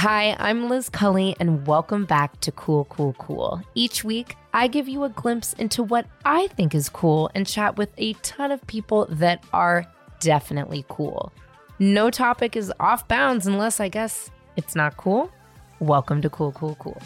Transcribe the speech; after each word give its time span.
Hi, 0.00 0.36
I'm 0.38 0.68
Liz 0.68 0.88
Cully, 0.88 1.34
and 1.40 1.66
welcome 1.66 2.04
back 2.04 2.38
to 2.42 2.52
Cool, 2.52 2.84
Cool, 2.84 3.14
Cool. 3.14 3.60
Each 3.74 4.04
week, 4.04 4.36
I 4.54 4.68
give 4.68 4.86
you 4.86 5.02
a 5.02 5.08
glimpse 5.08 5.54
into 5.54 5.82
what 5.82 6.06
I 6.24 6.46
think 6.46 6.72
is 6.72 6.88
cool 6.88 7.32
and 7.34 7.44
chat 7.44 7.76
with 7.76 7.90
a 7.98 8.12
ton 8.22 8.52
of 8.52 8.64
people 8.68 9.08
that 9.10 9.42
are 9.52 9.84
definitely 10.20 10.84
cool. 10.88 11.32
No 11.80 12.10
topic 12.10 12.54
is 12.54 12.72
off 12.78 13.08
bounds 13.08 13.48
unless 13.48 13.80
I 13.80 13.88
guess 13.88 14.30
it's 14.54 14.76
not 14.76 14.96
cool. 14.96 15.32
Welcome 15.80 16.22
to 16.22 16.30
Cool, 16.30 16.52
Cool, 16.52 16.76
Cool. 16.78 17.02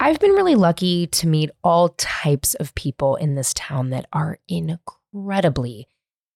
I've 0.00 0.18
been 0.18 0.32
really 0.32 0.56
lucky 0.56 1.06
to 1.06 1.28
meet 1.28 1.50
all 1.62 1.90
types 1.90 2.54
of 2.54 2.74
people 2.74 3.14
in 3.14 3.36
this 3.36 3.54
town 3.54 3.90
that 3.90 4.06
are 4.12 4.40
incredibly 4.48 5.86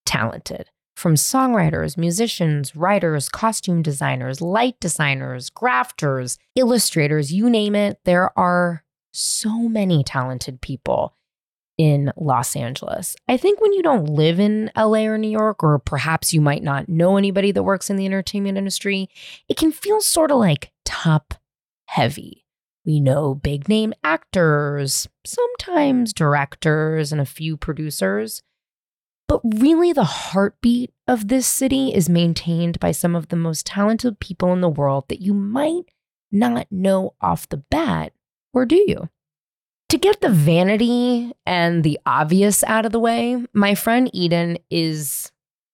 talented 0.07 0.71
from 0.99 1.15
songwriters, 1.15 1.97
musicians, 1.97 2.75
writers, 2.75 3.29
costume 3.29 3.83
designers, 3.83 4.41
light 4.41 4.79
designers, 4.81 5.49
grafters, 5.49 6.39
illustrators, 6.57 7.33
you 7.33 7.49
name 7.49 7.77
it. 7.77 8.01
There 8.05 8.37
are 8.37 8.83
so 9.13 9.69
many 9.69 10.03
talented 10.03 10.61
people 10.61 11.15
in 11.79 12.13
Los 12.17 12.57
Angeles. 12.57 13.15
I 13.29 13.37
think 13.37 13.61
when 13.61 13.73
you 13.73 13.83
don't 13.83 14.07
live 14.07 14.41
in 14.41 14.73
LA 14.77 15.05
or 15.05 15.17
New 15.17 15.31
York, 15.31 15.63
or 15.63 15.79
perhaps 15.79 16.35
you 16.35 16.41
might 16.41 16.65
not 16.65 16.89
know 16.89 17.17
anybody 17.17 17.53
that 17.53 17.63
works 17.63 17.89
in 17.89 17.97
the 17.97 18.07
entertainment 18.07 18.59
industry, 18.59 19.09
it 19.49 19.57
can 19.57 19.71
feel 19.71 20.01
sort 20.01 20.33
of 20.33 20.39
like 20.39 20.73
top 20.85 21.35
heavy. 21.87 22.45
We 22.85 22.99
know 22.99 23.37
big 23.37 23.69
name 23.69 23.95
actors, 24.03 25.07
sometimes 25.25 26.13
directors, 26.13 27.13
and 27.13 27.21
a 27.21 27.27
few 27.27 27.57
producers. 27.57 28.43
But 29.29 29.43
really, 29.45 29.93
the 29.93 30.05
heartbeat 30.05 30.93
of 31.07 31.29
this 31.29 31.47
city 31.47 31.95
is 31.95 32.09
maintained 32.09 32.81
by 32.81 32.93
some 32.93 33.15
of 33.15 33.29
the 33.29 33.37
most 33.37 33.67
talented 33.67 34.19
people 34.21 34.53
in 34.55 34.63
the 34.63 34.69
world 34.71 35.05
that 35.09 35.21
you 35.21 35.35
might 35.35 35.85
not 36.33 36.67
know 36.71 37.15
off 37.21 37.49
the 37.49 37.59
bat, 37.59 38.13
or 38.55 38.65
do 38.65 38.77
you? 38.77 39.11
To 39.91 39.99
get 39.99 40.21
the 40.21 40.31
vanity 40.31 41.33
and 41.47 41.85
the 41.85 41.99
obvious 42.07 42.65
out 42.65 42.87
of 42.87 42.93
the 42.93 43.01
way, 43.01 43.45
my 43.53 43.75
friend 43.75 44.11
Eden 44.15 44.59
is 44.71 45.31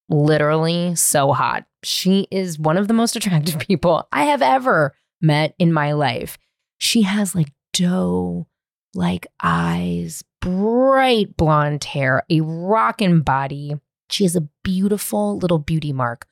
literally 0.08 0.94
so 0.96 1.32
hot. 1.32 1.64
She 1.84 2.26
is 2.30 2.58
one 2.58 2.76
of 2.76 2.88
the 2.88 2.94
most 2.94 3.16
attractive 3.16 3.58
people 3.60 4.08
I 4.12 4.24
have 4.24 4.42
ever 4.42 4.94
met 5.20 5.54
in 5.58 5.72
my 5.72 5.92
life. 5.92 6.38
She 6.78 7.02
has 7.02 7.34
like 7.34 7.52
doe 7.72 8.46
like 8.94 9.26
eyes, 9.42 10.22
bright 10.44 11.38
blonde 11.38 11.84
hair, 11.84 12.22
a 12.28 12.42
rockin' 12.42 13.22
body. 13.22 13.74
She 14.10 14.24
has 14.24 14.36
a 14.36 14.48
beautiful 14.62 15.38
little 15.38 15.58
beauty 15.58 15.92
mark 15.92 16.26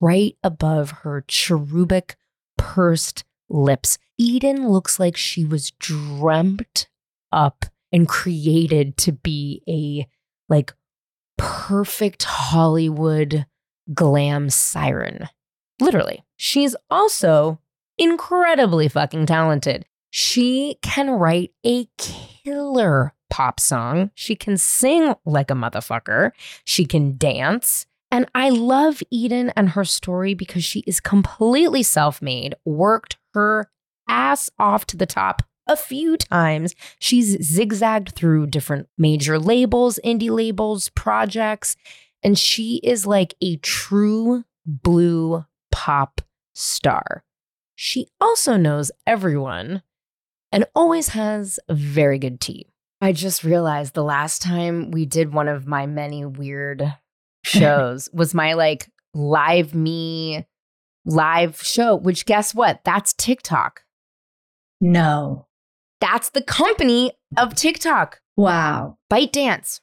right 0.00 0.36
above 0.44 0.90
her 1.02 1.24
cherubic, 1.26 2.16
pursed 2.56 3.24
lips. 3.48 3.98
Eden 4.18 4.68
looks 4.68 5.00
like 5.00 5.16
she 5.16 5.44
was 5.44 5.72
dreamt 5.72 6.88
up 7.32 7.66
and 7.90 8.08
created 8.08 8.96
to 8.98 9.10
be 9.10 9.62
a 9.68 10.06
like 10.48 10.72
perfect 11.36 12.22
Hollywood 12.22 13.46
glam 13.92 14.48
siren. 14.48 15.28
Literally. 15.80 16.24
She's 16.36 16.76
also 16.88 17.58
incredibly 17.98 18.86
fucking 18.86 19.26
talented. 19.26 19.86
She 20.10 20.78
can 20.82 21.10
write 21.10 21.50
a 21.64 21.88
killer 21.98 23.12
pop 23.30 23.60
song. 23.60 24.10
She 24.14 24.34
can 24.34 24.56
sing 24.56 25.14
like 25.24 25.50
a 25.50 25.54
motherfucker. 25.54 26.32
She 26.64 26.84
can 26.84 27.16
dance. 27.16 27.86
And 28.10 28.26
I 28.34 28.50
love 28.50 29.02
Eden 29.10 29.52
and 29.56 29.70
her 29.70 29.84
story 29.84 30.34
because 30.34 30.64
she 30.64 30.80
is 30.86 31.00
completely 31.00 31.82
self 31.82 32.22
made, 32.22 32.54
worked 32.64 33.16
her 33.34 33.70
ass 34.08 34.48
off 34.58 34.86
to 34.86 34.96
the 34.96 35.06
top 35.06 35.42
a 35.66 35.76
few 35.76 36.16
times. 36.16 36.74
She's 36.98 37.42
zigzagged 37.44 38.14
through 38.14 38.46
different 38.46 38.88
major 38.96 39.38
labels, 39.38 39.98
indie 40.04 40.30
labels, 40.30 40.88
projects, 40.90 41.76
and 42.22 42.38
she 42.38 42.80
is 42.82 43.06
like 43.06 43.34
a 43.40 43.56
true 43.56 44.44
blue 44.64 45.44
pop 45.70 46.20
star. 46.54 47.24
She 47.74 48.08
also 48.20 48.56
knows 48.56 48.90
everyone 49.06 49.82
and 50.50 50.64
always 50.74 51.08
has 51.08 51.60
very 51.68 52.18
good 52.18 52.40
tea. 52.40 52.66
I 53.00 53.12
just 53.12 53.44
realized 53.44 53.94
the 53.94 54.02
last 54.04 54.40
time 54.42 54.90
we 54.90 55.04
did 55.06 55.32
one 55.34 55.48
of 55.48 55.66
my 55.66 55.86
many 55.86 56.24
weird 56.24 56.94
shows 57.44 58.08
was 58.12 58.34
my 58.34 58.54
like 58.54 58.88
live 59.14 59.74
me 59.74 60.46
live 61.04 61.60
show, 61.62 61.94
which 61.96 62.26
guess 62.26 62.54
what? 62.54 62.80
That's 62.84 63.12
TikTok. 63.14 63.82
No. 64.80 65.46
That's 66.00 66.30
the 66.30 66.42
company 66.42 67.12
of 67.36 67.54
TikTok. 67.54 68.20
Wow. 68.36 68.98
ByteDance. 69.10 69.80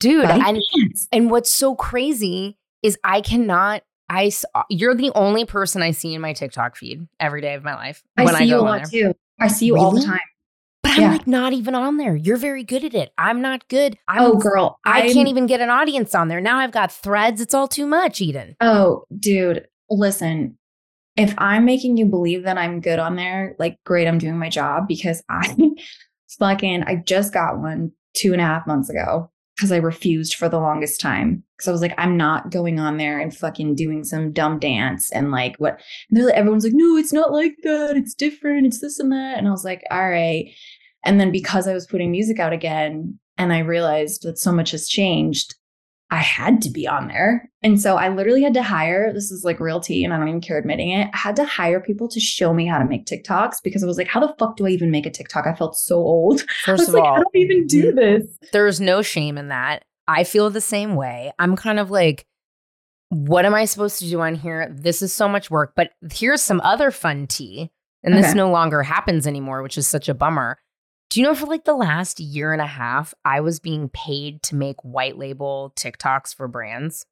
Dude, 0.00 0.24
Bite 0.24 0.42
and, 0.46 0.58
dance. 0.76 1.08
and 1.12 1.30
what's 1.30 1.50
so 1.50 1.74
crazy 1.74 2.58
is 2.82 2.98
I 3.02 3.20
cannot 3.22 3.82
I 4.08 4.26
s- 4.26 4.44
uh, 4.54 4.62
you're 4.70 4.94
the 4.94 5.10
only 5.14 5.44
person 5.46 5.82
I 5.82 5.90
see 5.90 6.14
in 6.14 6.20
my 6.20 6.32
TikTok 6.32 6.76
feed 6.76 7.08
every 7.18 7.40
day 7.40 7.54
of 7.54 7.64
my 7.64 7.74
life 7.74 8.02
I 8.16 8.26
see 8.26 8.34
I 8.34 8.40
you 8.42 8.56
a 8.56 8.60
lot 8.60 8.90
there. 8.90 9.10
too. 9.10 9.14
I 9.40 9.48
see 9.48 9.66
you 9.66 9.76
all 9.78 9.90
the 9.90 10.02
time. 10.04 10.20
I'm 10.96 11.02
Yeah. 11.02 11.10
like 11.12 11.26
not 11.26 11.52
even 11.52 11.74
on 11.74 11.96
there. 11.96 12.16
You're 12.16 12.36
very 12.36 12.64
good 12.64 12.84
at 12.84 12.94
it. 12.94 13.12
I'm 13.18 13.40
not 13.40 13.68
good. 13.68 13.96
I'm, 14.08 14.22
oh, 14.22 14.34
girl. 14.36 14.78
I 14.84 15.02
I'm- 15.02 15.12
can't 15.12 15.28
even 15.28 15.46
get 15.46 15.60
an 15.60 15.70
audience 15.70 16.14
on 16.14 16.28
there. 16.28 16.40
Now 16.40 16.58
I've 16.58 16.72
got 16.72 16.90
threads. 16.92 17.40
It's 17.40 17.54
all 17.54 17.68
too 17.68 17.86
much, 17.86 18.20
Eden. 18.20 18.56
Oh, 18.60 19.04
dude. 19.18 19.66
Listen, 19.90 20.58
if 21.16 21.34
I'm 21.38 21.64
making 21.64 21.96
you 21.96 22.06
believe 22.06 22.42
that 22.44 22.58
I'm 22.58 22.80
good 22.80 22.98
on 22.98 23.16
there, 23.16 23.54
like, 23.58 23.78
great, 23.84 24.08
I'm 24.08 24.18
doing 24.18 24.38
my 24.38 24.48
job 24.48 24.88
because 24.88 25.22
I 25.30 25.54
fucking, 26.38 26.82
I 26.84 26.96
just 26.96 27.32
got 27.32 27.58
one 27.60 27.92
two 28.14 28.32
and 28.32 28.40
a 28.40 28.44
half 28.44 28.66
months 28.66 28.88
ago 28.88 29.30
because 29.56 29.70
I 29.72 29.76
refused 29.76 30.34
for 30.34 30.48
the 30.48 30.58
longest 30.58 31.00
time. 31.00 31.42
Because 31.56 31.68
I 31.68 31.72
was 31.72 31.80
like, 31.80 31.94
I'm 31.96 32.16
not 32.18 32.50
going 32.50 32.78
on 32.78 32.98
there 32.98 33.18
and 33.18 33.34
fucking 33.34 33.74
doing 33.76 34.04
some 34.04 34.32
dumb 34.32 34.58
dance 34.58 35.10
and 35.12 35.30
like 35.30 35.56
what. 35.56 35.80
And 36.10 36.24
like, 36.26 36.34
everyone's 36.34 36.64
like, 36.64 36.74
no, 36.74 36.96
it's 36.96 37.12
not 37.12 37.32
like 37.32 37.54
that. 37.62 37.96
It's 37.96 38.12
different. 38.14 38.66
It's 38.66 38.80
this 38.80 38.98
and 38.98 39.10
that. 39.12 39.38
And 39.38 39.48
I 39.48 39.50
was 39.50 39.64
like, 39.64 39.82
all 39.90 40.08
right. 40.10 40.50
And 41.06 41.20
then 41.20 41.32
because 41.32 41.66
I 41.66 41.74
was 41.74 41.86
putting 41.86 42.10
music 42.10 42.38
out 42.38 42.52
again 42.52 43.18
and 43.38 43.52
I 43.52 43.60
realized 43.60 44.22
that 44.22 44.38
so 44.38 44.52
much 44.52 44.72
has 44.72 44.88
changed, 44.88 45.54
I 46.10 46.18
had 46.18 46.62
to 46.62 46.70
be 46.70 46.86
on 46.86 47.08
there. 47.08 47.50
And 47.62 47.80
so 47.80 47.96
I 47.96 48.08
literally 48.10 48.42
had 48.42 48.54
to 48.54 48.62
hire, 48.62 49.12
this 49.12 49.30
is 49.30 49.44
like 49.44 49.58
real 49.58 49.80
tea, 49.80 50.04
and 50.04 50.14
I 50.14 50.18
don't 50.18 50.28
even 50.28 50.40
care 50.40 50.58
admitting 50.58 50.90
it. 50.90 51.08
I 51.12 51.16
had 51.16 51.36
to 51.36 51.44
hire 51.44 51.80
people 51.80 52.06
to 52.08 52.20
show 52.20 52.54
me 52.54 52.66
how 52.66 52.78
to 52.78 52.84
make 52.84 53.06
TikToks 53.06 53.56
because 53.64 53.82
I 53.82 53.86
was 53.86 53.98
like, 53.98 54.06
how 54.06 54.20
the 54.20 54.34
fuck 54.38 54.56
do 54.56 54.66
I 54.66 54.70
even 54.70 54.90
make 54.90 55.06
a 55.06 55.10
TikTok? 55.10 55.46
I 55.46 55.54
felt 55.54 55.76
so 55.76 55.96
old. 55.96 56.42
First 56.64 56.88
of 56.88 56.94
like, 56.94 57.02
all, 57.02 57.14
I 57.14 57.18
don't 57.18 57.36
even 57.36 57.66
do 57.66 57.92
this. 57.92 58.24
there's 58.52 58.80
no 58.80 59.02
shame 59.02 59.36
in 59.36 59.48
that. 59.48 59.84
I 60.06 60.22
feel 60.22 60.50
the 60.50 60.60
same 60.60 60.94
way. 60.94 61.32
I'm 61.40 61.56
kind 61.56 61.80
of 61.80 61.90
like, 61.90 62.24
what 63.08 63.44
am 63.44 63.54
I 63.54 63.64
supposed 63.64 63.98
to 63.98 64.08
do 64.08 64.20
on 64.20 64.36
here? 64.36 64.72
This 64.72 65.02
is 65.02 65.12
so 65.12 65.28
much 65.28 65.50
work. 65.50 65.72
But 65.74 65.90
here's 66.12 66.42
some 66.42 66.60
other 66.60 66.90
fun 66.92 67.26
tea. 67.26 67.70
And 68.04 68.14
this 68.14 68.34
no 68.34 68.50
longer 68.50 68.84
happens 68.84 69.26
anymore, 69.26 69.62
which 69.62 69.76
is 69.76 69.88
such 69.88 70.08
a 70.08 70.14
bummer. 70.14 70.58
Do 71.10 71.20
you 71.20 71.26
know 71.26 71.34
for 71.34 71.46
like 71.46 71.64
the 71.64 71.74
last 71.74 72.18
year 72.20 72.52
and 72.52 72.60
a 72.60 72.66
half, 72.66 73.14
I 73.24 73.40
was 73.40 73.60
being 73.60 73.88
paid 73.88 74.42
to 74.44 74.56
make 74.56 74.76
white 74.82 75.16
label 75.16 75.72
TikToks 75.76 76.34
for 76.34 76.48
brands? 76.48 77.06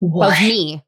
What? 0.00 0.36
of 0.36 0.40
me. 0.42 0.82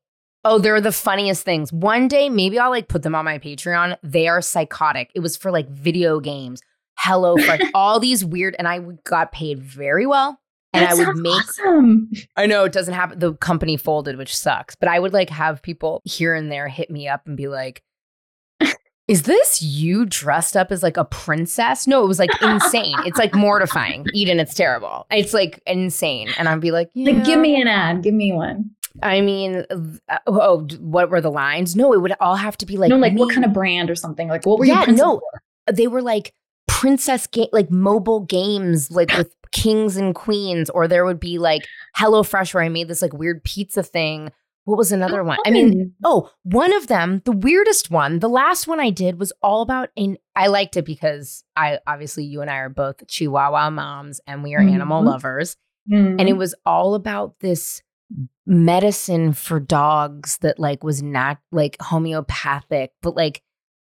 Oh, 0.44 0.58
they're 0.58 0.80
the 0.80 0.92
funniest 0.92 1.44
things. 1.44 1.72
One 1.72 2.06
day, 2.08 2.28
maybe 2.28 2.58
I'll 2.58 2.70
like 2.70 2.88
put 2.88 3.02
them 3.02 3.14
on 3.14 3.24
my 3.24 3.38
Patreon. 3.38 3.96
They 4.02 4.28
are 4.28 4.40
psychotic. 4.42 5.10
It 5.14 5.20
was 5.20 5.36
for 5.36 5.50
like 5.50 5.68
video 5.68 6.20
games, 6.20 6.60
Hello 6.98 7.36
Fresh, 7.36 7.62
all 7.74 7.98
these 7.98 8.24
weird, 8.24 8.54
and 8.58 8.68
I 8.68 8.80
got 9.04 9.32
paid 9.32 9.60
very 9.62 10.06
well. 10.06 10.40
And 10.72 10.84
That 10.84 10.92
I 10.92 10.94
would 10.94 11.16
make. 11.16 11.32
awesome. 11.32 12.10
I 12.36 12.46
know 12.46 12.64
it 12.64 12.72
doesn't 12.72 12.94
happen. 12.94 13.18
The 13.18 13.34
company 13.34 13.76
folded, 13.76 14.16
which 14.18 14.36
sucks. 14.36 14.74
But 14.74 14.88
I 14.88 14.98
would 14.98 15.12
like 15.12 15.30
have 15.30 15.62
people 15.62 16.02
here 16.04 16.34
and 16.34 16.52
there 16.52 16.68
hit 16.68 16.90
me 16.90 17.08
up 17.08 17.26
and 17.26 17.36
be 17.36 17.48
like, 17.48 17.82
"Is 19.08 19.22
this 19.22 19.62
you 19.62 20.06
dressed 20.06 20.56
up 20.56 20.70
as 20.72 20.82
like 20.82 20.96
a 20.96 21.04
princess?" 21.04 21.86
No, 21.86 22.04
it 22.04 22.08
was 22.08 22.18
like 22.18 22.30
insane. 22.42 22.96
It's 23.04 23.18
like 23.18 23.34
mortifying. 23.34 24.06
Eden, 24.14 24.40
it's 24.40 24.54
terrible. 24.54 25.06
It's 25.10 25.32
like 25.34 25.60
insane. 25.66 26.30
And 26.38 26.48
I'd 26.48 26.60
be 26.60 26.70
like, 26.70 26.90
Like, 26.94 27.24
give 27.24 27.38
me 27.40 27.60
an 27.60 27.68
ad. 27.68 28.02
Give 28.02 28.14
me 28.14 28.32
one. 28.32 28.70
I 29.02 29.20
mean, 29.20 29.64
uh, 30.08 30.18
oh, 30.26 30.66
what 30.80 31.10
were 31.10 31.20
the 31.20 31.30
lines? 31.30 31.76
No, 31.76 31.92
it 31.92 32.00
would 32.00 32.14
all 32.20 32.36
have 32.36 32.56
to 32.58 32.66
be 32.66 32.78
like 32.78 32.88
no, 32.88 32.96
like 32.96 33.12
what 33.14 33.32
kind 33.32 33.44
of 33.44 33.52
brand 33.52 33.90
or 33.90 33.94
something? 33.94 34.28
Like, 34.28 34.46
what 34.46 34.58
were 34.58 34.64
Yeah, 34.64 34.86
you? 34.86 34.92
no. 34.94 35.20
for? 35.66 35.72
They 35.72 35.86
were 35.86 36.00
like 36.02 36.32
princess 36.66 37.26
game, 37.26 37.48
like 37.52 37.70
mobile 37.70 38.20
games, 38.20 38.90
like 38.90 39.10
with 39.16 39.34
kings 39.52 39.96
and 39.98 40.14
queens, 40.14 40.70
or 40.70 40.88
there 40.88 41.04
would 41.04 41.20
be 41.20 41.38
like 41.38 41.66
HelloFresh 41.98 42.54
where 42.54 42.62
I 42.62 42.68
made 42.68 42.88
this 42.88 43.02
like 43.02 43.12
weird 43.12 43.44
pizza 43.44 43.82
thing. 43.82 44.30
What 44.66 44.76
was 44.76 44.92
another 44.92 45.22
one? 45.24 45.38
I 45.46 45.50
mean, 45.50 45.94
oh, 46.04 46.30
one 46.42 46.72
of 46.74 46.88
them, 46.88 47.22
the 47.24 47.32
weirdest 47.32 47.90
one, 47.90 48.18
the 48.18 48.28
last 48.28 48.66
one 48.66 48.80
I 48.80 48.90
did 48.90 49.18
was 49.18 49.32
all 49.42 49.62
about. 49.62 49.88
And 49.96 50.18
I 50.34 50.48
liked 50.48 50.76
it 50.76 50.84
because 50.84 51.44
I 51.56 51.78
obviously 51.86 52.24
you 52.24 52.40
and 52.42 52.50
I 52.50 52.56
are 52.56 52.68
both 52.68 53.06
Chihuahua 53.06 53.70
moms 53.70 54.20
and 54.26 54.42
we 54.42 54.54
are 54.56 54.60
animal 54.60 55.02
Mhm. 55.02 55.06
lovers 55.06 55.56
Mhm. 55.90 56.20
and 56.20 56.28
it 56.28 56.36
was 56.36 56.54
all 56.66 56.94
about 56.96 57.38
this 57.40 57.80
medicine 58.46 59.32
for 59.32 59.58
dogs 59.60 60.38
that 60.38 60.58
like 60.58 60.84
was 60.84 61.02
not 61.02 61.38
like 61.50 61.76
homeopathic, 61.80 62.92
but 63.02 63.16
like 63.16 63.42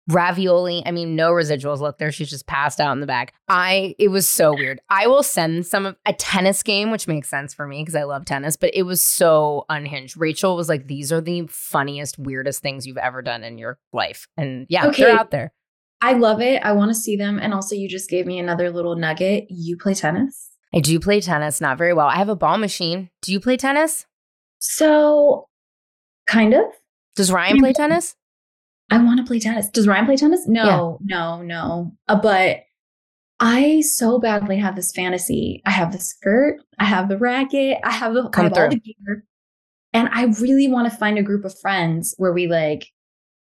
ravioli. 0.09 0.83
I 0.85 0.91
mean, 0.91 1.15
no 1.15 1.31
residuals. 1.31 1.79
Look, 1.79 1.97
there 1.97 2.11
she's 2.11 2.29
just 2.29 2.47
passed 2.47 2.79
out 2.79 2.91
in 2.93 2.99
the 2.99 3.07
back. 3.07 3.33
I 3.47 3.95
it 3.99 4.09
was 4.09 4.27
so 4.27 4.53
weird. 4.53 4.79
I 4.89 5.07
will 5.07 5.23
send 5.23 5.65
some 5.65 5.85
of 5.85 5.95
a 6.05 6.13
tennis 6.13 6.63
game, 6.63 6.91
which 6.91 7.07
makes 7.07 7.29
sense 7.29 7.53
for 7.53 7.67
me 7.67 7.81
because 7.81 7.95
I 7.95 8.03
love 8.03 8.25
tennis, 8.25 8.57
but 8.57 8.71
it 8.73 8.83
was 8.83 9.03
so 9.03 9.65
unhinged. 9.69 10.17
Rachel 10.17 10.55
was 10.55 10.69
like, 10.69 10.87
These 10.87 11.11
are 11.11 11.21
the 11.21 11.47
funniest, 11.47 12.17
weirdest 12.19 12.61
things 12.61 12.85
you've 12.87 12.97
ever 12.97 13.21
done 13.21 13.43
in 13.43 13.57
your 13.57 13.79
life. 13.93 14.27
And 14.37 14.65
yeah, 14.69 14.87
Okay. 14.87 15.03
they're 15.03 15.19
out 15.19 15.31
there. 15.31 15.53
I 16.01 16.13
love 16.13 16.41
it. 16.41 16.63
I 16.63 16.71
want 16.71 16.89
to 16.89 16.95
see 16.95 17.15
them. 17.15 17.37
And 17.39 17.53
also, 17.53 17.75
you 17.75 17.87
just 17.87 18.09
gave 18.09 18.25
me 18.25 18.39
another 18.39 18.71
little 18.71 18.95
nugget. 18.95 19.45
You 19.51 19.77
play 19.77 19.93
tennis? 19.93 20.49
I 20.73 20.79
do 20.79 20.99
play 20.99 21.21
tennis, 21.21 21.61
not 21.61 21.77
very 21.77 21.93
well. 21.93 22.07
I 22.07 22.15
have 22.15 22.29
a 22.29 22.35
ball 22.35 22.57
machine. 22.57 23.11
Do 23.21 23.31
you 23.31 23.39
play 23.39 23.55
tennis? 23.55 24.07
So, 24.57 25.47
kind 26.27 26.53
of. 26.53 26.63
Does 27.15 27.31
Ryan 27.31 27.59
play 27.59 27.73
tennis? 27.73 28.15
I 28.91 28.97
want 29.03 29.19
to 29.19 29.25
play 29.25 29.39
tennis. 29.39 29.69
Does 29.69 29.87
Ryan 29.87 30.05
play 30.05 30.17
tennis? 30.17 30.47
No, 30.47 30.99
no, 31.01 31.41
no. 31.41 31.93
Uh, 32.07 32.19
but 32.21 32.59
I 33.39 33.81
so 33.81 34.19
badly 34.19 34.57
have 34.57 34.75
this 34.75 34.91
fantasy. 34.91 35.61
I 35.65 35.71
have 35.71 35.91
the 35.91 35.99
skirt, 35.99 36.57
I 36.77 36.85
have 36.85 37.09
the 37.09 37.17
racket, 37.17 37.77
I 37.83 37.91
have 37.91 38.13
the, 38.13 38.23
I 38.23 38.29
Come 38.29 38.43
have 38.45 38.53
all 38.57 38.69
the 38.69 38.79
gear. 38.79 39.25
And 39.93 40.09
I 40.11 40.25
really 40.39 40.67
want 40.67 40.91
to 40.91 40.97
find 40.97 41.17
a 41.17 41.23
group 41.23 41.43
of 41.45 41.57
friends 41.59 42.13
where 42.17 42.31
we 42.31 42.47
like 42.47 42.87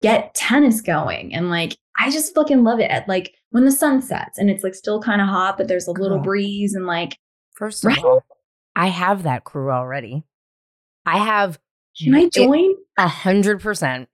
get 0.00 0.34
tennis 0.34 0.80
going. 0.80 1.34
And 1.34 1.50
like, 1.50 1.76
I 1.98 2.10
just 2.10 2.34
fucking 2.34 2.62
love 2.62 2.78
it 2.78 2.90
at 2.90 3.08
like 3.08 3.34
when 3.50 3.64
the 3.64 3.72
sun 3.72 4.00
sets 4.02 4.38
and 4.38 4.48
it's 4.48 4.62
like 4.62 4.74
still 4.74 5.00
kind 5.02 5.20
of 5.20 5.28
hot, 5.28 5.56
but 5.56 5.66
there's 5.66 5.88
a 5.88 5.92
little 5.92 6.18
Girl. 6.18 6.24
breeze 6.24 6.74
and 6.74 6.86
like, 6.86 7.18
First 7.54 7.84
of 7.84 7.88
Right? 7.88 8.04
all, 8.04 8.22
I 8.76 8.86
have 8.86 9.24
that 9.24 9.42
crew 9.44 9.70
already. 9.70 10.22
I 11.04 11.18
have 11.18 11.58
can 12.00 12.14
I 12.14 12.28
join? 12.28 12.74
A 12.96 13.08
hundred 13.08 13.60
percent. 13.60 14.08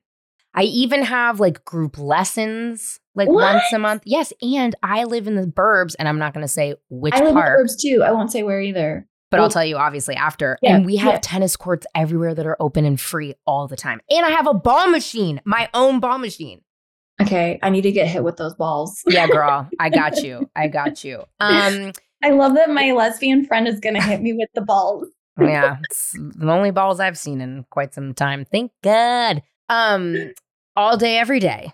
I 0.54 0.62
even 0.64 1.02
have 1.02 1.40
like 1.40 1.64
group 1.64 1.98
lessons 1.98 3.00
like 3.14 3.28
What? 3.28 3.54
once 3.54 3.72
a 3.72 3.78
month. 3.78 4.02
Yes, 4.06 4.32
and 4.40 4.74
I 4.82 5.04
live 5.04 5.26
in 5.26 5.34
the 5.34 5.46
burbs, 5.46 5.94
and 5.98 6.08
I'm 6.08 6.18
not 6.18 6.32
going 6.34 6.44
to 6.44 6.48
say 6.48 6.74
which 6.90 7.14
I 7.14 7.18
live 7.20 7.28
in 7.28 7.34
the 7.34 7.40
burbs 7.40 7.80
too. 7.80 8.02
I 8.04 8.12
won't 8.12 8.30
say 8.32 8.42
where 8.42 8.60
either. 8.60 9.06
but 9.30 9.40
I'll 9.40 9.50
tell 9.50 9.64
you 9.64 9.76
obviously 9.76 10.14
after. 10.14 10.58
Yeah, 10.62 10.76
and 10.76 10.86
we 10.86 10.96
have 10.96 11.14
yeah. 11.14 11.18
tennis 11.22 11.56
courts 11.56 11.86
everywhere 11.94 12.34
that 12.34 12.46
are 12.46 12.56
open 12.60 12.84
and 12.84 13.00
free 13.00 13.34
all 13.46 13.66
the 13.68 13.76
time. 13.76 14.00
And 14.10 14.24
I 14.24 14.30
have 14.30 14.46
a 14.46 14.54
ball 14.54 14.88
machine, 14.88 15.40
my 15.44 15.68
own 15.74 15.98
ball 16.00 16.18
machine. 16.18 16.60
Okay, 17.22 17.58
I 17.62 17.70
need 17.70 17.82
to 17.82 17.92
get 17.92 18.08
hit 18.08 18.24
with 18.24 18.36
those 18.36 18.54
balls. 18.54 19.00
Yeah, 19.06 19.26
girl, 19.28 19.68
I 19.80 19.88
got 19.90 20.22
you. 20.22 20.50
I 20.56 20.66
got 20.68 21.04
you. 21.04 21.24
Um, 21.40 21.92
I 22.22 22.30
love 22.30 22.54
that 22.54 22.70
my 22.70 22.90
lesbian 22.92 23.44
friend 23.46 23.68
is 23.68 23.78
going 23.80 23.94
to 23.94 24.02
hit 24.02 24.20
me 24.20 24.32
with 24.32 24.48
the 24.54 24.60
balls. 24.62 25.08
yeah, 25.40 25.76
it's 25.88 26.12
the 26.12 26.50
only 26.50 26.70
balls 26.70 26.98
I've 27.00 27.18
seen 27.18 27.40
in 27.40 27.66
quite 27.70 27.92
some 27.94 28.14
time. 28.14 28.44
Thank 28.44 28.72
God. 28.82 29.42
Um, 29.68 30.32
all 30.76 30.96
day, 30.96 31.18
every 31.18 31.40
day. 31.40 31.72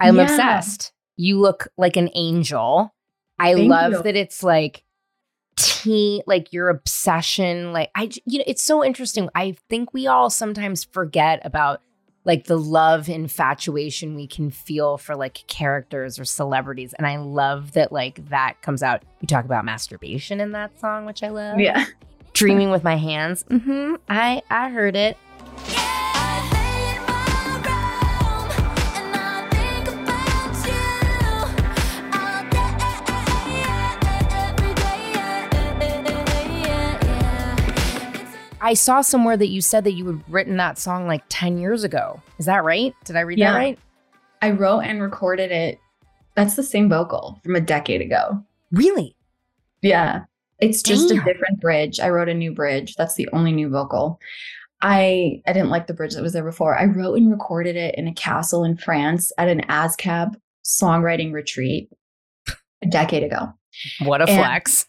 I'm 0.00 0.16
Yeah. 0.16 0.22
obsessed. 0.22 0.92
You 1.16 1.40
look 1.40 1.68
like 1.78 1.96
an 1.96 2.10
angel. 2.14 2.92
I 3.38 3.54
Thank 3.54 3.70
love 3.70 3.92
you. 3.92 4.02
that 4.02 4.16
it's 4.16 4.42
like 4.42 4.84
tea, 5.56 6.22
like 6.26 6.52
your 6.52 6.68
obsession. 6.68 7.72
Like 7.72 7.90
I, 7.94 8.10
you 8.26 8.38
know, 8.38 8.44
it's 8.46 8.62
so 8.62 8.84
interesting. 8.84 9.28
I 9.34 9.56
think 9.68 9.92
we 9.94 10.06
all 10.06 10.30
sometimes 10.30 10.84
forget 10.84 11.40
about 11.44 11.80
like 12.24 12.44
the 12.46 12.56
love 12.58 13.08
infatuation 13.08 14.14
we 14.14 14.26
can 14.26 14.50
feel 14.50 14.96
for 14.96 15.14
like 15.14 15.44
characters 15.46 16.18
or 16.18 16.24
celebrities, 16.24 16.94
and 16.94 17.06
I 17.06 17.18
love 17.18 17.72
that 17.72 17.92
like 17.92 18.28
that 18.30 18.60
comes 18.62 18.82
out. 18.82 19.02
You 19.20 19.28
talk 19.28 19.44
about 19.44 19.64
masturbation 19.64 20.40
in 20.40 20.52
that 20.52 20.78
song, 20.80 21.04
which 21.04 21.22
I 21.22 21.28
love 21.28 21.60
Yeah. 21.60 21.84
dreaming 22.32 22.70
with 22.70 22.82
my 22.82 22.96
hands. 22.96 23.44
Mm-hmm. 23.50 23.96
I 24.08 24.42
I 24.50 24.70
heard 24.70 24.96
it. 24.96 25.16
I 38.64 38.72
saw 38.74 39.02
somewhere 39.02 39.36
that 39.36 39.48
you 39.48 39.60
said 39.60 39.84
that 39.84 39.92
you 39.92 40.06
had 40.06 40.22
written 40.26 40.56
that 40.56 40.78
song 40.78 41.06
like 41.06 41.22
10 41.28 41.58
years 41.58 41.84
ago. 41.84 42.22
Is 42.38 42.46
that 42.46 42.64
right? 42.64 42.94
Did 43.04 43.14
I 43.16 43.20
read 43.20 43.38
Yeah. 43.38 43.52
that 43.52 43.58
right? 43.58 43.78
I 44.40 44.50
wrote 44.52 44.80
and 44.80 45.02
recorded 45.02 45.52
it. 45.52 45.78
That's 46.34 46.56
the 46.56 46.62
same 46.62 46.88
vocal 46.88 47.38
from 47.44 47.56
a 47.56 47.60
decade 47.60 48.00
ago. 48.00 48.42
Really? 48.72 49.14
Yeah. 49.82 50.24
It's 50.60 50.82
just 50.82 51.10
Damn. 51.10 51.18
a 51.20 51.24
different 51.24 51.60
bridge. 51.60 52.00
I 52.00 52.08
wrote 52.08 52.30
a 52.30 52.34
new 52.34 52.52
bridge. 52.54 52.94
That's 52.96 53.16
the 53.16 53.28
only 53.34 53.52
new 53.52 53.68
vocal. 53.68 54.18
I 54.80 55.42
I 55.46 55.52
didn't 55.52 55.68
like 55.70 55.86
the 55.86 55.94
bridge 55.94 56.14
that 56.14 56.22
was 56.22 56.32
there 56.32 56.44
before. 56.44 56.74
I 56.78 56.86
wrote 56.86 57.14
and 57.18 57.30
recorded 57.30 57.76
it 57.76 57.94
in 57.96 58.08
a 58.08 58.14
castle 58.14 58.64
in 58.64 58.76
France 58.78 59.30
at 59.36 59.48
an 59.48 59.60
ASCAP 59.68 60.34
songwriting 60.64 61.32
retreat 61.32 61.90
a 62.82 62.86
decade 62.88 63.24
ago. 63.24 63.52
What 64.04 64.22
a 64.22 64.28
And- 64.28 64.38
flex. 64.38 64.86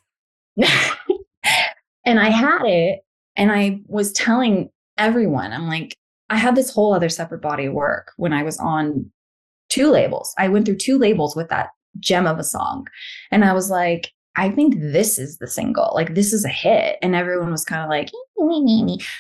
and 2.06 2.20
I 2.20 2.30
had 2.30 2.62
it 2.66 3.02
and 3.36 3.52
I 3.52 3.82
was 3.88 4.12
telling 4.12 4.70
everyone, 4.98 5.52
I'm 5.52 5.68
like, 5.68 5.96
I 6.30 6.38
had 6.38 6.56
this 6.56 6.72
whole 6.72 6.94
other 6.94 7.10
separate 7.10 7.42
body 7.42 7.66
of 7.66 7.74
work 7.74 8.12
when 8.18 8.34
I 8.34 8.44
was 8.44 8.58
on 8.58 9.12
two 9.70 9.92
labels. 9.92 10.34
I 10.38 10.48
went 10.48 10.66
through 10.66 10.78
two 10.78 10.98
labels 10.98 11.36
with 11.36 11.50
that 11.50 11.70
gem 12.00 12.28
of 12.28 12.40
a 12.40 12.44
song. 12.44 12.88
And 13.32 13.46
I 13.46 13.54
was 13.54 13.70
like, 13.70 14.12
I 14.36 14.50
think 14.50 14.76
this 14.80 15.18
is 15.18 15.38
the 15.38 15.48
single. 15.48 15.92
Like 15.94 16.16
this 16.16 16.34
is 16.34 16.44
a 16.44 16.50
hit. 16.50 16.98
And 17.02 17.16
everyone 17.16 17.52
was 17.52 17.64
kind 17.64 17.84
of 17.84 17.90
like, 17.90 18.10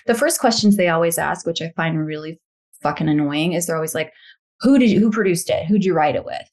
the 0.07 0.13
first 0.13 0.39
questions 0.39 0.75
they 0.75 0.89
always 0.89 1.17
ask, 1.17 1.45
which 1.45 1.61
I 1.61 1.71
find 1.75 2.05
really 2.05 2.39
fucking 2.81 3.07
annoying, 3.07 3.53
is 3.53 3.65
they're 3.65 3.75
always 3.75 3.95
like, 3.95 4.11
who 4.61 4.77
did 4.77 4.89
you, 4.89 4.99
who 4.99 5.11
produced 5.11 5.49
it? 5.49 5.65
Who'd 5.65 5.85
you 5.85 5.93
write 5.93 6.15
it 6.15 6.25
with? 6.25 6.49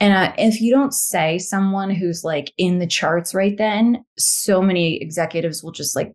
And 0.00 0.14
uh, 0.14 0.32
if 0.38 0.62
you 0.62 0.72
don't 0.72 0.94
say 0.94 1.38
someone 1.38 1.90
who's 1.90 2.24
like 2.24 2.52
in 2.56 2.78
the 2.78 2.86
charts 2.86 3.34
right 3.34 3.56
then, 3.58 4.02
so 4.18 4.62
many 4.62 4.96
executives 5.02 5.62
will 5.62 5.72
just 5.72 5.94
like 5.94 6.12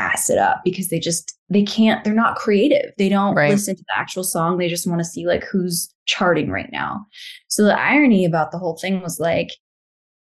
pass 0.00 0.30
it 0.30 0.38
up 0.38 0.62
because 0.64 0.88
they 0.88 0.98
just 0.98 1.36
they 1.50 1.62
can't 1.62 2.02
they're 2.04 2.14
not 2.14 2.36
creative. 2.36 2.92
They 2.96 3.08
don't 3.08 3.34
Right. 3.34 3.50
listen 3.50 3.76
to 3.76 3.82
the 3.86 3.98
actual 3.98 4.24
song. 4.24 4.56
They 4.56 4.68
just 4.68 4.86
want 4.86 5.00
to 5.00 5.04
see 5.04 5.26
like 5.26 5.44
who's 5.44 5.92
charting 6.06 6.50
right 6.50 6.70
now. 6.72 7.04
So 7.48 7.64
the 7.64 7.78
irony 7.78 8.24
about 8.24 8.50
the 8.50 8.58
whole 8.58 8.76
thing 8.76 9.02
was 9.02 9.20
like 9.20 9.50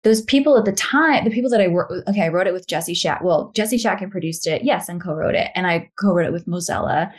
those 0.04 0.22
people 0.22 0.56
at 0.56 0.64
the 0.64 0.72
time, 0.72 1.24
the 1.24 1.30
people 1.30 1.50
that 1.50 1.60
I 1.60 1.68
worked 1.68 1.90
with, 1.90 2.08
okay, 2.08 2.22
I 2.22 2.28
wrote 2.28 2.46
it 2.46 2.52
with 2.52 2.68
Jesse 2.68 2.94
Shatkin. 2.94 3.24
Well, 3.24 3.52
Jesse 3.54 3.76
Shatkin 3.78 4.10
produced 4.10 4.46
it, 4.46 4.62
yes, 4.62 4.88
and 4.88 5.02
co-wrote 5.02 5.34
it. 5.34 5.50
And 5.54 5.66
I 5.66 5.90
co-wrote 6.00 6.26
it 6.26 6.32
with 6.32 6.46
Mozella. 6.46 7.10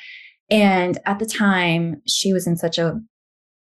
And 0.49 0.97
at 1.05 1.19
the 1.19 1.25
time, 1.25 2.01
she 2.07 2.33
was 2.33 2.47
in 2.47 2.55
such 2.55 2.77
a 2.77 2.99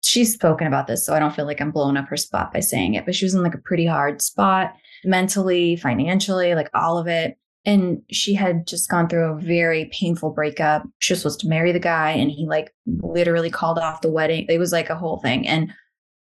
she's 0.03 0.33
spoken 0.33 0.67
about 0.69 0.87
this, 0.87 1.05
so 1.05 1.15
I 1.15 1.19
don't 1.19 1.35
feel 1.35 1.47
like 1.47 1.61
I'm 1.61 1.73
blowing 1.73 1.97
up 1.97 2.07
her 2.09 2.17
spot 2.17 2.53
by 2.53 2.61
saying 2.61 2.95
it, 2.95 3.05
but 3.05 3.15
she 3.17 3.25
was 3.25 3.35
in 3.35 3.43
like 3.43 3.55
a 3.55 3.59
pretty 3.59 3.87
hard 3.87 4.23
spot 4.23 4.73
mentally, 5.05 5.75
financially, 5.77 6.55
like 6.55 6.71
all 6.75 6.97
of 6.99 7.09
it. 7.09 7.37
And 7.67 8.01
she 8.13 8.33
had 8.35 8.67
just 8.67 8.89
gone 8.89 9.09
through 9.09 9.25
a 9.33 9.41
very 9.41 9.87
painful 9.93 10.31
breakup. 10.31 10.85
She 11.01 11.13
was 11.13 11.21
supposed 11.21 11.41
to 11.41 11.49
marry 11.49 11.73
the 11.73 11.81
guy, 11.81 12.13
and 12.13 12.31
he 12.31 12.47
like 12.47 12.73
literally 12.87 13.51
called 13.51 13.79
off 13.79 14.01
the 14.03 14.11
wedding. 14.11 14.47
It 14.49 14.59
was 14.59 14.71
like 14.73 14.89
a 14.89 14.95
whole 14.95 15.19
thing. 15.19 15.47
And 15.49 15.73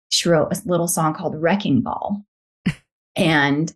she 0.10 0.30
wrote 0.30 0.54
a 0.54 0.62
little 0.66 0.88
song 0.88 1.14
called 1.14 1.36
Wrecking 1.40 1.82
Ball. 1.82 2.24
And 3.16 3.72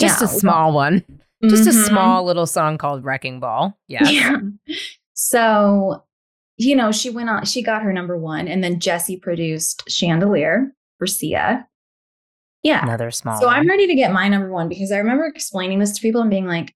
Just 0.00 0.20
yeah, 0.20 0.24
a 0.26 0.28
small 0.28 0.72
one. 0.72 1.04
Just 1.44 1.66
a 1.66 1.70
Mhm. 1.70 1.86
small 1.88 2.24
little 2.24 2.46
song 2.46 2.78
called 2.78 3.04
Wrecking 3.04 3.38
Ball. 3.38 3.76
Yeah. 3.86 4.08
Yeah. 4.08 4.36
So, 5.12 6.04
you 6.56 6.74
know, 6.74 6.90
she 6.92 7.10
went 7.10 7.28
on, 7.28 7.44
she 7.44 7.62
got 7.62 7.82
her 7.82 7.92
number 7.92 8.16
one, 8.18 8.48
and 8.48 8.64
then 8.64 8.80
Jesse 8.80 9.16
produced 9.18 9.88
Chandelier 9.88 10.72
for 10.98 11.06
Sia. 11.06 11.68
Yeah. 12.62 12.82
Another 12.82 13.10
small 13.10 13.38
So 13.40 13.46
one. 13.46 13.56
I'm 13.56 13.68
ready 13.68 13.86
to 13.86 13.94
get 13.94 14.12
my 14.12 14.28
number 14.28 14.50
one 14.50 14.68
because 14.68 14.90
I 14.90 14.98
remember 14.98 15.26
explaining 15.26 15.78
this 15.80 15.92
to 15.92 16.00
people 16.00 16.20
and 16.22 16.30
being 16.30 16.46
like, 16.46 16.74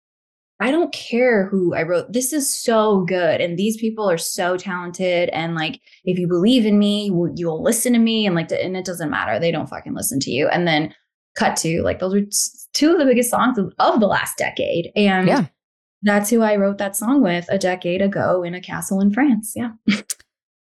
I 0.60 0.70
don't 0.72 0.92
care 0.92 1.46
who 1.46 1.74
I 1.74 1.82
wrote. 1.84 2.12
This 2.12 2.32
is 2.32 2.52
so 2.54 3.02
good. 3.06 3.40
And 3.40 3.56
these 3.56 3.76
people 3.76 4.10
are 4.10 4.18
so 4.18 4.56
talented. 4.56 5.28
And 5.28 5.54
like, 5.54 5.80
if 6.04 6.18
you 6.18 6.26
believe 6.26 6.66
in 6.66 6.78
me, 6.78 7.06
you- 7.06 7.32
you'll 7.36 7.62
listen 7.62 7.92
to 7.92 7.98
me. 8.00 8.26
And 8.26 8.34
like, 8.34 8.50
and 8.50 8.76
it 8.76 8.84
doesn't 8.84 9.10
matter. 9.10 9.38
They 9.38 9.52
don't 9.52 9.68
fucking 9.68 9.94
listen 9.94 10.18
to 10.20 10.30
you. 10.30 10.48
And 10.48 10.66
then 10.66 10.92
cut 11.36 11.56
to 11.58 11.82
like, 11.82 12.00
those 12.00 12.14
are 12.14 12.26
two 12.74 12.90
of 12.92 12.98
the 12.98 13.04
biggest 13.04 13.30
songs 13.30 13.56
of, 13.56 13.72
of 13.78 14.00
the 14.00 14.08
last 14.08 14.36
decade. 14.36 14.90
And 14.96 15.28
Yeah. 15.28 15.46
that's 16.02 16.28
who 16.30 16.42
I 16.42 16.56
wrote 16.56 16.78
that 16.78 16.96
song 16.96 17.22
with 17.22 17.46
a 17.48 17.58
decade 17.58 18.02
ago 18.02 18.42
in 18.42 18.54
a 18.54 18.60
castle 18.60 19.00
in 19.00 19.12
France. 19.12 19.52
Yeah. 19.54 19.70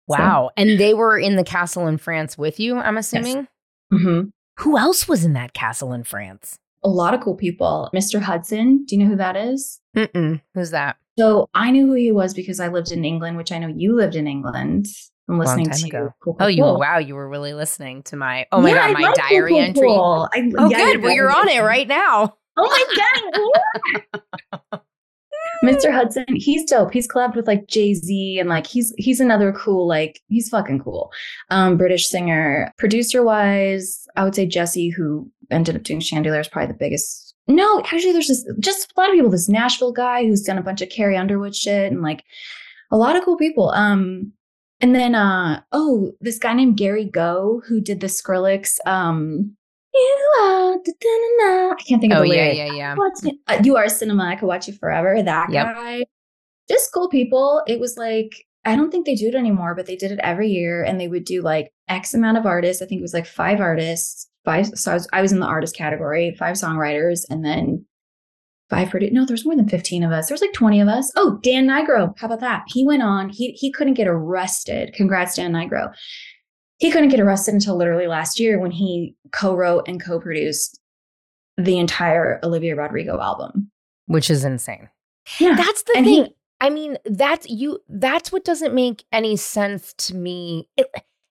Wow. 0.07 0.51
And 0.57 0.81
they 0.81 0.95
were 0.95 1.19
in 1.19 1.37
the 1.37 1.45
castle 1.45 1.87
in 1.87 1.99
France 1.99 2.39
with 2.39 2.59
you, 2.59 2.79
I'm 2.79 2.97
assuming? 2.97 3.47
Mhm. 3.93 4.31
Who 4.61 4.79
else 4.79 5.07
was 5.07 5.23
in 5.25 5.35
that 5.35 5.53
castle 5.53 5.93
in 5.93 6.03
France? 6.03 6.59
A 6.85 6.89
lot 6.89 7.15
of 7.15 7.21
cool 7.21 7.35
people. 7.35 7.91
Mr. 7.95 8.21
Hudson. 8.21 8.85
Do 8.85 8.97
you 8.97 9.03
know 9.05 9.11
who 9.11 9.17
that 9.17 9.37
is? 9.37 9.81
Mm-mm. 9.97 10.41
Who's 10.55 10.71
that? 10.71 10.97
So 11.19 11.49
I 11.55 11.71
knew 11.73 11.87
who 11.87 11.95
he 11.95 12.13
was 12.13 12.33
because 12.35 12.61
I 12.61 12.69
lived 12.69 12.93
in 12.93 13.05
England, 13.05 13.37
which 13.37 13.51
I 13.51 13.59
know 13.59 13.67
you 13.69 13.97
lived 13.97 14.15
in 14.15 14.27
England. 14.29 14.87
I'm 15.29 15.39
listening 15.39 15.69
to 15.71 15.87
ago. 15.87 16.15
Cool, 16.23 16.37
Oh, 16.41 16.47
you 16.47 16.63
Cool. 16.63 16.79
wow, 16.79 16.99
you 16.99 17.15
were 17.15 17.29
really 17.29 17.53
listening 17.53 18.03
to 18.05 18.17
my 18.17 18.47
oh 18.53 18.63
my 18.63 18.71
Yeah, 18.71 18.87
god, 18.87 18.93
my 18.95 19.03
Cool, 19.03 19.15
diary 19.29 19.51
Cool, 19.53 19.61
entry. 19.61 19.83
Cool. 19.89 20.29
I, 20.33 20.53
Oh 20.59 20.71
yeah, 20.71 20.79
good. 20.79 21.03
Well 21.03 21.13
you're 21.13 21.31
on 21.31 21.49
it 21.49 21.61
right 21.61 21.87
now. 21.89 22.37
Oh 22.57 22.67
my 22.67 23.41
god! 24.73 24.81
Mr. 25.65 25.93
Hudson, 25.93 26.25
he's 26.35 26.65
dope. 26.65 26.93
He's 26.93 27.09
collabed 27.09 27.35
with 27.35 27.47
like 27.49 27.67
Jay 27.67 27.93
Z 27.95 28.39
and 28.39 28.49
like 28.49 28.67
he's 28.67 28.95
he's 28.97 29.19
another 29.21 29.53
cool 29.53 29.87
like 29.89 30.21
he's 30.29 30.49
fucking 30.49 30.79
cool. 30.81 31.11
Um, 31.51 31.77
British 31.77 32.09
singer. 32.09 32.73
Producer 32.79 33.23
wise, 33.25 34.07
I 34.17 34.23
would 34.25 34.35
say 34.37 34.47
Jesse, 34.47 34.89
who 34.91 35.29
ended 35.51 35.77
up 35.77 35.83
doing 35.83 36.01
Chandelier, 36.01 36.41
is 36.41 36.49
probably 36.49 36.73
the 36.73 36.79
biggest. 36.79 37.35
No, 37.47 37.81
actually, 37.81 38.13
there's 38.13 38.27
just 38.27 38.47
just 38.61 38.93
a 38.97 39.01
lot 39.01 39.09
of 39.11 39.15
people. 39.15 39.31
This 39.31 39.49
Nashville 39.49 39.93
guy 39.93 40.27
who's 40.27 40.43
done 40.43 40.59
a 40.59 40.63
bunch 40.63 40.83
of 40.83 40.91
Carrie 40.91 41.17
Underwood 41.17 41.55
shit 41.57 41.91
and 41.91 42.03
like 42.03 42.25
a 42.91 42.97
lot 42.97 43.17
of 43.17 43.25
cool 43.25 43.37
people. 43.37 43.71
Um, 43.71 44.33
and 44.81 44.95
then 44.95 45.15
uh 45.15 45.63
oh, 45.73 46.13
this 46.21 46.39
guy 46.39 46.53
named 46.53 46.77
Gary 46.77 47.05
Go 47.05 47.63
who 47.67 47.81
did 47.81 48.01
the 48.01 48.07
Skrillex 48.07 48.79
um 48.87 49.55
you 49.95 50.31
are, 50.43 50.75
I 50.75 51.75
can't 51.87 52.01
think 52.01 52.13
of 52.13 52.19
Oh 52.19 52.23
the 52.23 52.29
yeah, 52.29 52.43
lyric. 52.43 52.57
yeah, 52.59 52.73
yeah. 52.73 52.97
It? 53.25 53.35
Uh, 53.49 53.61
you 53.65 53.77
are 53.77 53.89
cinema. 53.89 54.25
I 54.27 54.37
could 54.37 54.47
watch 54.47 54.69
you 54.69 54.75
forever. 54.75 55.21
That 55.23 55.51
Yep. 55.51 55.67
guy. 55.75 56.05
Just 56.69 56.93
cool 56.93 57.09
people. 57.09 57.63
It 57.67 57.81
was 57.81 57.97
like 57.97 58.45
I 58.65 58.77
don't 58.77 58.91
think 58.91 59.07
they 59.07 59.15
do 59.15 59.29
it 59.29 59.35
anymore, 59.35 59.75
but 59.75 59.87
they 59.87 59.97
did 59.97 60.13
it 60.13 60.21
every 60.23 60.51
year, 60.51 60.83
and 60.85 61.01
they 61.01 61.09
would 61.09 61.25
do 61.25 61.41
like 61.43 61.73
X 61.89 62.13
amount 62.13 62.37
of 62.39 62.45
artists. 62.47 62.83
I 62.83 62.87
think 62.87 62.99
it 62.99 63.03
was 63.03 63.15
like 63.15 63.27
five 63.27 63.61
artists, 63.61 64.29
five. 64.49 64.67
So 64.79 64.91
I 64.91 64.95
was 64.95 65.09
I 65.13 65.23
was 65.23 65.33
in 65.33 65.41
the 65.41 65.47
artist 65.47 65.77
category, 65.77 66.35
five 66.39 66.57
songwriters, 66.57 67.21
and 67.31 67.45
then 67.45 67.85
five 68.71 68.89
produ 68.89 69.13
No, 69.13 69.25
there's 69.27 69.45
more 69.45 69.57
than 69.57 69.69
fifteen 69.69 70.03
of 70.03 70.13
us. 70.13 70.29
There's 70.29 70.41
like 70.41 70.53
twenty 70.53 70.81
of 70.81 70.89
us. 70.89 71.11
Oh, 71.17 71.39
Dan 71.43 71.67
Nigro. 71.67 72.15
How 72.19 72.27
about 72.27 72.41
that? 72.41 72.65
He 72.69 72.87
went 72.87 73.03
on. 73.03 73.29
He 73.29 73.53
he 73.53 73.71
couldn't 73.73 73.95
get 73.95 74.09
arrested. 74.09 74.93
Congrats, 74.95 75.37
Dan 75.37 75.53
Nigro. 75.53 75.93
He 76.79 76.91
couldn't 76.91 77.09
get 77.11 77.21
arrested 77.21 77.55
until 77.55 77.77
literally 77.77 78.07
last 78.07 78.39
year 78.39 78.61
when 78.61 78.71
he 78.71 79.17
co-wrote 79.33 79.89
and 79.89 80.03
co-produced 80.03 80.81
the 81.57 81.77
entire 81.79 82.39
Olivia 82.45 82.77
Rodrigo 82.77 83.21
album. 83.21 83.71
Which 84.07 84.31
is 84.31 84.45
insane. 84.45 84.89
Yeah. 85.41 85.57
That's 85.57 85.83
the 85.83 85.93
And 85.97 86.07
thing. 86.07 86.25
he- 86.27 86.35
I 86.61 86.71
mean, 86.71 86.97
that's 87.05 87.49
you 87.49 87.81
that's 87.89 88.33
what 88.33 88.45
doesn't 88.45 88.75
make 88.75 89.05
any 89.13 89.37
sense 89.37 89.93
to 90.07 90.15
me. 90.17 90.69
It 90.77 90.87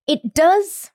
it 0.08 0.34
does 0.34 0.92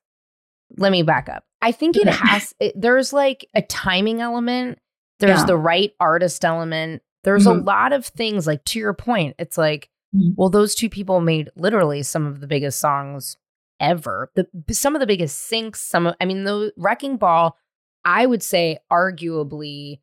let 0.76 0.92
me 0.92 1.02
back 1.02 1.28
up. 1.28 1.44
I 1.60 1.72
think 1.72 1.96
it 1.96 2.08
has 2.08 2.54
it, 2.60 2.72
there's 2.80 3.12
like 3.12 3.46
a 3.54 3.62
timing 3.62 4.20
element. 4.20 4.78
There's 5.20 5.40
Yeah. 5.40 5.46
the 5.46 5.56
right 5.56 5.92
artist 6.00 6.44
element. 6.44 7.02
There's 7.24 7.46
a 7.46 7.50
Mhm. 7.50 7.64
lot 7.66 7.92
of 7.92 8.06
things 8.06 8.46
like 8.46 8.64
to 8.66 8.78
your 8.78 8.94
point. 8.94 9.36
It's 9.38 9.56
like 9.58 9.88
Mhm. 10.14 10.34
well 10.36 10.50
those 10.50 10.74
two 10.74 10.88
people 10.90 11.20
made 11.20 11.50
literally 11.56 12.02
some 12.02 12.26
of 12.26 12.40
the 12.40 12.46
biggest 12.46 12.80
songs 12.80 13.36
ever. 13.78 14.30
The 14.34 14.46
some 14.72 14.94
of 14.96 15.00
the 15.00 15.06
biggest 15.06 15.50
syncs, 15.50 15.76
some 15.76 16.06
of 16.06 16.14
I 16.20 16.24
mean 16.24 16.44
the 16.44 16.72
Wrecking 16.76 17.16
Ball 17.16 17.56
I 18.04 18.26
would 18.26 18.42
say 18.42 18.78
arguably 18.90 20.00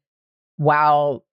while 0.55 1.25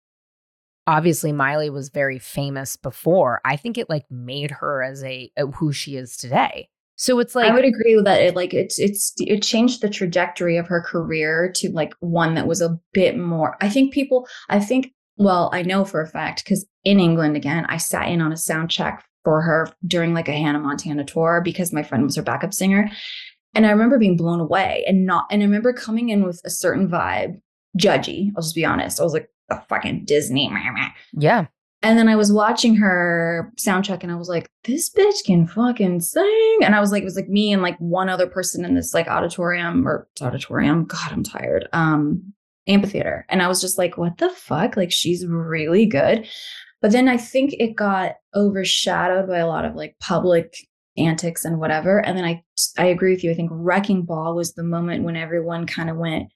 obviously 0.89 1.33
Miley 1.33 1.71
was 1.71 1.89
very 1.89 2.19
famous 2.19 2.77
before, 2.77 3.41
I 3.45 3.57
think 3.57 3.77
it 3.79 3.89
like 3.91 4.05
made 4.11 4.51
her 4.53 4.83
as 4.83 5.03
a, 5.05 5.31
a 5.37 5.47
who 5.47 5.73
she 5.73 5.97
is 5.97 6.17
today. 6.17 6.69
So 6.97 7.19
it's 7.19 7.35
like 7.35 7.51
I 7.51 7.55
would 7.55 7.65
agree 7.65 7.95
with 7.95 8.07
that. 8.07 8.23
It 8.23 8.35
like 8.35 8.55
it's 8.55 8.79
it's 8.79 9.13
it 9.19 9.43
changed 9.43 9.83
the 9.83 9.91
trajectory 9.91 10.57
of 10.57 10.67
her 10.67 10.81
career 10.81 11.53
to 11.57 11.71
like 11.71 11.95
one 12.01 12.35
that 12.35 12.47
was 12.47 12.63
a 12.63 12.79
bit 12.93 13.19
more. 13.19 13.57
I 13.61 13.69
think 13.69 13.93
people. 13.93 14.27
I 14.49 14.61
think. 14.61 14.93
Well, 15.19 15.49
I 15.53 15.63
know 15.63 15.85
for 15.87 16.03
a 16.03 16.07
fact 16.07 16.45
because 16.45 16.67
in 16.85 17.01
England 17.01 17.37
again, 17.37 17.65
I 17.69 17.79
sat 17.79 18.09
in 18.09 18.21
on 18.21 18.33
a 18.33 18.37
sound 18.37 18.71
check 18.71 19.03
for 19.25 19.41
her 19.41 19.69
during 19.87 20.13
like 20.13 20.29
a 20.29 20.33
Hannah 20.33 20.59
Montana 20.59 21.05
tour 21.05 21.41
because 21.43 21.73
my 21.73 21.83
friend 21.83 22.05
was 22.05 22.17
her 22.17 22.23
backup 22.23 22.53
singer, 22.53 22.91
and 23.55 23.67
I 23.67 23.71
remember 23.71 23.99
being 23.99 24.17
blown 24.17 24.41
away 24.41 24.85
and 24.87 25.07
not. 25.07 25.27
And 25.31 25.43
I 25.43 25.45
remember 25.45 25.73
coming 25.73 26.09
in 26.09 26.25
with 26.25 26.41
a 26.45 26.51
certain 26.51 26.89
vibe, 26.89 27.41
judgy. 27.79 28.31
I'll 28.37 28.43
just 28.43 28.55
be 28.55 28.65
honest. 28.65 29.01
I 29.01 29.05
was 29.05 29.13
like 29.13 29.29
a 29.51 29.61
fucking 29.69 30.05
Disney. 30.05 30.51
yeah. 31.13 31.47
And 31.87 31.97
then 31.97 32.09
I 32.09 32.17
was 32.17 32.33
watching 32.33 32.75
her 32.79 33.53
sound 33.57 33.85
check 33.85 34.03
and 34.03 34.11
I 34.11 34.17
was 34.17 34.29
like, 34.29 34.51
this 34.65 34.91
bitch 34.93 35.25
can 35.25 35.47
fucking 35.47 36.01
sing. 36.01 36.59
And 36.61 36.75
I 36.75 36.81
was 36.81 36.91
like, 36.91 37.03
it 37.03 37.05
was 37.05 37.15
like 37.15 37.29
me 37.29 37.53
and 37.53 37.63
like 37.63 37.79
one 37.79 38.09
other 38.09 38.27
person 38.27 38.65
in 38.65 38.75
this 38.75 38.93
like 38.93 39.07
auditorium 39.07 39.87
or 39.87 40.09
auditorium. 40.21 40.87
God, 40.87 41.13
I'm 41.13 41.23
tired. 41.23 41.69
Um, 41.73 42.33
amphitheater. 42.67 43.25
And 43.29 43.41
I 43.41 43.47
was 43.47 43.61
just 43.61 43.79
like, 43.79 43.97
what 43.97 44.19
the 44.19 44.31
fuck? 44.31 44.77
Like 44.77 44.91
she's 44.91 45.25
really 45.25 45.87
good. 45.87 46.27
But 46.83 46.91
then 46.91 47.09
I 47.09 47.19
think 47.19 47.53
it 47.53 47.77
got 47.77 48.17
overshadowed 48.35 49.29
by 49.29 49.39
a 49.39 49.47
lot 49.47 49.65
of 49.65 49.77
like 49.77 49.95
public 50.01 50.57
antics 50.99 51.45
and 51.45 51.61
whatever. 51.61 52.05
And 52.05 52.19
then 52.19 52.25
I 52.25 52.43
I 52.77 52.87
agree 52.87 53.13
with 53.13 53.23
you. 53.23 53.31
I 53.31 53.35
think 53.35 53.51
Wrecking 53.53 54.03
Ball 54.03 54.35
was 54.35 54.55
the 54.55 54.65
moment 54.65 55.05
when 55.05 55.15
everyone 55.15 55.67
kind 55.67 55.89
of 55.89 55.99
went 55.99 56.33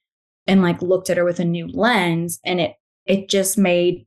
and 0.46 0.62
like 0.62 0.80
looked 0.80 1.10
at 1.10 1.16
her 1.16 1.24
with 1.24 1.40
a 1.40 1.44
new 1.44 1.66
lens 1.66 2.38
and 2.44 2.60
it 2.60 2.76
it 3.04 3.28
just 3.28 3.58
made 3.58 4.06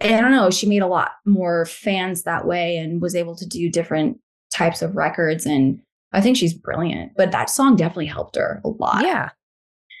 I 0.00 0.20
don't 0.20 0.30
know, 0.30 0.50
she 0.50 0.66
made 0.68 0.82
a 0.82 0.86
lot 0.86 1.12
more 1.26 1.66
fans 1.66 2.22
that 2.22 2.46
way 2.46 2.76
and 2.76 3.00
was 3.02 3.14
able 3.16 3.34
to 3.36 3.46
do 3.46 3.68
different 3.70 4.18
types 4.52 4.80
of 4.82 4.96
records. 4.96 5.44
And 5.44 5.80
I 6.12 6.20
think 6.20 6.36
she's 6.36 6.54
brilliant. 6.54 7.12
But 7.16 7.32
that 7.32 7.50
song 7.50 7.76
definitely 7.76 8.06
helped 8.06 8.36
her 8.36 8.60
a 8.64 8.68
lot. 8.68 9.02
Yeah. 9.04 9.30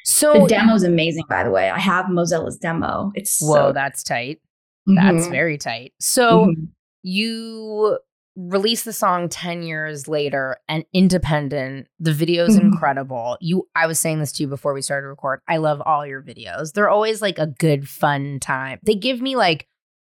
So 0.04 0.32
The 0.46 0.54
demo's 0.54 0.84
amazing, 0.84 1.24
by 1.28 1.44
the 1.44 1.50
way. 1.50 1.68
I 1.68 1.78
have 1.78 2.06
Mozella's 2.06 2.56
demo. 2.56 3.12
It's 3.14 3.40
Whoa, 3.42 3.54
so 3.54 3.72
that's 3.72 4.02
tight. 4.02 4.40
That's 4.86 5.26
Mhm. 5.26 5.30
very 5.30 5.58
tight. 5.58 5.92
So 6.00 6.46
Mhm. 6.46 6.68
you 7.02 7.98
release 8.36 8.84
the 8.84 8.92
song 8.92 9.28
10 9.28 9.62
years 9.64 10.06
later 10.06 10.56
and 10.68 10.84
independent 10.94 11.88
the 11.98 12.12
video's 12.12 12.56
Mhm. 12.56 12.60
incredible 12.60 13.36
you 13.40 13.66
i 13.74 13.84
was 13.84 13.98
saying 13.98 14.20
this 14.20 14.30
to 14.30 14.44
you 14.44 14.48
before 14.48 14.72
we 14.72 14.80
started 14.80 15.02
to 15.06 15.08
record 15.08 15.40
i 15.48 15.56
love 15.56 15.82
all 15.84 16.06
your 16.06 16.22
videos 16.22 16.72
they're 16.72 16.88
always 16.88 17.20
like 17.20 17.36
a 17.40 17.48
good 17.48 17.88
fun 17.88 18.38
time 18.38 18.78
they 18.84 18.94
give 18.94 19.20
me 19.20 19.34
like 19.34 19.66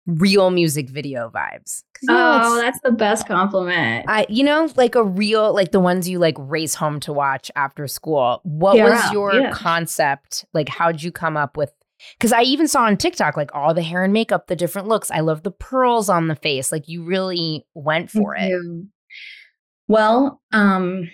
real 0.07 0.49
music 0.49 0.89
video 0.89 1.29
vibes. 1.33 1.83
you 2.01 2.13
know, 2.13 2.39
Oh, 2.43 2.55
that's 2.55 2.79
the 2.83 2.91
best 2.91 3.27
compliment. 3.27 4.05
I, 4.07 4.25
you 4.29 4.43
know, 4.43 4.69
like 4.75 4.95
a 4.95 5.03
real, 5.03 5.53
like 5.53 5.71
the 5.71 5.79
ones 5.79 6.09
you 6.09 6.17
like 6.19 6.35
race 6.39 6.73
home 6.75 6.99
to 7.01 7.13
watch 7.13 7.51
after 7.55 7.87
school. 7.87 8.41
What 8.43 8.75
Yeah, 8.77 8.89
was 8.89 9.13
your 9.13 9.33
yeah. 9.35 9.51
concept? 9.51 10.45
Like, 10.53 10.69
how'd 10.69 11.01
you 11.03 11.11
come 11.11 11.37
up 11.37 11.55
with? 11.57 11.71
Because 12.17 12.33
I 12.33 12.41
even 12.41 12.67
saw 12.67 12.85
on 12.85 12.97
TikTok, 12.97 13.37
like 13.37 13.53
all 13.53 13.75
the 13.75 13.83
hair 13.83 14.03
and 14.03 14.11
makeup, 14.11 14.47
the 14.47 14.55
different 14.55 14.87
looks. 14.87 15.11
I 15.11 15.19
love 15.19 15.43
the 15.43 15.51
pearls 15.51 16.09
on 16.09 16.27
the 16.27 16.35
face. 16.35 16.71
Like, 16.71 16.87
you 16.87 17.03
really 17.03 17.67
went 17.75 18.09
for 18.09 18.33
Thank 18.35 18.47
it. 18.53 18.55
you. 18.55 18.87
Well, 19.87 20.41
um, 20.51 21.09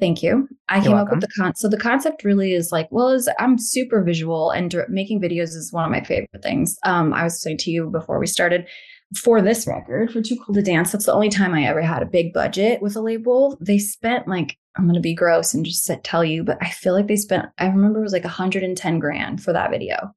thank 0.00 0.22
you. 0.22 0.48
I 0.68 0.76
You're 0.76 0.84
came 0.84 0.94
up 0.94 1.10
with 1.10 1.20
the 1.20 1.28
con. 1.36 1.54
So 1.54 1.68
the 1.68 1.78
concept 1.78 2.24
really 2.24 2.52
is 2.54 2.72
like, 2.72 2.88
well, 2.90 3.08
is 3.08 3.28
I'm 3.38 3.58
super 3.58 4.02
visual 4.02 4.50
and 4.50 4.74
making 4.88 5.20
videos 5.20 5.54
is 5.54 5.72
one 5.72 5.84
of 5.84 5.90
my 5.90 6.02
favorite 6.02 6.42
things. 6.42 6.76
Um, 6.84 7.12
I 7.12 7.24
was 7.24 7.40
saying 7.40 7.58
to 7.58 7.70
you 7.70 7.90
before 7.90 8.18
we 8.18 8.26
started. 8.26 8.66
For 9.22 9.40
this 9.40 9.66
record, 9.66 10.12
for 10.12 10.20
Too 10.20 10.36
Cool 10.44 10.54
to 10.54 10.60
Dance, 10.60 10.92
that's 10.92 11.06
the 11.06 11.14
only 11.14 11.30
time 11.30 11.54
I 11.54 11.64
ever 11.64 11.80
had 11.80 12.02
a 12.02 12.06
big 12.06 12.34
budget 12.34 12.82
with 12.82 12.94
a 12.94 13.00
label. 13.00 13.56
They 13.58 13.78
spent 13.78 14.28
like 14.28 14.58
I'm 14.76 14.86
gonna 14.86 15.00
be 15.00 15.14
gross 15.14 15.54
and 15.54 15.64
just 15.64 15.90
tell 16.04 16.22
you, 16.22 16.44
but 16.44 16.58
I 16.60 16.68
feel 16.68 16.92
like 16.92 17.06
they 17.06 17.16
spent. 17.16 17.46
I 17.56 17.68
remember 17.68 18.00
it 18.00 18.02
was 18.02 18.12
like 18.12 18.24
110 18.24 18.98
grand 18.98 19.42
for 19.42 19.54
that 19.54 19.70
video, 19.70 20.14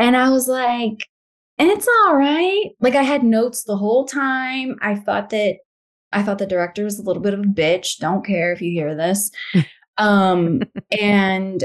and 0.00 0.16
I 0.16 0.28
was 0.30 0.48
like, 0.48 1.06
and 1.58 1.70
it's 1.70 1.86
all 1.86 2.16
right. 2.16 2.70
Like 2.80 2.96
I 2.96 3.04
had 3.04 3.22
notes 3.22 3.62
the 3.62 3.76
whole 3.76 4.06
time. 4.06 4.76
I 4.82 4.96
thought 4.96 5.30
that 5.30 5.58
I 6.14 6.22
thought 6.22 6.38
the 6.38 6.46
director 6.46 6.84
was 6.84 6.98
a 6.98 7.02
little 7.02 7.22
bit 7.22 7.34
of 7.34 7.40
a 7.40 7.44
bitch. 7.44 7.98
Don't 7.98 8.24
care 8.24 8.52
if 8.52 8.62
you 8.62 8.70
hear 8.70 8.94
this. 8.94 9.30
um, 9.98 10.62
and 11.00 11.64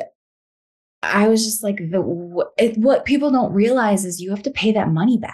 I 1.01 1.27
was 1.27 1.45
just 1.45 1.63
like, 1.63 1.77
the 1.77 2.45
it, 2.57 2.77
what 2.77 3.05
people 3.05 3.31
don't 3.31 3.53
realize 3.53 4.03
is 4.05 4.19
you 4.19 4.31
have 4.31 4.43
to 4.43 4.51
pay 4.51 4.71
that 4.73 4.89
money 4.89 5.17
back. 5.17 5.33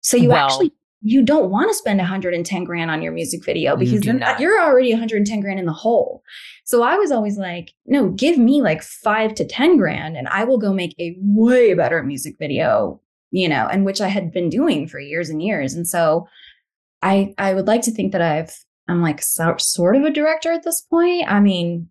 So 0.00 0.16
you 0.16 0.30
Well- 0.30 0.46
actually 0.46 0.72
you 1.04 1.20
don't 1.20 1.50
want 1.50 1.68
to 1.68 1.74
spend 1.74 1.98
110 1.98 2.62
grand 2.62 2.88
on 2.88 3.02
your 3.02 3.10
music 3.12 3.44
video 3.44 3.76
because 3.76 4.00
do 4.02 4.06
then 4.12 4.18
not. 4.18 4.38
you're 4.38 4.62
already 4.62 4.92
110 4.92 5.40
grand 5.40 5.58
in 5.58 5.66
the 5.66 5.72
hole. 5.72 6.22
So 6.64 6.84
I 6.84 6.94
was 6.96 7.10
always 7.10 7.36
like, 7.36 7.72
no, 7.86 8.10
give 8.10 8.38
me 8.38 8.62
like 8.62 8.84
five 8.84 9.34
to 9.34 9.44
10 9.44 9.78
grand 9.78 10.16
and 10.16 10.28
I 10.28 10.44
will 10.44 10.58
go 10.58 10.72
make 10.72 10.94
a 11.00 11.16
way 11.18 11.74
better 11.74 12.00
music 12.04 12.36
video, 12.38 13.00
you 13.32 13.48
know, 13.48 13.66
and 13.66 13.84
which 13.84 14.00
I 14.00 14.06
had 14.06 14.30
been 14.32 14.48
doing 14.48 14.86
for 14.86 15.00
years 15.00 15.28
and 15.28 15.42
years. 15.42 15.74
And 15.74 15.88
so 15.88 16.28
I 17.02 17.34
I 17.38 17.54
would 17.54 17.66
like 17.66 17.82
to 17.82 17.90
think 17.90 18.12
that 18.12 18.22
I've 18.22 18.54
I'm 18.88 19.02
like 19.02 19.22
so, 19.22 19.54
sort 19.58 19.96
of 19.96 20.02
a 20.02 20.10
director 20.10 20.52
at 20.52 20.64
this 20.64 20.80
point. 20.80 21.30
I 21.30 21.40
mean, 21.40 21.88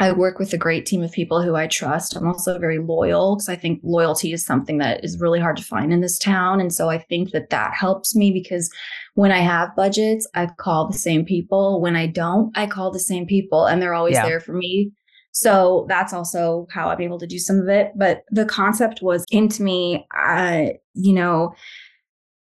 I 0.00 0.12
work 0.12 0.38
with 0.38 0.52
a 0.52 0.58
great 0.58 0.86
team 0.86 1.02
of 1.02 1.12
people 1.12 1.42
who 1.42 1.54
I 1.54 1.66
trust. 1.66 2.16
I'm 2.16 2.26
also 2.26 2.58
very 2.58 2.78
loyal 2.78 3.36
because 3.36 3.48
I 3.48 3.56
think 3.56 3.80
loyalty 3.84 4.32
is 4.32 4.44
something 4.44 4.78
that 4.78 5.04
is 5.04 5.20
really 5.20 5.40
hard 5.40 5.56
to 5.56 5.62
find 5.62 5.92
in 5.92 6.00
this 6.00 6.18
town. 6.18 6.60
And 6.60 6.72
so 6.72 6.88
I 6.88 6.98
think 6.98 7.30
that 7.30 7.50
that 7.50 7.74
helps 7.74 8.14
me 8.14 8.32
because 8.32 8.70
when 9.14 9.30
I 9.30 9.38
have 9.38 9.74
budgets, 9.76 10.26
I 10.34 10.46
call 10.58 10.88
the 10.88 10.98
same 10.98 11.24
people. 11.24 11.80
When 11.80 11.94
I 11.94 12.06
don't, 12.08 12.56
I 12.56 12.66
call 12.66 12.90
the 12.90 12.98
same 12.98 13.26
people 13.26 13.66
and 13.66 13.80
they're 13.80 13.94
always 13.94 14.14
Yeah. 14.14 14.26
there 14.26 14.40
for 14.40 14.52
me. 14.52 14.90
So 15.30 15.86
that's 15.88 16.12
also 16.12 16.66
how 16.70 16.88
I'm 16.88 17.00
able 17.00 17.18
to 17.18 17.26
do 17.26 17.38
some 17.38 17.58
of 17.58 17.68
it. 17.68 17.92
But 17.96 18.22
the 18.30 18.46
concept 18.46 19.00
was 19.02 19.24
into 19.30 19.62
me. 19.62 20.06
I, 20.12 20.74
you 20.94 21.12
know, 21.12 21.54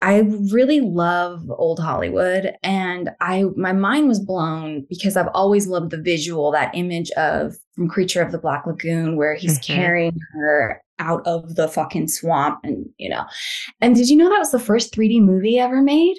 I 0.00 0.20
really 0.52 0.80
love 0.80 1.50
old 1.50 1.80
Hollywood 1.80 2.54
and 2.62 3.10
I 3.20 3.44
my 3.56 3.72
mind 3.72 4.06
was 4.06 4.20
blown 4.20 4.86
because 4.88 5.16
I've 5.16 5.30
always 5.34 5.66
loved 5.66 5.90
the 5.90 6.00
visual 6.00 6.52
that 6.52 6.70
image 6.74 7.10
of 7.12 7.56
from 7.74 7.88
Creature 7.88 8.22
of 8.22 8.32
the 8.32 8.38
Black 8.38 8.64
Lagoon 8.66 9.16
where 9.16 9.34
he's 9.34 9.58
mm-hmm. 9.58 9.74
carrying 9.74 10.18
her 10.34 10.82
out 11.00 11.26
of 11.26 11.56
the 11.56 11.68
fucking 11.68 12.08
swamp 12.08 12.60
and 12.62 12.88
you 12.98 13.08
know. 13.08 13.24
And 13.80 13.96
did 13.96 14.08
you 14.08 14.16
know 14.16 14.28
that 14.28 14.38
was 14.38 14.52
the 14.52 14.60
first 14.60 14.94
3D 14.94 15.20
movie 15.20 15.58
ever 15.58 15.82
made? 15.82 16.16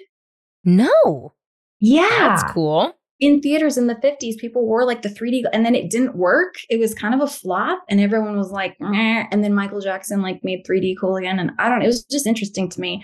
No. 0.66 1.34
Yeah. 1.80 2.10
That's 2.10 2.52
cool 2.52 2.94
in 3.20 3.42
theaters 3.42 3.78
in 3.78 3.88
the 3.88 3.96
50s, 3.96 4.38
people 4.38 4.66
wore 4.66 4.86
like 4.86 5.02
the 5.02 5.10
3D 5.10 5.44
and 5.52 5.66
then 5.66 5.76
it 5.76 5.90
didn't 5.90 6.16
work. 6.16 6.56
It 6.70 6.80
was 6.80 6.94
kind 6.94 7.14
of 7.14 7.22
a 7.22 7.28
flop 7.28 7.84
and 7.90 8.00
everyone 8.00 8.38
was 8.38 8.52
like, 8.52 8.78
Meh. 8.80 9.26
and 9.30 9.44
then 9.44 9.54
Michael 9.54 9.82
Jackson 9.82 10.22
like 10.22 10.42
made 10.44 10.66
3D 10.66 10.96
cool 11.00 11.18
again. 11.18 11.38
And 11.38 11.52
I 11.60 11.68
don't 11.68 11.80
know, 11.80 11.86
it 11.86 11.88
was 11.88 12.06
just 12.06 12.26
interesting 12.26 12.70
to 12.70 12.80
me. 12.80 13.04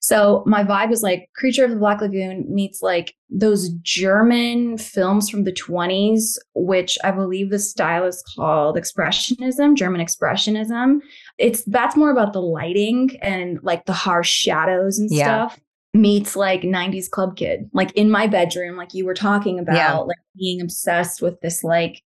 So 0.00 0.42
my 0.46 0.64
vibe 0.64 0.88
was 0.88 1.02
like 1.02 1.28
Creature 1.36 1.66
of 1.66 1.70
the 1.70 1.76
Black 1.76 2.00
Lagoon 2.00 2.46
meets 2.48 2.80
like 2.80 3.14
those 3.28 3.68
German 3.82 4.78
films 4.78 5.28
from 5.28 5.44
the 5.44 5.52
20s, 5.52 6.38
which 6.54 6.98
I 7.04 7.10
believe 7.10 7.50
the 7.50 7.58
style 7.58 8.06
is 8.06 8.24
called 8.34 8.76
Expressionism, 8.76 9.76
German 9.76 10.04
Expressionism. 10.04 11.00
It's 11.36 11.62
that's 11.64 11.96
more 11.96 12.10
about 12.10 12.32
the 12.32 12.42
lighting 12.42 13.10
and 13.20 13.58
like 13.62 13.84
the 13.84 13.92
harsh 13.92 14.30
shadows 14.30 14.98
and 14.98 15.10
yeah. 15.12 15.48
stuff 15.48 15.60
meets 15.92 16.36
like 16.36 16.62
90s 16.62 17.10
club 17.10 17.36
kid 17.36 17.68
like 17.72 17.90
in 17.92 18.10
my 18.10 18.28
bedroom 18.28 18.76
like 18.76 18.94
you 18.94 19.04
were 19.04 19.14
talking 19.14 19.58
about 19.58 19.74
yeah. 19.74 19.96
like 19.98 20.16
being 20.36 20.60
obsessed 20.60 21.20
with 21.20 21.40
this 21.40 21.64
like 21.64 22.02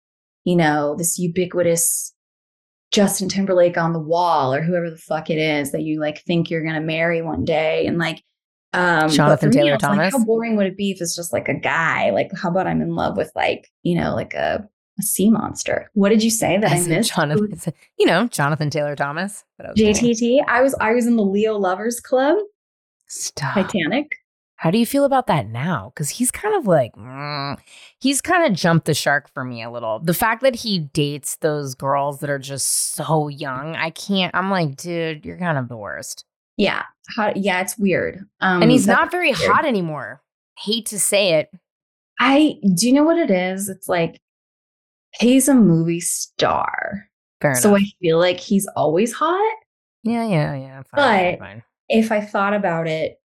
you 0.44 0.54
know 0.54 0.94
this 0.96 1.18
ubiquitous 1.18 2.14
Justin 2.90 3.28
Timberlake 3.28 3.78
on 3.78 3.92
the 3.92 4.00
wall 4.00 4.52
or 4.52 4.62
whoever 4.62 4.90
the 4.90 4.98
fuck 4.98 5.30
it 5.30 5.38
is 5.38 5.72
that 5.72 5.82
you 5.82 6.00
like 6.00 6.22
think 6.22 6.50
you're 6.50 6.64
gonna 6.64 6.80
marry 6.80 7.22
one 7.22 7.44
day 7.44 7.86
and 7.86 7.98
like 7.98 8.22
um 8.72 9.08
Jonathan 9.08 9.50
Taylor 9.50 9.72
me, 9.72 9.78
Thomas. 9.78 10.12
Like, 10.12 10.20
how 10.20 10.24
boring 10.24 10.56
would 10.56 10.66
it 10.66 10.76
be 10.76 10.90
if 10.90 11.00
it's 11.00 11.16
just 11.16 11.32
like 11.32 11.48
a 11.48 11.54
guy? 11.54 12.10
Like 12.10 12.30
how 12.36 12.50
about 12.50 12.66
I'm 12.66 12.82
in 12.82 12.94
love 12.94 13.16
with 13.16 13.32
like, 13.34 13.68
you 13.82 13.98
know, 13.98 14.14
like 14.14 14.34
a, 14.34 14.68
a 14.98 15.02
sea 15.02 15.30
monster. 15.30 15.90
What 15.94 16.10
did 16.10 16.22
you 16.22 16.30
say 16.30 16.58
that 16.58 16.70
I, 16.70 16.76
I 16.76 16.86
missed? 16.86 17.14
Jonathan, 17.14 17.74
you 17.98 18.06
know, 18.06 18.26
Jonathan 18.26 18.70
Taylor 18.70 18.96
Thomas. 18.96 19.44
JTT. 19.60 20.44
I 20.48 20.60
was 20.60 20.74
I 20.80 20.92
was 20.92 21.06
in 21.06 21.16
the 21.16 21.24
Leo 21.24 21.56
Lovers 21.56 22.00
Club 22.00 22.36
Stop. 23.10 23.54
Titanic. 23.54 24.06
How 24.54 24.70
do 24.70 24.78
you 24.78 24.86
feel 24.86 25.04
about 25.04 25.26
that 25.26 25.48
now? 25.48 25.90
Because 25.92 26.10
he's 26.10 26.30
kind 26.30 26.54
of 26.54 26.66
like, 26.66 26.92
mm, 26.94 27.58
he's 27.98 28.20
kind 28.20 28.44
of 28.46 28.56
jumped 28.56 28.86
the 28.86 28.94
shark 28.94 29.28
for 29.32 29.42
me 29.42 29.62
a 29.62 29.70
little. 29.70 29.98
The 29.98 30.14
fact 30.14 30.42
that 30.42 30.54
he 30.54 30.78
dates 30.78 31.36
those 31.36 31.74
girls 31.74 32.20
that 32.20 32.30
are 32.30 32.38
just 32.38 32.94
so 32.94 33.28
young, 33.28 33.74
I 33.74 33.90
can't. 33.90 34.34
I'm 34.34 34.50
like, 34.50 34.76
dude, 34.76 35.24
you're 35.24 35.38
kind 35.38 35.58
of 35.58 35.68
the 35.68 35.76
worst. 35.76 36.24
Yeah, 36.56 36.84
How, 37.16 37.32
yeah, 37.34 37.62
it's 37.62 37.78
weird. 37.78 38.26
Um, 38.40 38.62
and 38.62 38.70
he's 38.70 38.86
not 38.86 39.10
very 39.10 39.32
weird. 39.32 39.50
hot 39.50 39.64
anymore. 39.64 40.22
Hate 40.58 40.86
to 40.86 41.00
say 41.00 41.34
it. 41.34 41.50
I 42.20 42.56
do 42.76 42.86
you 42.86 42.92
know 42.92 43.02
what 43.02 43.16
it 43.18 43.30
is? 43.30 43.70
It's 43.70 43.88
like 43.88 44.20
he's 45.18 45.48
a 45.48 45.54
movie 45.54 46.00
star, 46.00 47.08
Fair 47.40 47.54
so. 47.54 47.74
I 47.74 47.84
feel 48.00 48.18
like 48.18 48.38
he's 48.38 48.68
always 48.76 49.14
hot. 49.14 49.56
Yeah, 50.02 50.26
yeah, 50.26 50.54
yeah. 50.54 50.82
Fine, 50.94 51.38
but 51.38 51.38
fine 51.38 51.62
if 51.90 52.12
I 52.12 52.20
thought 52.20 52.54
about 52.54 52.86
it 52.86 53.20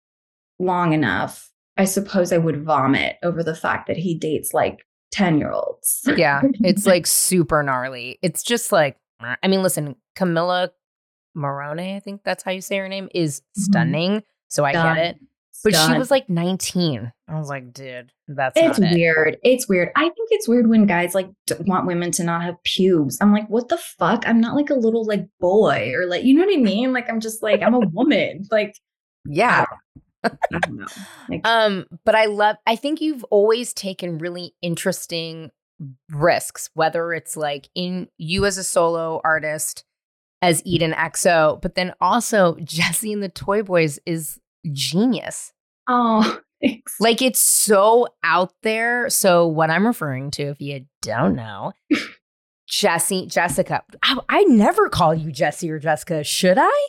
long 0.58 0.94
enough, 0.94 1.52
I 1.78 1.86
suppose 1.86 2.32
I 2.32 2.38
would 2.38 2.64
vomit 2.64 3.18
over 3.22 3.44
the 3.44 3.56
fact 3.56 3.88
that 3.88 3.98
he 3.98 4.16
dates 4.16 4.54
like 4.54 4.86
10 5.12 5.38
year 5.38 5.52
olds. 5.52 6.02
yeah. 6.18 6.42
It's 6.64 6.86
like 6.86 7.06
super 7.08 7.62
gnarly. 7.62 8.18
It's 8.22 8.42
just 8.42 8.72
like, 8.72 8.98
I 9.20 9.48
mean, 9.48 9.62
listen, 9.62 9.96
Camila 10.18 10.70
Morrone, 11.36 11.96
I 11.96 12.00
think 12.00 12.24
that's 12.24 12.44
how 12.44 12.52
you 12.52 12.62
say 12.62 12.78
her 12.78 12.90
name, 12.90 13.10
is 13.14 13.42
mm-hmm. 13.42 13.62
stunning. 13.62 14.12
Mm-hmm. 14.12 14.26
So 14.48 14.66
I 14.66 14.72
Done. 14.74 14.96
get 14.96 15.06
it. 15.06 15.20
But 15.64 15.74
Done. 15.74 15.94
she 15.94 15.98
was 15.98 16.12
like 16.12 16.30
19. 16.30 17.12
I 17.28 17.40
was 17.40 17.48
like, 17.48 17.72
dude, 17.72 18.12
that's 18.28 18.54
it's 18.58 18.80
weird. 18.80 19.36
It. 19.36 19.40
It's 19.44 19.70
weird. 19.70 19.90
I 19.96 20.04
think 20.04 20.30
it's 20.32 20.48
weird 20.48 20.68
when 20.68 20.86
guys 20.86 21.16
like 21.16 21.30
want 21.62 21.88
women 21.88 22.12
to 22.12 22.24
not 22.24 22.44
have 22.44 22.62
pubes. 22.64 23.18
I'm 23.22 23.32
like, 23.32 23.48
what 23.50 23.70
the 23.70 23.78
fuck? 23.78 24.28
I'm 24.28 24.42
not 24.42 24.56
like 24.56 24.70
a 24.70 24.76
little 24.76 25.06
like 25.06 25.26
boy 25.40 25.94
or 25.96 26.06
like, 26.06 26.26
you 26.26 26.36
know 26.36 26.46
what 26.46 26.54
I 26.54 26.62
mean? 26.62 26.92
Like, 26.92 27.10
I'm 27.10 27.22
just 27.22 27.42
like, 27.42 27.62
I'm 27.62 27.74
a 27.74 27.80
woman. 27.80 28.46
Like, 28.52 28.76
yeah. 29.26 29.66
I 30.26 30.32
don't 30.52 30.78
know. 30.78 30.86
Like, 31.30 31.48
um, 31.48 31.86
but 32.06 32.16
I 32.16 32.26
love. 32.26 32.58
I 32.68 32.76
think 32.76 33.02
you've 33.02 33.24
always 33.26 33.74
taken 33.74 34.18
really 34.18 34.56
interesting 34.62 35.50
risks, 36.10 36.70
whether 36.74 37.14
it's 37.14 37.36
like 37.38 37.70
in 37.76 38.08
you 38.18 38.46
as 38.46 38.58
a 38.58 38.64
solo 38.64 39.22
artist, 39.24 39.86
as 40.42 40.62
Eden 40.66 40.92
XO, 40.92 41.62
but 41.62 41.76
then 41.76 41.94
also 42.02 42.58
Jessie 42.64 43.14
and 43.14 43.24
the 43.24 43.30
Toy 43.30 43.64
Boys 43.64 44.00
is 44.06 44.40
genius. 44.72 45.54
Oh, 45.88 46.40
thanks. 46.62 47.00
Like 47.00 47.22
it's 47.22 47.40
so 47.40 48.08
out 48.24 48.54
there. 48.64 49.10
So 49.10 49.48
what 49.48 49.70
I'm 49.70 49.86
referring 49.86 50.32
to, 50.32 50.44
if 50.44 50.62
you 50.62 50.86
don't 51.02 51.36
know, 51.36 51.74
Jessie, 52.68 53.28
Jessica. 53.28 53.84
I, 54.04 54.18
I, 54.30 54.44
never 54.46 54.90
call 54.90 55.14
you 55.14 55.32
Jessie 55.32 55.70
or 55.70 55.80
Jessica. 55.80 56.24
Should 56.24 56.58
I? 56.60 56.88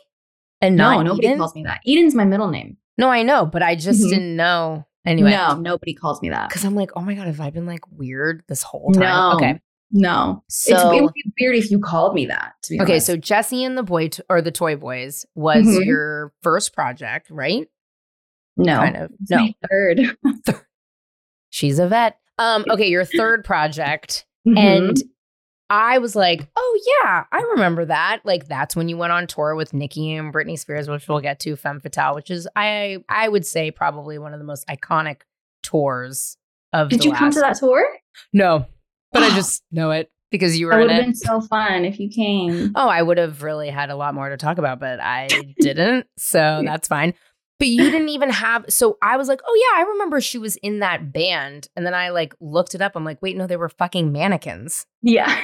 And 0.61 0.77
no, 0.77 1.03
nobody 1.03 1.27
Eden? 1.27 1.39
calls 1.39 1.55
me 1.55 1.65
that. 1.65 1.81
Eden's 1.87 2.15
my 2.15 2.25
middle 2.25 2.49
name. 2.49 2.79
No, 2.97 3.11
I 3.11 3.23
know, 3.23 3.45
but 3.45 3.63
I 3.63 3.75
just 3.75 4.01
mm-hmm. 4.01 4.11
didn't 4.11 4.37
know. 4.37 4.87
Anyway, 5.07 5.33
no, 5.33 5.57
nobody 5.57 5.93
calls 5.93 6.23
me 6.23 6.31
that 6.31 6.49
because 6.49 6.65
I'm 6.65 6.75
like, 6.75 6.91
oh 6.97 7.03
my 7.03 7.15
god, 7.15 7.27
have 7.27 7.41
I 7.41 7.51
been 7.51 7.67
like 7.67 7.83
weird 7.91 8.43
this 8.49 8.63
whole 8.63 8.91
time? 8.93 9.03
No, 9.03 9.33
okay, 9.35 9.61
no. 9.95 10.43
So, 10.49 10.75
it's, 10.75 10.99
it 10.99 11.03
would 11.03 11.15
be 11.15 11.33
weird 11.41 11.55
if 11.55 11.71
you 11.71 11.79
called 11.79 12.15
me 12.15 12.27
that. 12.27 12.55
To 12.65 12.71
be 12.73 12.81
okay, 12.81 12.95
honest. 12.95 13.07
so 13.07 13.17
Jessie 13.17 13.63
and 13.63 13.79
the 13.79 13.85
boy 13.85 14.11
or 14.29 14.43
the 14.43 14.51
Toy 14.51 14.75
Boys 14.75 15.25
was 15.37 15.65
mm-hmm. 15.65 15.85
your 15.85 16.33
first 16.43 16.75
project, 16.75 17.31
right? 17.31 17.69
No, 18.57 18.77
kind 18.77 18.97
of. 18.97 19.13
No, 19.31 19.49
third. 19.71 20.17
She's 21.51 21.79
a 21.79 21.87
vet. 21.87 22.19
Um, 22.39 22.65
okay, 22.69 22.89
your 22.89 23.05
third 23.05 23.45
project, 23.45 24.27
mm-hmm. 24.47 24.59
and 24.59 24.97
I 25.71 25.99
was 25.99 26.17
like, 26.17 26.49
oh 26.57 26.81
yeah, 27.03 27.25
I 27.31 27.41
remember 27.53 27.85
that. 27.85 28.23
Like 28.25 28.49
that's 28.49 28.75
when 28.75 28.89
you 28.89 28.97
went 28.97 29.13
on 29.13 29.29
tour 29.29 29.55
with 29.55 29.73
Nicki 29.73 30.13
and 30.15 30.35
Britney 30.35 30.59
Spears, 30.59 30.89
which 30.89 31.09
we'll 31.09 31.21
get 31.21 31.39
to, 31.41 31.55
Femme 31.55 31.79
Fatale, 31.79 32.17
which 32.17 32.33
is 32.33 32.49
I 32.57 32.99
I 33.09 33.29
would 33.29 33.47
say 33.47 33.71
probably 33.71 34.19
one 34.19 34.33
of 34.33 34.41
the 34.41 34.45
most 34.45 34.67
iconic 34.67 35.19
tours 35.63 36.37
of. 36.73 36.89
Did 36.89 37.05
you 37.05 37.13
come 37.13 37.31
to 37.31 37.39
that 37.39 37.59
tour? 37.59 37.87
No, 38.33 38.67
but 39.15 39.23
I 39.23 39.31
just 39.35 39.63
know 39.73 39.93
it 39.93 40.11
because 40.31 40.59
you 40.59 40.67
were. 40.67 40.73
It 40.73 40.83
would 40.83 40.91
have 40.91 41.05
been 41.05 41.15
so 41.15 41.41
fun 41.41 41.85
if 41.85 41.99
you 41.99 42.11
came. 42.11 42.73
Oh, 42.77 42.89
I 42.89 43.01
would 43.01 43.19
have 43.19 43.43
really 43.43 43.71
had 43.71 43.89
a 43.89 43.97
lot 43.97 44.15
more 44.15 44.29
to 44.29 44.37
talk 44.37 44.59
about, 44.59 44.81
but 44.81 45.01
I 45.01 45.29
didn't, 45.61 46.07
so 46.19 46.63
that's 46.65 46.89
fine. 46.89 47.15
But 47.61 47.69
you 47.69 47.89
didn't 47.89 48.09
even 48.09 48.31
have. 48.31 48.65
So 48.69 48.99
I 49.01 49.17
was 49.17 49.29
like, 49.29 49.41
oh 49.47 49.71
yeah, 49.71 49.81
I 49.81 49.89
remember 49.91 50.21
she 50.21 50.39
was 50.39 50.57
in 50.57 50.81
that 50.81 51.13
band, 51.13 51.69
and 51.77 51.87
then 51.87 51.95
I 51.95 52.11
like 52.11 52.35
looked 52.41 52.75
it 52.75 52.83
up. 52.83 52.93
I'm 52.97 53.05
like, 53.05 53.23
wait, 53.23 53.37
no, 53.37 53.47
they 53.47 53.57
were 53.57 53.69
fucking 53.69 54.11
mannequins. 54.11 54.87
Yeah. 55.03 55.41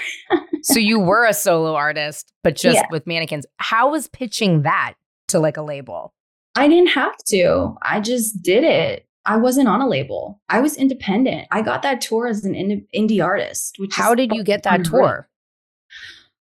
so 0.62 0.80
you 0.80 0.98
were 1.00 1.24
a 1.24 1.32
solo 1.32 1.76
artist, 1.76 2.32
but 2.42 2.56
just 2.56 2.76
yeah. 2.76 2.86
with 2.90 3.06
mannequins. 3.06 3.46
How 3.58 3.92
was 3.92 4.08
pitching 4.08 4.62
that 4.62 4.94
to 5.28 5.38
like 5.38 5.56
a 5.56 5.62
label? 5.62 6.12
I 6.56 6.66
didn't 6.66 6.88
have 6.88 7.16
to. 7.28 7.76
I 7.82 8.00
just 8.00 8.42
did 8.42 8.64
it. 8.64 9.06
I 9.30 9.36
wasn't 9.36 9.68
on 9.68 9.80
a 9.80 9.88
label. 9.88 10.40
I 10.48 10.60
was 10.60 10.76
independent. 10.76 11.46
I 11.52 11.62
got 11.62 11.82
that 11.82 12.00
tour 12.00 12.26
as 12.26 12.44
an 12.44 12.84
indie 12.92 13.24
artist. 13.24 13.76
Which 13.78 13.94
How 13.94 14.12
did 14.12 14.32
you 14.34 14.42
get 14.42 14.64
that 14.64 14.84
tour? 14.84 15.28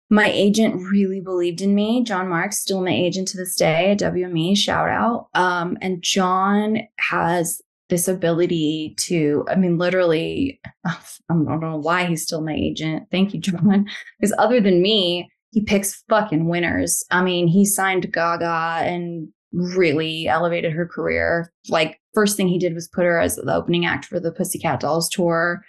My 0.08 0.30
agent 0.30 0.80
really 0.88 1.20
believed 1.20 1.60
in 1.60 1.74
me. 1.74 2.04
John 2.04 2.28
Marks, 2.28 2.60
still 2.60 2.84
my 2.84 2.92
agent 2.92 3.26
to 3.28 3.36
this 3.36 3.56
day 3.56 3.90
at 3.90 3.98
WME, 3.98 4.56
shout 4.56 4.88
out. 4.88 5.26
Um, 5.34 5.76
and 5.82 6.00
John 6.00 6.78
has 7.00 7.60
this 7.88 8.06
ability 8.06 8.94
to, 8.98 9.44
I 9.48 9.56
mean, 9.56 9.78
literally, 9.78 10.60
I 10.86 10.94
don't 11.28 11.60
know 11.60 11.78
why 11.78 12.04
he's 12.04 12.22
still 12.22 12.40
my 12.40 12.54
agent. 12.54 13.08
Thank 13.10 13.34
you, 13.34 13.40
John. 13.40 13.86
Because 14.20 14.32
other 14.38 14.60
than 14.60 14.80
me, 14.80 15.28
he 15.50 15.60
picks 15.60 16.04
fucking 16.08 16.46
winners. 16.46 17.02
I 17.10 17.24
mean, 17.24 17.48
he 17.48 17.64
signed 17.64 18.12
Gaga 18.12 18.86
and 18.86 19.26
really 19.52 20.28
elevated 20.28 20.72
her 20.72 20.86
career. 20.86 21.52
Like, 21.68 21.98
first 22.16 22.34
thing 22.34 22.48
he 22.48 22.58
did 22.58 22.74
was 22.74 22.88
put 22.88 23.04
her 23.04 23.20
as 23.20 23.36
the 23.36 23.54
opening 23.54 23.84
act 23.84 24.06
for 24.06 24.18
the 24.18 24.32
Pussycat 24.32 24.80
Dolls 24.80 25.10
tour. 25.10 25.62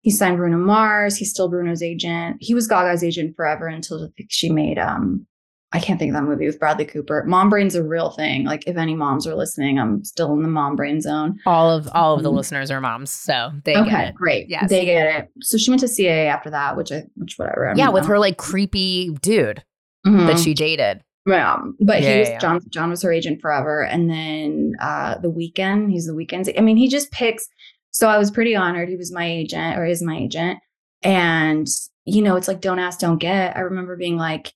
He 0.00 0.10
signed 0.10 0.36
Bruno 0.36 0.56
Mars. 0.56 1.16
He's 1.16 1.30
still 1.30 1.48
Bruno's 1.48 1.82
agent. 1.82 2.38
He 2.40 2.54
was 2.54 2.66
Gaga's 2.66 3.04
agent 3.04 3.36
forever 3.36 3.68
until 3.68 4.10
she 4.28 4.50
made 4.50 4.78
um 4.78 5.26
I 5.72 5.80
can't 5.80 5.98
think 5.98 6.10
of 6.10 6.14
that 6.14 6.22
movie 6.22 6.46
with 6.46 6.58
Bradley 6.58 6.86
Cooper. 6.86 7.24
Mom 7.26 7.50
brain's 7.50 7.74
a 7.74 7.82
real 7.82 8.10
thing. 8.10 8.44
Like 8.44 8.66
if 8.66 8.76
any 8.76 8.94
moms 8.94 9.26
are 9.26 9.34
listening, 9.34 9.78
I'm 9.78 10.02
still 10.04 10.32
in 10.32 10.42
the 10.42 10.48
mom 10.48 10.74
brain 10.74 11.00
zone. 11.00 11.38
All 11.44 11.70
of 11.70 11.88
all 11.92 12.16
of 12.16 12.22
the 12.22 12.30
um, 12.30 12.36
listeners 12.36 12.70
are 12.70 12.80
moms, 12.80 13.10
so 13.10 13.52
they 13.64 13.76
okay, 13.76 13.90
get 13.90 14.08
it. 14.08 14.14
Great. 14.14 14.48
Yes. 14.48 14.70
They 14.70 14.84
get 14.84 15.14
it. 15.14 15.28
So 15.42 15.58
she 15.58 15.70
went 15.70 15.80
to 15.80 15.86
CAA 15.86 16.26
after 16.26 16.50
that, 16.50 16.76
which 16.76 16.90
I 16.92 17.04
which 17.14 17.34
whatever. 17.36 17.68
I 17.68 17.74
yeah, 17.74 17.90
with 17.90 18.06
her 18.06 18.18
like 18.18 18.38
creepy 18.38 19.10
dude 19.20 19.62
mm-hmm. 20.06 20.26
that 20.26 20.38
she 20.38 20.54
dated. 20.54 21.02
Yeah, 21.26 21.56
but 21.80 22.02
yeah, 22.02 22.12
he 22.12 22.18
was 22.20 22.28
yeah. 22.28 22.38
John. 22.38 22.60
John 22.70 22.90
was 22.90 23.02
her 23.02 23.12
agent 23.12 23.40
forever, 23.40 23.82
and 23.84 24.08
then 24.08 24.74
uh 24.80 25.18
the 25.18 25.30
Weeknd. 25.30 25.90
He's 25.90 26.06
the 26.06 26.12
Weeknd's. 26.12 26.48
I 26.56 26.60
mean, 26.60 26.76
he 26.76 26.88
just 26.88 27.10
picks. 27.10 27.48
So 27.90 28.08
I 28.08 28.18
was 28.18 28.30
pretty 28.30 28.54
honored. 28.54 28.88
He 28.88 28.96
was 28.96 29.12
my 29.12 29.26
agent, 29.26 29.76
or 29.76 29.84
is 29.84 30.02
my 30.02 30.16
agent, 30.16 30.60
and 31.02 31.66
you 32.04 32.22
know, 32.22 32.36
it's 32.36 32.48
like 32.48 32.60
don't 32.60 32.78
ask, 32.78 33.00
don't 33.00 33.18
get. 33.18 33.56
I 33.56 33.60
remember 33.60 33.96
being 33.96 34.16
like, 34.16 34.52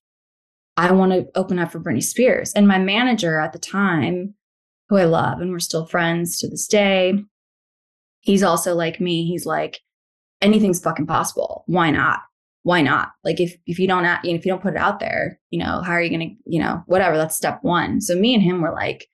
I 0.77 0.91
want 0.91 1.11
to 1.11 1.27
open 1.35 1.59
up 1.59 1.71
for 1.71 1.79
Britney 1.81 2.03
Spears, 2.03 2.53
and 2.53 2.67
my 2.67 2.79
manager 2.79 3.39
at 3.39 3.51
the 3.51 3.59
time 3.59 4.35
who 4.87 4.97
I 4.97 5.05
love, 5.05 5.41
and 5.41 5.51
we're 5.51 5.59
still 5.59 5.85
friends 5.85 6.37
to 6.39 6.49
this 6.49 6.67
day. 6.67 7.23
He's 8.21 8.43
also 8.43 8.75
like 8.75 9.01
me. 9.01 9.25
He's 9.25 9.45
like, 9.45 9.79
anything's 10.41 10.79
fucking 10.79 11.07
possible. 11.07 11.63
Why 11.65 11.91
not? 11.91 12.19
Why 12.63 12.81
not? 12.81 13.09
Like 13.23 13.39
if 13.39 13.55
if 13.65 13.79
you 13.79 13.87
don't 13.87 14.05
if 14.23 14.45
you 14.45 14.51
don't 14.51 14.61
put 14.61 14.75
it 14.75 14.79
out 14.79 14.99
there, 14.99 15.39
you 15.49 15.59
know, 15.59 15.81
how 15.81 15.93
are 15.93 16.01
you 16.01 16.09
gonna, 16.09 16.31
you 16.45 16.61
know, 16.61 16.83
whatever. 16.85 17.17
That's 17.17 17.35
step 17.35 17.59
one. 17.63 18.01
So 18.01 18.15
me 18.15 18.33
and 18.33 18.43
him 18.43 18.61
were 18.61 18.73
like, 18.73 19.07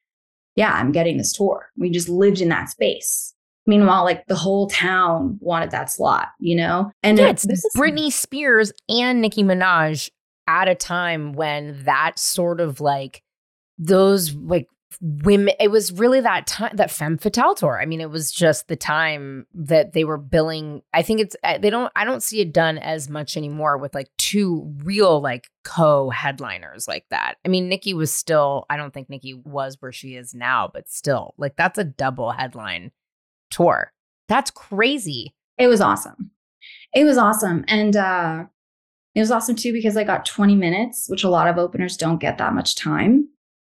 yeah, 0.56 0.74
I'm 0.74 0.92
getting 0.92 1.18
this 1.18 1.32
tour. 1.32 1.68
We 1.78 1.90
just 1.90 2.10
lived 2.10 2.42
in 2.42 2.50
that 2.50 2.70
space. 2.70 3.34
Meanwhile, 3.66 4.04
like 4.04 4.26
the 4.28 4.36
whole 4.36 4.68
town 4.68 5.38
wanted 5.42 5.72
that 5.72 5.92
slot, 5.92 6.30
you 6.40 6.56
know? 6.56 6.92
And 7.04 7.18
yeah, 7.18 7.30
it's 7.30 7.44
this 7.44 7.64
is 7.64 7.74
Britney 7.76 8.12
Spears 8.12 8.72
and 8.90 9.22
Nicki 9.22 9.44
Minaj 9.44 10.10
at 10.48 10.68
a 10.68 10.76
time 10.76 11.34
when 11.34 11.84
that 11.84 12.18
sort 12.18 12.62
of 12.62 12.80
like 12.80 13.22
those 13.78 14.34
like 14.36 14.68
women 15.02 15.54
it 15.60 15.70
was 15.70 15.92
really 15.92 16.22
that 16.22 16.48
time 16.48 16.76
that 16.76 16.92
femme 16.92 17.18
fatale 17.18 17.56
tour. 17.56 17.80
I 17.80 17.86
mean 17.86 18.02
it 18.02 18.10
was 18.10 18.32
just 18.32 18.68
the 18.68 18.76
time 18.76 19.46
that 19.54 19.94
they 19.94 20.04
were 20.04 20.18
billing. 20.18 20.82
I 20.94 21.02
think 21.02 21.20
it's 21.20 21.36
uh, 21.44 21.58
they 21.58 21.70
don't 21.70 21.92
i 21.96 22.06
don't 22.06 22.24
see 22.24 22.40
it 22.40 22.54
done 22.54 22.78
as 22.78 23.10
much 23.10 23.38
anymore 23.38 23.78
with 23.78 23.94
like 23.94 24.10
two 24.18 24.74
real 24.84 25.22
like 25.22 25.50
co-headliners 25.64 26.88
like 26.88 27.06
that. 27.10 27.36
I 27.46 27.50
mean 27.50 27.70
nicki 27.70 27.94
was 27.94 28.14
still 28.14 28.66
i 28.70 28.78
don't 28.78 28.94
think 28.94 29.10
nicki 29.10 29.34
was 29.34 29.78
where 29.80 29.92
she 29.92 30.16
is 30.16 30.34
now 30.34 30.70
but 30.74 30.90
still 30.90 31.34
like 31.38 31.56
that's 31.56 31.78
a 31.78 31.84
double 31.84 32.32
headline 32.32 32.92
tour. 33.52 33.92
That's 34.28 34.52
crazy. 34.52 35.36
It 35.58 35.68
was 35.68 35.82
awesome. 35.82 36.32
It 36.94 37.04
was 37.04 37.18
awesome. 37.18 37.66
And 37.68 37.96
uh 37.96 38.46
it 39.16 39.20
was 39.20 39.32
awesome 39.32 39.56
too 39.56 39.74
because 39.74 39.98
i 39.98 40.04
got 40.04 40.26
20 40.26 40.56
minutes 40.56 41.10
which 41.10 41.24
a 41.24 41.30
lot 41.30 41.48
of 41.48 41.58
openers 41.58 41.98
don't 41.98 42.22
get 42.22 42.38
that 42.38 42.54
much 42.54 42.76
time. 42.76 43.28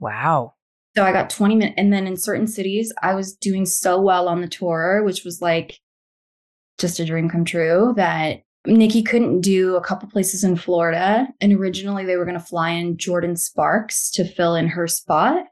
Wow 0.00 0.54
so 0.98 1.04
I 1.04 1.12
got 1.12 1.30
20 1.30 1.54
minutes. 1.54 1.74
And 1.78 1.92
then 1.92 2.08
in 2.08 2.16
certain 2.16 2.48
cities, 2.48 2.92
I 3.02 3.14
was 3.14 3.36
doing 3.36 3.66
so 3.66 4.00
well 4.00 4.26
on 4.26 4.40
the 4.40 4.48
tour, 4.48 5.04
which 5.04 5.22
was 5.24 5.40
like 5.40 5.78
just 6.76 6.98
a 6.98 7.04
dream 7.04 7.28
come 7.28 7.44
true 7.44 7.94
that 7.96 8.40
Nicki 8.66 9.04
couldn't 9.04 9.42
do 9.42 9.76
a 9.76 9.80
couple 9.80 10.08
places 10.08 10.42
in 10.42 10.56
Florida. 10.56 11.28
And 11.40 11.52
originally 11.52 12.04
they 12.04 12.16
were 12.16 12.24
going 12.24 12.36
to 12.36 12.44
fly 12.44 12.70
in 12.70 12.96
Jordin 12.96 13.38
Sparks 13.38 14.10
to 14.10 14.24
fill 14.24 14.56
in 14.56 14.66
her 14.66 14.88
spot. 14.88 15.44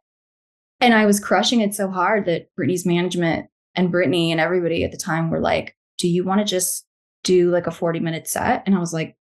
And 0.81 0.95
I 0.95 1.07
was 1.07 1.21
crushing 1.21 1.61
it 1.61 1.77
so 1.77 1.91
hard 1.91 2.27
that 2.27 2.49
Britney's 2.59 2.85
management 2.85 3.47
and 3.77 3.93
Britney 3.93 4.31
and 4.31 4.41
everybody 4.41 4.83
at 4.83 4.91
the 4.91 4.99
time 4.99 5.31
were 5.31 5.39
like, 5.39 5.77
Do 5.97 6.09
you 6.09 6.25
want 6.25 6.41
to 6.41 6.45
just 6.45 6.85
do 7.23 7.53
like 7.53 7.69
a 7.69 7.71
40 7.71 8.01
minute 8.01 8.27
set? 8.27 8.65
And 8.67 8.75
I 8.75 8.81
was 8.81 8.93
like, 8.93 9.17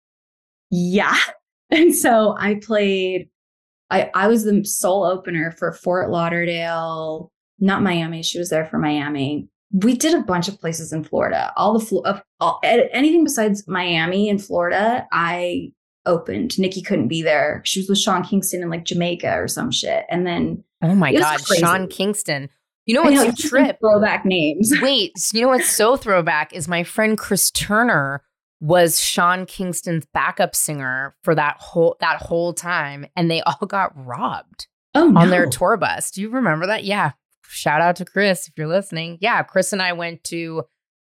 Yeah. 0.72 1.18
And 1.72 1.96
so 1.96 2.36
I 2.38 2.56
played 2.62 3.30
I, 3.90 4.10
I 4.14 4.28
was 4.28 4.44
the 4.44 4.64
sole 4.64 5.04
opener 5.04 5.52
for 5.52 5.72
Fort 5.72 6.10
Lauderdale, 6.10 7.32
not 7.60 7.84
Miami. 7.84 8.24
She 8.24 8.40
was 8.40 8.50
there 8.50 8.66
for 8.66 8.80
Miami. 8.80 9.48
We 9.72 9.96
did 9.96 10.14
a 10.14 10.24
bunch 10.24 10.48
of 10.48 10.60
places 10.60 10.94
in 10.94 11.04
Florida. 11.04 11.52
All 11.58 11.78
the 11.78 12.02
uh, 12.02 12.20
all, 12.40 12.60
anything 12.64 13.24
besides 13.24 13.68
Miami 13.68 14.30
and 14.30 14.44
Florida, 14.44 15.08
I 15.12 15.72
opened. 16.06 16.60
Nicki 16.60 16.82
couldn't 16.82 17.08
be 17.08 17.22
there. 17.22 17.62
She 17.66 17.80
was 17.80 17.90
with 17.90 17.98
Sean 17.98 18.24
Kingston 18.24 18.62
in 18.62 18.70
like 18.70 18.86
Jamaica 18.86 19.34
or 19.36 19.48
some 19.48 19.72
shit. 19.72 20.06
And 20.10 20.26
then 20.28 20.64
oh 20.82 20.96
my 20.96 21.14
god, 21.14 21.42
Sean 21.46 21.88
Kingston. 21.88 22.50
You 22.86 22.96
know 22.96 23.04
what's 23.04 23.16
know, 23.16 23.30
a 23.30 23.50
trip? 23.50 23.80
Throwback 23.80 24.26
names. 24.26 24.74
Wait, 24.82 25.14
you 25.34 25.42
know 25.42 25.48
what's 25.50 25.70
so 25.70 25.96
throwback 25.96 26.52
is 26.54 26.68
my 26.68 26.84
friend 26.84 27.18
Chris 27.18 27.50
Turner 27.50 28.22
was 28.64 29.02
Sean 29.02 29.46
Kingston's 29.46 30.06
backup 30.14 30.56
singer 30.56 31.18
for 31.22 31.36
that 31.36 31.58
whole 31.60 31.98
that 32.00 32.22
whole 32.22 32.54
time, 32.54 33.06
and 33.16 33.30
they 33.30 33.42
all 33.46 33.68
got 33.68 33.92
robbed 33.94 34.68
oh, 34.96 35.10
no. 35.10 35.20
on 35.20 35.30
their 35.30 35.48
tour 35.48 35.76
bus. 35.76 36.12
Do 36.12 36.22
you 36.22 36.30
remember 36.30 36.66
that? 36.68 36.86
Yeah. 36.86 37.12
Shout 37.46 37.82
out 37.82 37.98
to 37.98 38.06
Chris 38.06 38.48
if 38.48 38.54
you're 38.58 38.68
listening. 38.68 39.18
Yeah, 39.20 39.44
Chris 39.44 39.74
and 39.74 39.82
I 39.82 39.94
went 39.94 40.24
to 40.26 40.64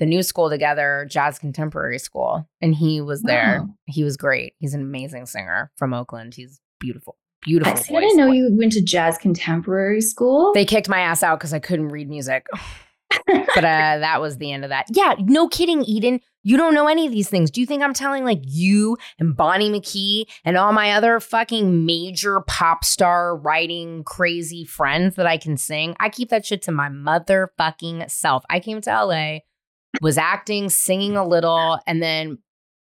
the 0.00 0.06
new 0.06 0.22
school 0.22 0.50
together, 0.50 1.06
Jazz 1.08 1.38
Contemporary 1.38 1.98
School, 1.98 2.46
and 2.60 2.74
he 2.74 3.00
was 3.00 3.22
there. 3.22 3.62
Wow. 3.62 3.74
He 3.86 4.02
was 4.02 4.16
great. 4.16 4.54
He's 4.58 4.74
an 4.74 4.82
amazing 4.82 5.26
singer 5.26 5.70
from 5.76 5.94
Oakland. 5.94 6.34
He's 6.34 6.60
beautiful. 6.80 7.16
Beautiful. 7.42 7.72
I, 7.72 7.76
see, 7.76 7.96
I 7.96 8.00
didn't 8.00 8.16
know 8.16 8.32
you 8.32 8.50
went 8.52 8.72
to 8.72 8.82
jazz 8.82 9.16
contemporary 9.18 10.00
school. 10.00 10.52
They 10.52 10.64
kicked 10.64 10.88
my 10.88 10.98
ass 10.98 11.22
out 11.22 11.38
because 11.38 11.54
I 11.54 11.60
couldn't 11.60 11.88
read 11.88 12.08
music. 12.08 12.44
but 13.26 13.64
uh, 13.64 13.98
that 13.98 14.20
was 14.20 14.38
the 14.38 14.52
end 14.52 14.64
of 14.64 14.70
that. 14.70 14.86
Yeah, 14.90 15.14
no 15.18 15.48
kidding, 15.48 15.84
Eden. 15.84 16.20
You 16.42 16.56
don't 16.56 16.74
know 16.74 16.86
any 16.86 17.06
of 17.06 17.12
these 17.12 17.28
things. 17.28 17.50
Do 17.50 17.60
you 17.60 17.66
think 17.66 17.82
I'm 17.82 17.94
telling 17.94 18.24
like 18.24 18.40
you 18.42 18.96
and 19.18 19.36
Bonnie 19.36 19.70
McKee 19.70 20.26
and 20.44 20.56
all 20.56 20.72
my 20.72 20.92
other 20.92 21.18
fucking 21.18 21.84
major 21.84 22.40
pop 22.42 22.84
star 22.84 23.36
writing 23.36 24.04
crazy 24.04 24.64
friends 24.64 25.16
that 25.16 25.26
I 25.26 25.38
can 25.38 25.56
sing? 25.56 25.96
I 25.98 26.08
keep 26.08 26.28
that 26.28 26.46
shit 26.46 26.62
to 26.62 26.72
my 26.72 26.88
motherfucking 26.88 28.08
self. 28.10 28.44
I 28.48 28.60
came 28.60 28.80
to 28.82 28.90
LA, 28.90 29.38
was 30.00 30.18
acting, 30.18 30.68
singing 30.68 31.16
a 31.16 31.26
little, 31.26 31.80
and 31.86 32.00
then 32.00 32.38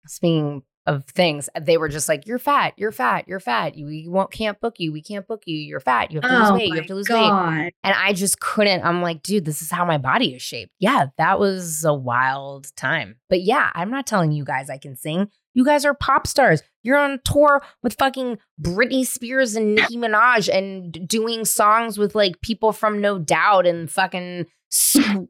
speaking 0.06 0.62
of 0.86 1.04
things. 1.06 1.48
They 1.60 1.76
were 1.76 1.88
just 1.88 2.08
like, 2.08 2.26
"You're 2.26 2.38
fat. 2.38 2.74
You're 2.76 2.92
fat. 2.92 3.26
You're 3.28 3.40
fat. 3.40 3.76
You, 3.76 3.86
we 3.86 4.06
won't 4.08 4.30
can't 4.30 4.60
book 4.60 4.74
you. 4.78 4.92
We 4.92 5.02
can't 5.02 5.26
book 5.26 5.42
you. 5.46 5.56
You're 5.56 5.80
fat. 5.80 6.10
You 6.10 6.20
have 6.20 6.30
to 6.30 6.36
oh 6.36 6.40
lose 6.40 6.52
weight. 6.52 6.68
You 6.68 6.74
have 6.76 6.86
to 6.86 6.94
lose 6.94 7.08
God. 7.08 7.58
weight." 7.58 7.74
And 7.82 7.94
I 7.94 8.12
just 8.12 8.40
couldn't. 8.40 8.84
I'm 8.84 9.02
like, 9.02 9.22
dude, 9.22 9.44
this 9.44 9.62
is 9.62 9.70
how 9.70 9.84
my 9.84 9.98
body 9.98 10.34
is 10.34 10.42
shaped. 10.42 10.72
Yeah, 10.78 11.06
that 11.18 11.38
was 11.38 11.84
a 11.84 11.94
wild 11.94 12.74
time. 12.76 13.16
But 13.28 13.42
yeah, 13.42 13.70
I'm 13.74 13.90
not 13.90 14.06
telling 14.06 14.32
you 14.32 14.44
guys 14.44 14.70
I 14.70 14.78
can 14.78 14.96
sing. 14.96 15.28
You 15.54 15.64
guys 15.64 15.84
are 15.84 15.94
pop 15.94 16.26
stars. 16.26 16.62
You're 16.82 16.98
on 16.98 17.20
tour 17.24 17.62
with 17.82 17.94
fucking 17.94 18.38
Britney 18.60 19.06
Spears 19.06 19.54
and 19.54 19.76
Nicki 19.76 19.96
Minaj 19.96 20.52
and 20.52 21.08
doing 21.08 21.44
songs 21.44 21.96
with 21.96 22.14
like 22.14 22.40
people 22.40 22.72
from 22.72 23.00
No 23.00 23.18
Doubt 23.18 23.66
and 23.66 23.90
fucking 23.90 24.46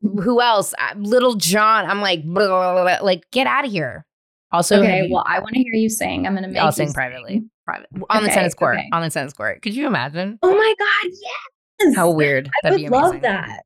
who 0.02 0.40
else? 0.40 0.74
Uh, 0.78 0.94
Lil 0.96 1.34
Jon. 1.34 1.88
I'm 1.88 2.00
like, 2.00 2.24
blah, 2.24 2.46
blah, 2.46 2.82
blah, 2.82 3.04
like, 3.04 3.30
get 3.30 3.46
out 3.46 3.64
of 3.64 3.70
here. 3.70 4.06
Also, 4.54 4.80
okay. 4.80 5.06
You, 5.06 5.12
well, 5.12 5.24
I 5.26 5.40
want 5.40 5.54
to 5.54 5.60
hear 5.60 5.74
you 5.74 5.88
sing. 5.88 6.28
I'm 6.28 6.34
going 6.34 6.44
to 6.44 6.48
make. 6.48 6.62
I'll 6.62 6.70
sing 6.70 6.92
privately, 6.92 7.42
private 7.64 7.88
on 8.08 8.18
okay, 8.18 8.26
the 8.26 8.32
tennis 8.32 8.54
court. 8.54 8.76
Okay. 8.76 8.88
On 8.92 9.02
the 9.02 9.10
tennis 9.10 9.32
court. 9.32 9.62
Could 9.62 9.74
you 9.74 9.88
imagine? 9.88 10.38
Oh 10.42 10.54
my 10.54 10.74
god! 10.78 11.12
Yes. 11.80 11.96
How 11.96 12.08
weird. 12.08 12.46
I 12.46 12.70
That'd 12.70 12.82
would 12.82 12.92
love 12.92 13.20
that. 13.22 13.64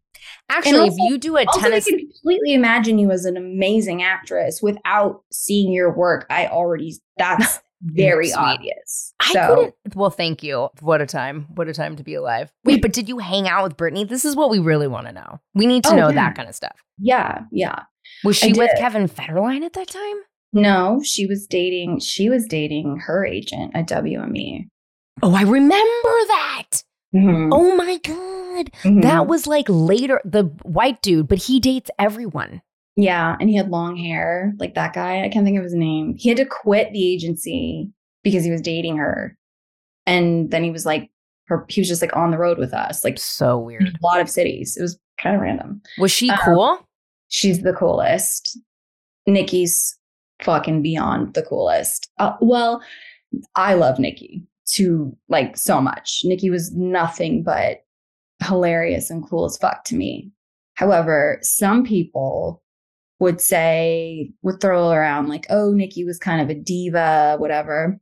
Actually, 0.48 0.78
also, 0.78 0.96
if 0.98 1.10
you 1.10 1.18
do 1.18 1.36
a 1.36 1.44
tennis, 1.44 1.86
I 1.86 1.90
can 1.90 1.98
completely 1.98 2.54
imagine 2.54 2.98
you 2.98 3.10
as 3.10 3.26
an 3.26 3.36
amazing 3.36 4.02
actress 4.02 4.62
without 4.62 5.24
seeing 5.30 5.72
your 5.72 5.94
work. 5.94 6.24
I 6.30 6.46
already 6.46 6.96
that's 7.18 7.60
very 7.82 8.32
obvious. 8.32 9.12
I 9.20 9.32
so. 9.34 9.54
couldn't. 9.54 9.74
Well, 9.94 10.08
thank 10.08 10.42
you. 10.42 10.70
What 10.80 11.02
a 11.02 11.06
time! 11.06 11.48
What 11.54 11.68
a 11.68 11.74
time 11.74 11.96
to 11.96 12.02
be 12.02 12.14
alive. 12.14 12.50
Wait, 12.64 12.80
but 12.82 12.94
did 12.94 13.10
you 13.10 13.18
hang 13.18 13.46
out 13.46 13.62
with 13.62 13.76
Britney? 13.76 14.08
This 14.08 14.24
is 14.24 14.34
what 14.34 14.48
we 14.48 14.58
really 14.58 14.88
want 14.88 15.06
to 15.06 15.12
know. 15.12 15.38
We 15.52 15.66
need 15.66 15.84
to 15.84 15.90
oh, 15.90 15.96
know 15.96 16.08
yeah. 16.08 16.14
that 16.14 16.34
kind 16.34 16.48
of 16.48 16.54
stuff. 16.54 16.82
Yeah, 16.96 17.42
yeah. 17.52 17.82
Was 18.24 18.38
she 18.38 18.54
with 18.54 18.70
Kevin 18.78 19.06
Federline 19.06 19.64
at 19.64 19.74
that 19.74 19.88
time? 19.88 20.16
No, 20.52 21.00
she 21.04 21.26
was 21.26 21.46
dating. 21.46 22.00
She 22.00 22.28
was 22.28 22.46
dating 22.46 23.00
her 23.06 23.24
agent 23.24 23.72
at 23.74 23.88
WME. 23.88 24.68
Oh, 25.22 25.34
I 25.34 25.42
remember 25.42 25.76
that. 26.28 26.82
Mm-hmm. 27.14 27.52
Oh 27.52 27.74
my 27.74 27.96
god, 27.98 28.70
mm-hmm. 28.82 29.00
that 29.00 29.26
was 29.26 29.46
like 29.46 29.66
later. 29.68 30.20
The 30.24 30.44
white 30.62 31.00
dude, 31.02 31.28
but 31.28 31.38
he 31.38 31.58
dates 31.58 31.90
everyone. 31.98 32.62
Yeah, 32.96 33.36
and 33.40 33.48
he 33.48 33.56
had 33.56 33.70
long 33.70 33.96
hair, 33.96 34.54
like 34.58 34.74
that 34.74 34.92
guy. 34.92 35.24
I 35.24 35.28
can't 35.28 35.44
think 35.44 35.56
of 35.56 35.64
his 35.64 35.74
name. 35.74 36.14
He 36.18 36.28
had 36.28 36.38
to 36.38 36.44
quit 36.44 36.92
the 36.92 37.12
agency 37.12 37.90
because 38.22 38.44
he 38.44 38.50
was 38.50 38.60
dating 38.60 38.98
her, 38.98 39.36
and 40.06 40.50
then 40.50 40.64
he 40.64 40.70
was 40.70 40.84
like, 40.84 41.10
her. 41.46 41.64
He 41.68 41.80
was 41.80 41.88
just 41.88 42.02
like 42.02 42.14
on 42.14 42.30
the 42.30 42.38
road 42.38 42.58
with 42.58 42.74
us, 42.74 43.04
like 43.04 43.18
so 43.18 43.58
weird. 43.58 43.88
A 43.88 44.06
lot 44.06 44.20
of 44.20 44.28
cities. 44.30 44.76
It 44.76 44.82
was 44.82 44.98
kind 45.20 45.34
of 45.34 45.42
random. 45.42 45.80
Was 45.98 46.10
she 46.10 46.30
um, 46.30 46.38
cool? 46.44 46.86
She's 47.28 47.62
the 47.62 47.72
coolest. 47.72 48.58
Nicki's 49.26 49.97
fucking 50.42 50.82
beyond 50.82 51.34
the 51.34 51.42
coolest. 51.42 52.10
Uh, 52.18 52.34
well, 52.40 52.82
I 53.54 53.74
love 53.74 53.98
Nicki 53.98 54.42
to 54.72 55.16
like 55.28 55.56
so 55.56 55.80
much. 55.80 56.22
Nicki 56.24 56.50
was 56.50 56.74
nothing 56.74 57.42
but 57.42 57.84
hilarious 58.44 59.10
and 59.10 59.26
cool 59.28 59.44
as 59.44 59.56
fuck 59.56 59.84
to 59.84 59.96
me. 59.96 60.30
However, 60.74 61.38
some 61.42 61.84
people 61.84 62.62
would 63.20 63.40
say, 63.40 64.30
would 64.42 64.60
throw 64.60 64.90
around 64.90 65.28
like, 65.28 65.46
oh, 65.50 65.72
Nicki 65.72 66.04
was 66.04 66.18
kind 66.18 66.40
of 66.40 66.50
a 66.50 66.54
diva, 66.54 67.36
whatever. 67.38 67.98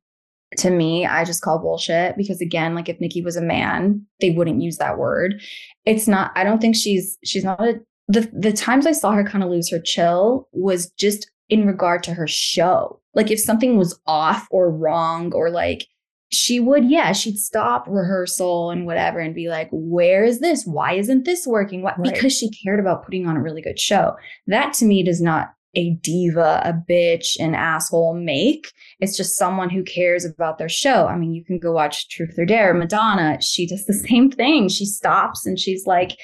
To 0.58 0.70
me, 0.70 1.06
I 1.06 1.24
just 1.24 1.42
call 1.42 1.58
bullshit 1.58 2.16
because 2.16 2.40
again, 2.40 2.74
like 2.74 2.88
if 2.88 3.00
Nicki 3.00 3.22
was 3.22 3.36
a 3.36 3.42
man, 3.42 4.06
they 4.20 4.30
wouldn't 4.30 4.62
use 4.62 4.76
that 4.76 4.98
word. 4.98 5.42
It's 5.86 6.06
not, 6.06 6.32
I 6.34 6.44
don't 6.44 6.60
think 6.60 6.76
she's 6.76 7.18
she's 7.24 7.44
not 7.44 7.60
a 7.60 7.80
the 8.08 8.30
the 8.32 8.52
times 8.52 8.86
I 8.86 8.92
saw 8.92 9.12
her 9.12 9.24
kind 9.24 9.42
of 9.42 9.50
lose 9.50 9.70
her 9.70 9.80
chill 9.80 10.48
was 10.52 10.90
just 10.92 11.30
in 11.48 11.66
regard 11.66 12.02
to 12.04 12.14
her 12.14 12.26
show. 12.26 13.00
Like 13.14 13.30
if 13.30 13.40
something 13.40 13.76
was 13.76 13.98
off 14.06 14.46
or 14.50 14.70
wrong 14.70 15.32
or 15.32 15.50
like 15.50 15.86
she 16.30 16.58
would, 16.58 16.84
yeah, 16.90 17.12
she'd 17.12 17.38
stop 17.38 17.86
rehearsal 17.88 18.70
and 18.70 18.84
whatever 18.84 19.20
and 19.20 19.34
be 19.34 19.48
like, 19.48 19.68
where 19.70 20.24
is 20.24 20.40
this? 20.40 20.66
Why 20.66 20.94
isn't 20.94 21.24
this 21.24 21.46
working? 21.46 21.82
What? 21.82 21.98
Right. 21.98 22.12
Because 22.12 22.36
she 22.36 22.50
cared 22.50 22.80
about 22.80 23.04
putting 23.04 23.26
on 23.26 23.36
a 23.36 23.42
really 23.42 23.62
good 23.62 23.78
show. 23.78 24.16
That 24.46 24.72
to 24.74 24.84
me 24.84 25.04
does 25.04 25.20
not 25.20 25.52
a 25.76 25.90
diva, 26.02 26.62
a 26.64 26.72
bitch, 26.72 27.38
an 27.38 27.54
asshole 27.54 28.14
make. 28.14 28.72
It's 28.98 29.16
just 29.16 29.36
someone 29.36 29.68
who 29.68 29.84
cares 29.84 30.24
about 30.24 30.58
their 30.58 30.70
show. 30.70 31.06
I 31.06 31.16
mean, 31.16 31.34
you 31.34 31.44
can 31.44 31.58
go 31.58 31.72
watch 31.72 32.08
Truth 32.08 32.38
or 32.38 32.46
Dare. 32.46 32.72
Madonna, 32.74 33.40
she 33.40 33.66
does 33.66 33.84
the 33.84 33.94
same 34.08 34.30
thing. 34.30 34.68
She 34.68 34.86
stops 34.86 35.46
and 35.46 35.58
she's 35.58 35.86
like, 35.86 36.16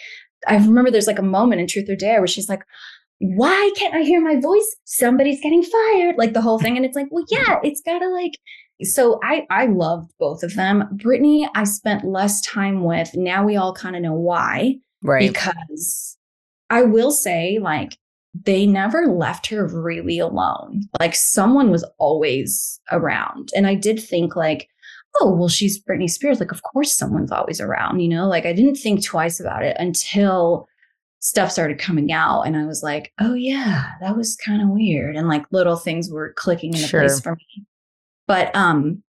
I 0.49 0.57
remember 0.57 0.91
there's 0.91 1.07
like 1.07 1.19
a 1.19 1.23
moment 1.23 1.61
in 1.61 1.67
Truth 1.69 1.89
or 1.89 1.97
Dare 1.97 2.21
where 2.21 2.27
she's 2.27 2.49
like, 2.49 2.63
why 3.23 3.71
can't 3.77 3.95
I 3.95 4.03
hear 4.03 4.21
my 4.21 4.41
voice? 4.41 4.77
Somebody's 4.85 5.41
getting 5.41 5.63
fired. 5.63 6.17
Like 6.19 6.33
the 6.33 6.41
whole 6.41 6.59
thing. 6.59 6.77
And 6.77 6.85
it's 6.85 6.97
like, 6.97 7.07
well, 7.11 7.25
yeah, 7.31 7.61
it's 7.63 7.81
gotta 7.81 8.09
like 8.09 8.33
so 8.83 9.21
I 9.23 9.47
I 9.49 9.67
loved 9.67 10.11
both 10.19 10.43
of 10.43 10.55
them. 10.55 10.89
Britney, 10.95 11.49
I 11.55 11.65
spent 11.65 12.05
less 12.05 12.41
time 12.41 12.83
with. 12.83 13.15
Now 13.15 13.45
we 13.45 13.57
all 13.57 13.75
kind 13.75 13.95
of 13.95 14.03
know 14.03 14.15
why. 14.15 14.77
Right. 15.05 15.33
Because 15.33 16.17
I 16.69 16.83
will 16.83 17.13
say, 17.13 17.59
like, 17.61 17.97
they 18.35 18.67
never 18.67 19.07
left 19.07 19.47
her 19.49 19.69
really 19.69 20.19
alone. 20.19 20.83
Like 20.99 21.15
someone 21.15 21.71
was 21.71 21.85
always 21.99 22.81
around. 22.91 23.51
And 23.55 23.67
I 23.67 23.75
did 23.75 24.03
think 24.03 24.35
like, 24.35 24.69
oh, 25.21 25.35
well, 25.35 25.49
she's 25.49 25.83
Britney 25.83 26.11
Spears. 26.11 26.41
Like, 26.41 26.51
of 26.51 26.63
course 26.63 26.97
someone's 26.97 27.31
always 27.31 27.61
around, 27.61 28.01
you 28.01 28.09
know? 28.09 28.27
Like 28.27 28.47
I 28.47 28.53
didn't 28.53 28.77
think 28.77 29.05
twice 29.05 29.39
about 29.39 29.63
it 29.63 29.77
until 29.79 30.67
stuff 31.23 31.53
started 31.53 31.79
coming 31.79 32.11
out 32.11 32.43
and 32.43 32.57
I 32.57 32.67
was 32.67 32.83
like, 32.83 33.13
oh 33.21 33.35
yeah, 33.35 33.93
that 34.01 34.17
was 34.17 34.37
kind 34.37 34.61
of 34.61 34.69
weird. 34.69 35.17
And 35.17 35.29
like 35.29 35.45
little 35.53 35.77
things 35.77 36.11
were 36.11 36.35
clicking 36.37 36.75
into 36.75 36.89
sure. 36.89 37.01
place 37.01 37.21
for 37.21 37.37
me. 37.37 37.65
But 38.27 38.55
um 38.57 39.03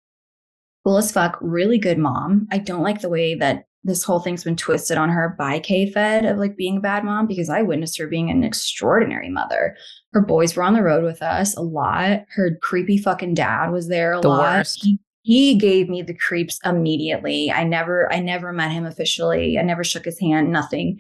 cool 0.83 0.97
as 0.97 1.11
fuck, 1.11 1.37
really 1.39 1.77
good 1.77 1.97
mom. 1.97 2.47
I 2.51 2.57
don't 2.57 2.83
like 2.83 2.99
the 2.99 3.09
way 3.09 3.35
that 3.35 3.65
this 3.85 4.03
whole 4.03 4.19
thing's 4.19 4.43
been 4.43 4.57
twisted 4.57 4.97
on 4.97 5.09
her 5.09 5.35
by 5.39 5.59
K-Fed 5.59 6.25
of 6.25 6.37
like 6.37 6.57
being 6.57 6.77
a 6.77 6.81
bad 6.81 7.05
mom 7.05 7.27
because 7.27 7.49
I 7.49 7.61
witnessed 7.61 7.97
her 7.97 8.07
being 8.07 8.29
an 8.29 8.43
extraordinary 8.43 9.29
mother. 9.29 9.75
Her 10.11 10.21
boys 10.21 10.55
were 10.55 10.63
on 10.63 10.73
the 10.73 10.83
road 10.83 11.05
with 11.05 11.21
us 11.21 11.55
a 11.55 11.61
lot. 11.61 12.25
Her 12.35 12.57
creepy 12.61 12.97
fucking 12.97 13.35
dad 13.35 13.71
was 13.71 13.87
there 13.87 14.13
a 14.13 14.21
the 14.21 14.27
lot. 14.27 14.67
He, 14.75 14.99
he 15.21 15.55
gave 15.55 15.87
me 15.87 16.01
the 16.01 16.13
creeps 16.13 16.59
immediately. 16.65 17.51
I 17.51 17.63
never 17.63 18.11
I 18.11 18.19
never 18.19 18.51
met 18.51 18.71
him 18.71 18.85
officially. 18.85 19.57
I 19.57 19.61
never 19.61 19.85
shook 19.85 20.03
his 20.03 20.19
hand, 20.19 20.51
nothing. 20.51 20.99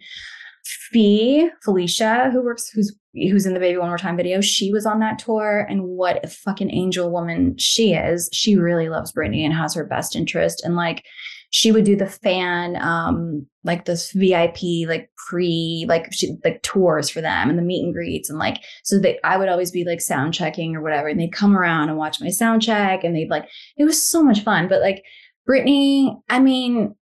Fee, 0.65 1.49
Felicia, 1.63 2.29
who 2.31 2.43
works, 2.43 2.69
who's 2.69 2.95
who's 3.13 3.45
in 3.45 3.53
the 3.53 3.59
Baby 3.59 3.77
One 3.77 3.89
More 3.89 3.97
Time 3.97 4.15
video, 4.15 4.39
she 4.39 4.71
was 4.71 4.85
on 4.85 4.99
that 4.99 5.19
tour, 5.19 5.65
and 5.69 5.83
what 5.83 6.23
a 6.23 6.27
fucking 6.27 6.71
angel 6.71 7.11
woman 7.11 7.57
she 7.57 7.93
is. 7.93 8.29
She 8.31 8.55
really 8.55 8.87
loves 8.87 9.11
Britney 9.11 9.43
and 9.43 9.53
has 9.53 9.73
her 9.73 9.85
best 9.85 10.15
interest, 10.15 10.63
and 10.63 10.75
like 10.75 11.03
she 11.49 11.71
would 11.71 11.83
do 11.83 11.97
the 11.97 12.07
fan, 12.07 12.77
um, 12.81 13.45
like 13.65 13.83
this 13.83 14.13
VIP, 14.13 14.87
like 14.87 15.09
pre, 15.27 15.85
like 15.89 16.07
she, 16.13 16.37
like 16.45 16.61
tours 16.61 17.09
for 17.09 17.19
them 17.19 17.49
and 17.49 17.59
the 17.59 17.63
meet 17.63 17.83
and 17.83 17.93
greets, 17.93 18.29
and 18.29 18.39
like 18.39 18.63
so 18.83 18.99
they, 18.99 19.19
I 19.23 19.37
would 19.37 19.49
always 19.49 19.71
be 19.71 19.83
like 19.83 20.01
sound 20.01 20.33
checking 20.33 20.75
or 20.75 20.81
whatever, 20.81 21.07
and 21.07 21.19
they'd 21.19 21.33
come 21.33 21.57
around 21.57 21.89
and 21.89 21.97
watch 21.97 22.21
my 22.21 22.29
sound 22.29 22.61
check, 22.61 23.03
and 23.03 23.15
they'd 23.15 23.29
like 23.29 23.47
it 23.77 23.83
was 23.83 24.01
so 24.01 24.23
much 24.23 24.41
fun, 24.43 24.67
but 24.67 24.81
like 24.81 25.03
Britney, 25.47 26.15
I 26.29 26.39
mean, 26.39 26.95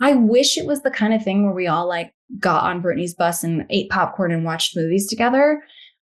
I 0.00 0.14
wish 0.14 0.56
it 0.56 0.66
was 0.66 0.82
the 0.82 0.90
kind 0.90 1.12
of 1.12 1.22
thing 1.24 1.44
where 1.44 1.54
we 1.54 1.66
all 1.66 1.88
like 1.88 2.12
got 2.38 2.64
on 2.64 2.82
Britney's 2.82 3.14
bus 3.14 3.42
and 3.42 3.64
ate 3.70 3.90
popcorn 3.90 4.32
and 4.32 4.44
watched 4.44 4.76
movies 4.76 5.06
together. 5.06 5.62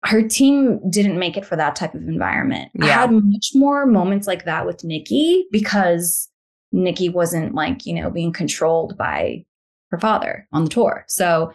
Her 0.05 0.23
team 0.23 0.81
didn't 0.91 1.19
make 1.19 1.37
it 1.37 1.45
for 1.45 1.57
that 1.57 1.77
type 1.77 1.95
of 1.95 2.03
environment. 2.03 2.71
Yeah. 2.75 2.87
I 2.87 2.89
had 2.89 3.13
much 3.13 3.51
more 3.55 3.87
moments 3.87 4.27
like 4.27 4.45
that 4.45 4.67
with 4.67 4.85
Nicki 4.85 5.47
because 5.51 6.29
Nicki 6.73 7.09
wasn't 7.09 7.55
like, 7.55 7.87
you 7.87 7.95
know, 7.95 8.11
being 8.11 8.33
controlled 8.33 8.97
by 8.97 9.45
her 9.91 9.99
father 9.99 10.47
on 10.53 10.65
the 10.65 10.71
tour. 10.71 11.05
So, 11.09 11.53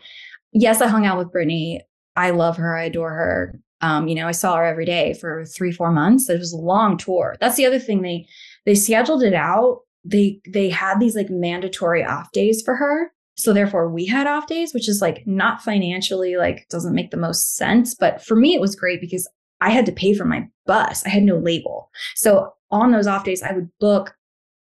yes, 0.52 0.82
I 0.82 0.88
hung 0.88 1.06
out 1.06 1.18
with 1.18 1.32
Britney. 1.32 1.80
I 2.16 2.32
love 2.32 2.58
her. 2.58 2.76
I 2.76 2.86
adore 2.86 3.12
her. 3.12 3.60
Um, 3.82 4.08
you 4.08 4.16
know, 4.16 4.28
I 4.28 4.32
saw 4.32 4.58
her 4.58 4.66
every 4.66 4.86
day 4.86 5.14
for 5.14 5.46
three, 5.46 5.72
four 5.72 5.92
months. 5.92 6.30
It 6.30 6.38
was 6.38 6.54
a 6.54 6.58
long 6.58 6.98
tour. 6.98 7.36
That's 7.40 7.56
the 7.56 7.66
other 7.66 7.80
thing. 7.80 8.02
They 8.02 8.28
they 8.66 8.76
scheduled 8.76 9.24
it 9.24 9.34
out. 9.34 9.80
They 10.04 10.40
they 10.48 10.70
had 10.70 11.00
these 11.00 11.16
like 11.16 11.30
mandatory 11.30 12.04
off 12.04 12.32
days 12.32 12.62
for 12.62 12.76
her. 12.76 13.12
So 13.36 13.54
therefore 13.54 13.90
we 13.90 14.06
had 14.06 14.28
off 14.28 14.48
days, 14.48 14.74
which 14.74 14.90
is 14.90 15.02
like 15.02 15.26
not 15.26 15.62
financially 15.62 16.38
like 16.38 16.68
doesn't 16.70 16.96
make 16.96 17.12
the 17.12 17.18
most 17.18 17.56
sense. 17.56 17.96
But 17.96 18.24
for 18.24 18.36
me, 18.36 18.54
it 18.54 18.62
was 18.62 18.76
great 18.76 19.02
because 19.02 19.28
I 19.62 19.70
had 19.70 19.86
to 19.86 19.92
pay 19.92 20.14
for 20.14 20.26
my 20.26 20.48
bus. 20.66 21.06
I 21.06 21.10
had 21.10 21.24
no 21.24 21.38
label. 21.38 21.90
So 22.16 22.54
on 22.72 22.92
those 22.92 23.08
off 23.08 23.24
days, 23.24 23.44
I 23.44 23.54
would 23.54 23.70
book 23.80 24.16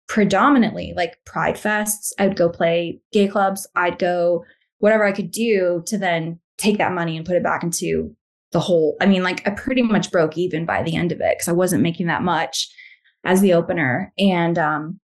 predominantly 0.07 0.93
like 0.95 1.17
pride 1.25 1.55
fests. 1.55 2.11
I 2.19 2.27
would 2.27 2.37
go 2.37 2.49
play 2.49 2.99
gay 3.11 3.27
clubs. 3.27 3.65
I'd 3.75 3.99
go 3.99 4.43
whatever 4.79 5.05
I 5.05 5.13
could 5.13 5.31
do 5.31 5.83
to 5.87 5.97
then 5.97 6.39
take 6.57 6.77
that 6.77 6.91
money 6.91 7.17
and 7.17 7.25
put 7.25 7.35
it 7.35 7.43
back 7.43 7.63
into 7.63 8.15
the 8.51 8.59
whole. 8.59 8.95
I 9.01 9.05
mean, 9.05 9.23
like 9.23 9.47
I 9.47 9.51
pretty 9.51 9.81
much 9.81 10.11
broke 10.11 10.37
even 10.37 10.65
by 10.65 10.83
the 10.83 10.95
end 10.95 11.11
of 11.11 11.21
it 11.21 11.35
because 11.37 11.47
I 11.47 11.53
wasn't 11.53 11.83
making 11.83 12.07
that 12.07 12.21
much 12.21 12.69
as 13.23 13.41
the 13.41 13.53
opener. 13.53 14.13
And 14.17 14.59
um, 14.59 14.99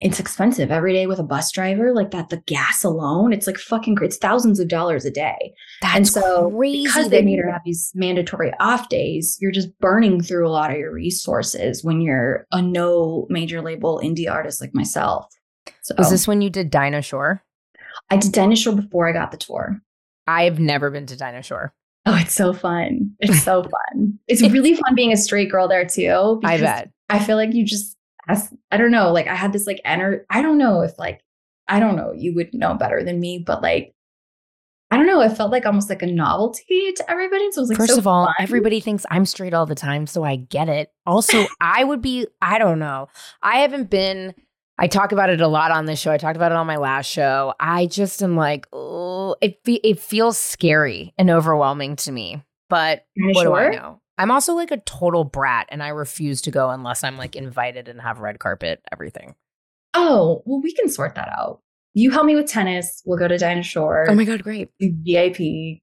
it's 0.00 0.20
expensive. 0.20 0.70
Every 0.70 0.92
day 0.92 1.06
with 1.06 1.18
a 1.18 1.24
bus 1.24 1.50
driver 1.50 1.92
like 1.92 2.12
that 2.12 2.28
the 2.28 2.38
gas 2.46 2.84
alone 2.84 3.32
it's 3.32 3.46
like 3.46 3.58
fucking 3.58 3.96
great 3.96 4.08
it's 4.08 4.16
thousands 4.16 4.60
of 4.60 4.68
dollars 4.68 5.04
a 5.04 5.10
day. 5.10 5.52
That's 5.82 5.96
and 5.96 6.08
so 6.08 6.50
crazy 6.50 6.84
because 6.84 7.10
they 7.10 7.22
made 7.22 7.38
her 7.40 7.50
have 7.50 7.62
these 7.64 7.90
mandatory 7.94 8.52
off 8.60 8.88
days 8.88 9.36
you're 9.40 9.50
just 9.50 9.76
burning 9.80 10.22
through 10.22 10.46
a 10.46 10.50
lot 10.50 10.70
of 10.70 10.78
your 10.78 10.92
resources 10.92 11.82
when 11.82 12.00
you're 12.00 12.46
a 12.52 12.62
no 12.62 13.26
major 13.28 13.60
label 13.60 14.00
indie 14.02 14.30
artist 14.30 14.60
like 14.60 14.74
myself. 14.74 15.26
So 15.82 15.94
was 15.98 16.10
this 16.10 16.28
when 16.28 16.42
you 16.42 16.50
did 16.50 16.70
dinah 16.70 17.02
shore? 17.02 17.42
I 18.10 18.16
did 18.16 18.32
dinah 18.32 18.56
shore 18.56 18.76
before 18.76 19.08
i 19.08 19.12
got 19.12 19.32
the 19.32 19.36
tour. 19.36 19.80
I've 20.26 20.60
never 20.60 20.90
been 20.90 21.06
to 21.06 21.16
dinah 21.16 21.42
shore. 21.42 21.74
Oh 22.06 22.16
it's 22.16 22.34
so 22.34 22.52
fun. 22.52 23.10
It's 23.18 23.42
so 23.42 23.62
fun. 23.94 24.18
It's 24.28 24.42
really 24.42 24.74
fun 24.74 24.94
being 24.94 25.12
a 25.12 25.16
straight 25.16 25.50
girl 25.50 25.66
there 25.66 25.84
too 25.84 26.40
i 26.44 26.56
bet. 26.58 26.90
I 27.10 27.18
feel 27.18 27.36
like 27.36 27.52
you 27.52 27.64
just 27.64 27.97
I 28.28 28.76
don't 28.76 28.90
know, 28.90 29.12
like 29.12 29.26
I 29.26 29.34
had 29.34 29.52
this 29.52 29.66
like 29.66 29.80
energy. 29.84 30.24
I 30.30 30.42
don't 30.42 30.58
know 30.58 30.82
if 30.82 30.98
like, 30.98 31.22
I 31.66 31.80
don't 31.80 31.96
know, 31.96 32.12
you 32.12 32.34
would 32.34 32.52
know 32.52 32.74
better 32.74 33.02
than 33.02 33.20
me, 33.20 33.38
but 33.38 33.62
like, 33.62 33.94
I 34.90 34.96
don't 34.96 35.06
know. 35.06 35.20
It 35.20 35.36
felt 35.36 35.52
like 35.52 35.66
almost 35.66 35.90
like 35.90 36.02
a 36.02 36.06
novelty 36.06 36.92
to 36.92 37.10
everybody. 37.10 37.50
So 37.52 37.58
it 37.58 37.62
was 37.62 37.68
like, 37.68 37.78
first 37.78 37.92
so 37.92 37.98
of 37.98 38.06
all, 38.06 38.26
fun. 38.26 38.34
everybody 38.38 38.80
thinks 38.80 39.04
I'm 39.10 39.26
straight 39.26 39.52
all 39.52 39.66
the 39.66 39.74
time, 39.74 40.06
so 40.06 40.24
I 40.24 40.36
get 40.36 40.68
it. 40.68 40.90
Also, 41.04 41.46
I 41.60 41.84
would 41.84 42.00
be, 42.00 42.26
I 42.40 42.58
don't 42.58 42.78
know. 42.78 43.08
I 43.42 43.58
haven't 43.58 43.90
been. 43.90 44.34
I 44.78 44.86
talk 44.86 45.12
about 45.12 45.28
it 45.28 45.40
a 45.40 45.48
lot 45.48 45.72
on 45.72 45.86
this 45.86 45.98
show. 45.98 46.12
I 46.12 46.18
talked 46.18 46.36
about 46.36 46.52
it 46.52 46.56
on 46.56 46.66
my 46.66 46.76
last 46.76 47.06
show. 47.06 47.52
I 47.58 47.86
just 47.86 48.22
am 48.22 48.36
like, 48.36 48.66
oh, 48.72 49.36
it 49.40 49.58
it 49.66 50.00
feels 50.00 50.38
scary 50.38 51.12
and 51.18 51.30
overwhelming 51.30 51.96
to 51.96 52.12
me. 52.12 52.42
But 52.70 53.04
what 53.16 53.42
sure? 53.42 53.70
do 53.70 53.76
I 53.76 53.80
know? 53.80 54.00
I'm 54.18 54.32
also 54.32 54.54
like 54.54 54.72
a 54.72 54.78
total 54.78 55.24
brat 55.24 55.68
and 55.70 55.82
I 55.82 55.88
refuse 55.88 56.42
to 56.42 56.50
go 56.50 56.70
unless 56.70 57.04
I'm 57.04 57.16
like 57.16 57.36
invited 57.36 57.88
and 57.88 58.00
have 58.00 58.18
red 58.18 58.40
carpet, 58.40 58.82
everything. 58.92 59.36
Oh, 59.94 60.42
well, 60.44 60.60
we 60.60 60.72
can 60.72 60.88
sort 60.88 61.14
that 61.14 61.28
out. 61.28 61.60
You 61.94 62.10
help 62.10 62.26
me 62.26 62.36
with 62.36 62.50
tennis. 62.50 63.02
We'll 63.06 63.18
go 63.18 63.28
to 63.28 63.38
Dinah 63.38 63.62
Shore. 63.62 64.06
Oh 64.08 64.14
my 64.14 64.24
God, 64.24 64.42
great. 64.42 64.70
VIP. 64.80 65.80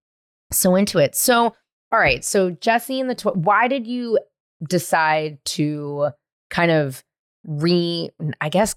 So 0.52 0.76
into 0.76 1.00
it. 1.00 1.16
So, 1.16 1.56
all 1.92 2.00
right. 2.00 2.24
So, 2.24 2.52
Jessie 2.52 3.00
and 3.00 3.10
the, 3.10 3.16
tw- 3.16 3.36
why 3.36 3.68
did 3.68 3.88
you 3.88 4.20
decide 4.68 5.44
to 5.46 6.10
kind 6.50 6.72
of 6.72 7.04
re, 7.46 8.10
I 8.42 8.50
guess, 8.50 8.76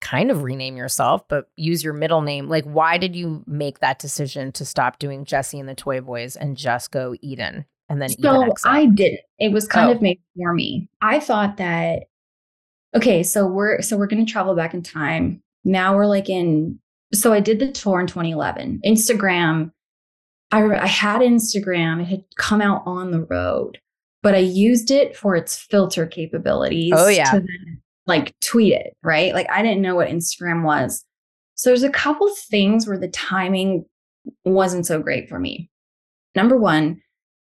kind 0.00 0.30
of 0.30 0.42
rename 0.42 0.76
yourself, 0.76 1.26
but 1.28 1.48
use 1.56 1.82
your 1.82 1.92
middle 1.92 2.22
name? 2.22 2.48
Like, 2.48 2.64
why 2.64 2.98
did 2.98 3.16
you 3.16 3.42
make 3.46 3.80
that 3.80 3.98
decision 3.98 4.52
to 4.52 4.64
stop 4.64 4.98
doing 4.98 5.24
Jessie 5.24 5.60
and 5.60 5.68
the 5.68 5.74
Toy 5.74 6.00
Boys 6.00 6.36
and 6.36 6.56
just 6.56 6.90
go 6.90 7.14
Eden? 7.20 7.66
And 7.88 8.02
then 8.02 8.08
so 8.08 8.52
I 8.64 8.86
didn't. 8.86 9.20
It 9.38 9.52
was 9.52 9.66
kind 9.66 9.90
oh. 9.90 9.92
of 9.92 10.02
made 10.02 10.20
for 10.36 10.52
me. 10.52 10.88
I 11.02 11.20
thought 11.20 11.56
that 11.58 12.04
okay, 12.94 13.22
so 13.22 13.46
we're 13.46 13.82
so 13.82 13.96
we're 13.96 14.06
going 14.06 14.24
to 14.24 14.30
travel 14.30 14.54
back 14.54 14.74
in 14.74 14.82
time. 14.82 15.42
Now 15.64 15.94
we're 15.94 16.06
like 16.06 16.28
in. 16.28 16.78
So 17.14 17.32
I 17.32 17.40
did 17.40 17.60
the 17.60 17.70
tour 17.70 18.00
in 18.00 18.06
2011. 18.06 18.80
Instagram. 18.84 19.70
I 20.50 20.62
I 20.64 20.86
had 20.86 21.20
Instagram. 21.20 22.02
It 22.02 22.06
had 22.06 22.24
come 22.36 22.60
out 22.60 22.82
on 22.86 23.10
the 23.10 23.22
road, 23.22 23.78
but 24.22 24.34
I 24.34 24.38
used 24.38 24.90
it 24.90 25.16
for 25.16 25.36
its 25.36 25.56
filter 25.56 26.06
capabilities. 26.06 26.92
Oh 26.94 27.08
yeah. 27.08 27.30
To 27.30 27.40
then, 27.40 27.82
like 28.06 28.34
tweet 28.40 28.72
it 28.72 28.96
right. 29.02 29.32
Like 29.34 29.48
I 29.50 29.62
didn't 29.62 29.82
know 29.82 29.94
what 29.94 30.08
Instagram 30.08 30.64
was. 30.64 31.04
So 31.54 31.70
there's 31.70 31.82
a 31.82 31.90
couple 31.90 32.28
things 32.50 32.86
where 32.86 32.98
the 32.98 33.08
timing 33.08 33.84
wasn't 34.44 34.86
so 34.86 35.00
great 35.00 35.28
for 35.28 35.38
me. 35.38 35.70
Number 36.34 36.56
one, 36.56 37.00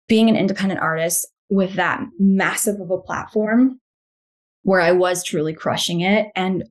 being 0.08 0.28
an 0.28 0.36
independent 0.36 0.80
artist 0.80 1.26
with 1.50 1.74
that 1.74 2.02
massive 2.18 2.80
of 2.80 2.90
a 2.90 2.98
platform 2.98 3.80
where 4.62 4.80
I 4.80 4.92
was 4.92 5.22
truly 5.22 5.52
crushing 5.52 6.00
it 6.00 6.28
and 6.34 6.64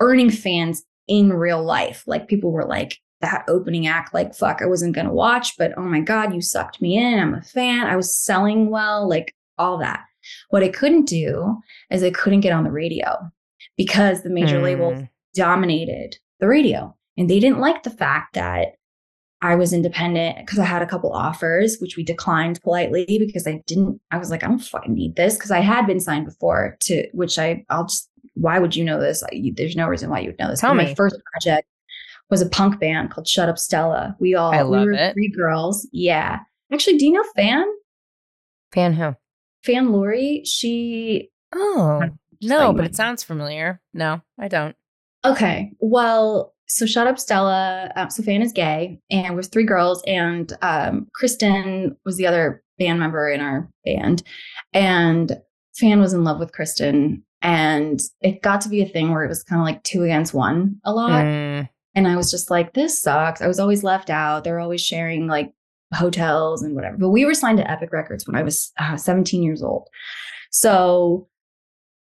earning 0.00 0.30
fans 0.30 0.82
in 1.06 1.32
real 1.32 1.62
life. 1.62 2.04
Like 2.06 2.28
people 2.28 2.52
were 2.52 2.66
like, 2.66 2.98
that 3.20 3.44
opening 3.48 3.86
act, 3.86 4.14
like, 4.14 4.34
fuck, 4.34 4.62
I 4.62 4.66
wasn't 4.66 4.94
going 4.94 5.06
to 5.06 5.12
watch, 5.12 5.56
but 5.58 5.72
oh 5.76 5.82
my 5.82 6.00
God, 6.00 6.34
you 6.34 6.40
sucked 6.40 6.80
me 6.80 6.96
in. 6.96 7.18
I'm 7.18 7.34
a 7.34 7.42
fan. 7.42 7.86
I 7.86 7.96
was 7.96 8.16
selling 8.16 8.70
well, 8.70 9.08
like 9.08 9.34
all 9.58 9.78
that. 9.78 10.04
What 10.50 10.62
I 10.62 10.68
couldn't 10.68 11.06
do 11.06 11.58
is 11.90 12.02
I 12.02 12.10
couldn't 12.10 12.40
get 12.40 12.52
on 12.52 12.64
the 12.64 12.70
radio 12.70 13.30
because 13.76 14.22
the 14.22 14.30
major 14.30 14.58
mm. 14.58 14.62
labels 14.62 15.02
dominated 15.34 16.18
the 16.40 16.48
radio. 16.48 16.94
And 17.16 17.28
they 17.28 17.40
didn't 17.40 17.60
like 17.60 17.82
the 17.82 17.90
fact 17.90 18.34
that 18.34 18.76
I 19.42 19.54
was 19.54 19.72
independent 19.72 20.36
because 20.38 20.58
I 20.58 20.64
had 20.64 20.82
a 20.82 20.86
couple 20.86 21.12
offers, 21.12 21.78
which 21.80 21.96
we 21.96 22.04
declined 22.04 22.60
politely 22.62 23.06
because 23.18 23.46
I 23.46 23.62
didn't, 23.66 24.00
I 24.10 24.18
was 24.18 24.30
like, 24.30 24.44
I 24.44 24.48
don't 24.48 24.58
fucking 24.58 24.92
need 24.92 25.16
this 25.16 25.34
because 25.34 25.50
I 25.50 25.60
had 25.60 25.86
been 25.86 26.00
signed 26.00 26.26
before 26.26 26.76
to 26.80 27.08
which 27.12 27.38
I, 27.38 27.64
I'll 27.70 27.86
just, 27.86 28.10
why 28.34 28.58
would 28.58 28.76
you 28.76 28.84
know 28.84 29.00
this? 29.00 29.22
I, 29.22 29.52
there's 29.56 29.76
no 29.76 29.88
reason 29.88 30.10
why 30.10 30.20
you 30.20 30.28
would 30.28 30.38
know 30.38 30.48
this. 30.48 30.60
Tell 30.60 30.74
me. 30.74 30.84
My 30.84 30.94
first 30.94 31.16
project 31.32 31.66
was 32.28 32.42
a 32.42 32.48
punk 32.48 32.78
band 32.80 33.10
called 33.10 33.26
Shut 33.26 33.48
Up 33.48 33.58
Stella. 33.58 34.14
We 34.20 34.34
all, 34.34 34.52
I 34.52 34.62
we 34.62 34.76
love 34.76 34.84
were 34.84 34.92
it. 34.92 35.14
three 35.14 35.30
girls. 35.30 35.88
Yeah. 35.90 36.40
Actually, 36.72 36.98
do 36.98 37.06
you 37.06 37.12
know 37.12 37.24
Fan? 37.34 37.66
Fan 38.72 38.92
who? 38.92 39.16
Fan 39.64 39.90
Lori? 39.90 40.42
She, 40.44 41.30
Oh, 41.52 42.02
no, 42.42 42.72
but 42.72 42.84
it 42.84 42.94
sounds 42.94 43.24
familiar. 43.24 43.80
No, 43.92 44.20
I 44.38 44.48
don't. 44.48 44.76
Okay. 45.24 45.72
Well, 45.80 46.54
so 46.70 46.86
Shut 46.86 47.06
Up 47.06 47.18
Stella, 47.18 47.90
uh, 47.96 48.08
so 48.08 48.22
Fan 48.22 48.42
is 48.42 48.52
gay, 48.52 48.98
and 49.10 49.34
we're 49.34 49.42
three 49.42 49.64
girls, 49.64 50.02
and 50.06 50.52
um, 50.62 51.08
Kristen 51.14 51.96
was 52.04 52.16
the 52.16 52.26
other 52.26 52.62
band 52.78 52.98
member 52.98 53.28
in 53.30 53.40
our 53.40 53.68
band. 53.84 54.22
And 54.72 55.36
Fan 55.76 56.00
was 56.00 56.12
in 56.12 56.24
love 56.24 56.40
with 56.40 56.52
Kristen. 56.52 57.22
And 57.42 58.00
it 58.20 58.42
got 58.42 58.60
to 58.62 58.68
be 58.68 58.82
a 58.82 58.86
thing 58.88 59.10
where 59.10 59.24
it 59.24 59.28
was 59.28 59.42
kind 59.42 59.60
of 59.60 59.64
like 59.64 59.82
two 59.82 60.02
against 60.02 60.34
one 60.34 60.76
a 60.84 60.92
lot. 60.92 61.24
Mm, 61.24 61.68
And 61.94 62.06
I 62.06 62.16
was 62.16 62.30
just 62.30 62.50
like, 62.50 62.74
this 62.74 63.00
sucks. 63.00 63.40
I 63.40 63.46
was 63.46 63.58
always 63.58 63.82
left 63.82 64.10
out. 64.10 64.44
They're 64.44 64.60
always 64.60 64.82
sharing 64.82 65.26
like 65.26 65.52
hotels 65.94 66.62
and 66.62 66.74
whatever. 66.74 66.98
But 66.98 67.08
we 67.08 67.24
were 67.24 67.34
signed 67.34 67.56
to 67.58 67.70
Epic 67.70 67.92
Records 67.92 68.26
when 68.26 68.36
I 68.36 68.42
was 68.42 68.72
uh, 68.78 68.96
17 68.96 69.42
years 69.42 69.62
old. 69.62 69.88
So 70.50 71.28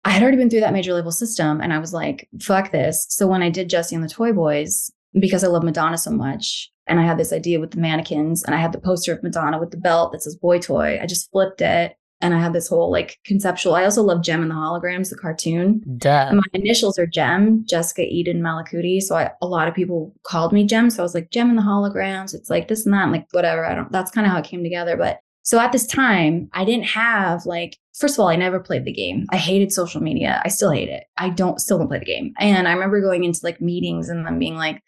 I 0.04 0.10
had 0.10 0.24
already 0.24 0.38
been 0.38 0.50
through 0.50 0.62
that 0.62 0.74
major 0.74 0.94
label 0.94 1.12
system 1.12 1.62
and 1.62 1.74
I 1.74 1.80
was 1.80 1.94
like, 1.94 2.28
fuck 2.42 2.72
this. 2.72 3.06
So 3.10 3.28
when 3.28 3.44
I 3.44 3.50
did 3.50 3.70
Jessie 3.70 3.96
and 3.96 4.04
the 4.04 4.10
Toy 4.10 4.34
Boys, 4.34 4.92
because 5.20 5.44
I 5.44 5.48
love 5.48 5.64
Madonna 5.64 5.98
so 5.98 6.12
much, 6.12 6.72
and 6.88 7.00
I 7.00 7.04
had 7.04 7.20
this 7.20 7.32
idea 7.34 7.60
with 7.60 7.72
the 7.72 7.80
mannequins 7.80 8.44
and 8.44 8.56
I 8.56 8.58
had 8.60 8.72
the 8.72 8.80
poster 8.80 9.14
of 9.14 9.24
Madonna 9.24 9.60
with 9.60 9.72
the 9.72 9.78
belt 9.78 10.12
that 10.12 10.24
says 10.24 10.36
boy 10.36 10.60
toy, 10.60 11.00
I 11.02 11.06
just 11.06 11.30
flipped 11.32 11.62
it. 11.62 11.96
And 12.24 12.36
I 12.36 12.40
had 12.40 12.54
this 12.54 12.68
whole 12.68 12.92
like 12.92 13.18
conceptual. 13.26 13.74
I 13.74 13.84
also 13.84 14.04
love 14.04 14.22
Jem 14.22 14.44
and 14.44 14.52
the 14.52 14.56
Holograms, 14.56 15.10
the 15.10 15.18
cartoon. 15.18 15.82
duh. 15.98 16.32
My 16.32 16.44
initials 16.54 17.00
are 17.00 17.08
Jem, 17.08 17.66
Jessica 17.66 18.04
Eden 18.04 18.42
Malakuti. 18.42 19.02
So 19.02 19.16
I, 19.16 19.32
a 19.42 19.48
lot 19.48 19.68
of 19.68 19.74
people 19.74 20.14
called 20.22 20.54
me 20.54 20.64
Jem. 20.64 20.92
So 20.92 21.02
I 21.02 21.04
was 21.04 21.16
like, 21.16 21.32
Jem 21.32 21.50
and 21.50 21.58
the 21.58 21.64
holograms. 21.64 22.36
It's 22.36 22.48
like 22.48 22.68
this 22.68 22.86
and 22.86 22.94
that, 22.94 23.04
and 23.04 23.12
like 23.12 23.26
whatever. 23.32 23.66
I 23.66 23.74
don't, 23.74 23.92
that's 23.92 24.12
kind 24.12 24.28
of 24.28 24.34
how 24.34 24.38
it 24.38 24.46
came 24.46 24.62
together. 24.62 24.96
But 24.98 25.20
so 25.44 25.60
at 25.60 25.72
this 25.72 25.88
time, 25.88 26.50
I 26.54 26.66
didn't 26.66 26.86
have 26.86 27.46
like, 27.46 27.78
first 27.96 28.16
of 28.16 28.20
all, 28.20 28.28
I 28.30 28.36
never 28.36 28.60
played 28.60 28.86
the 28.86 28.94
game. 28.94 29.26
I 29.32 29.38
hated 29.38 29.72
social 29.72 30.02
media. 30.02 30.42
I 30.46 30.50
still 30.50 30.72
hate 30.72 30.90
it. 30.90 31.06
I 31.18 31.30
don't, 31.30 31.60
still 31.60 31.78
don't 31.78 31.88
play 31.88 32.00
the 32.00 32.06
game. 32.06 32.34
And 32.40 32.68
I 32.68 32.74
remember 32.74 33.02
going 33.02 33.24
into 33.24 33.40
like 33.44 33.60
meetings 33.62 34.10
and 34.10 34.26
them 34.26 34.40
being 34.40 34.56
like, 34.56 34.82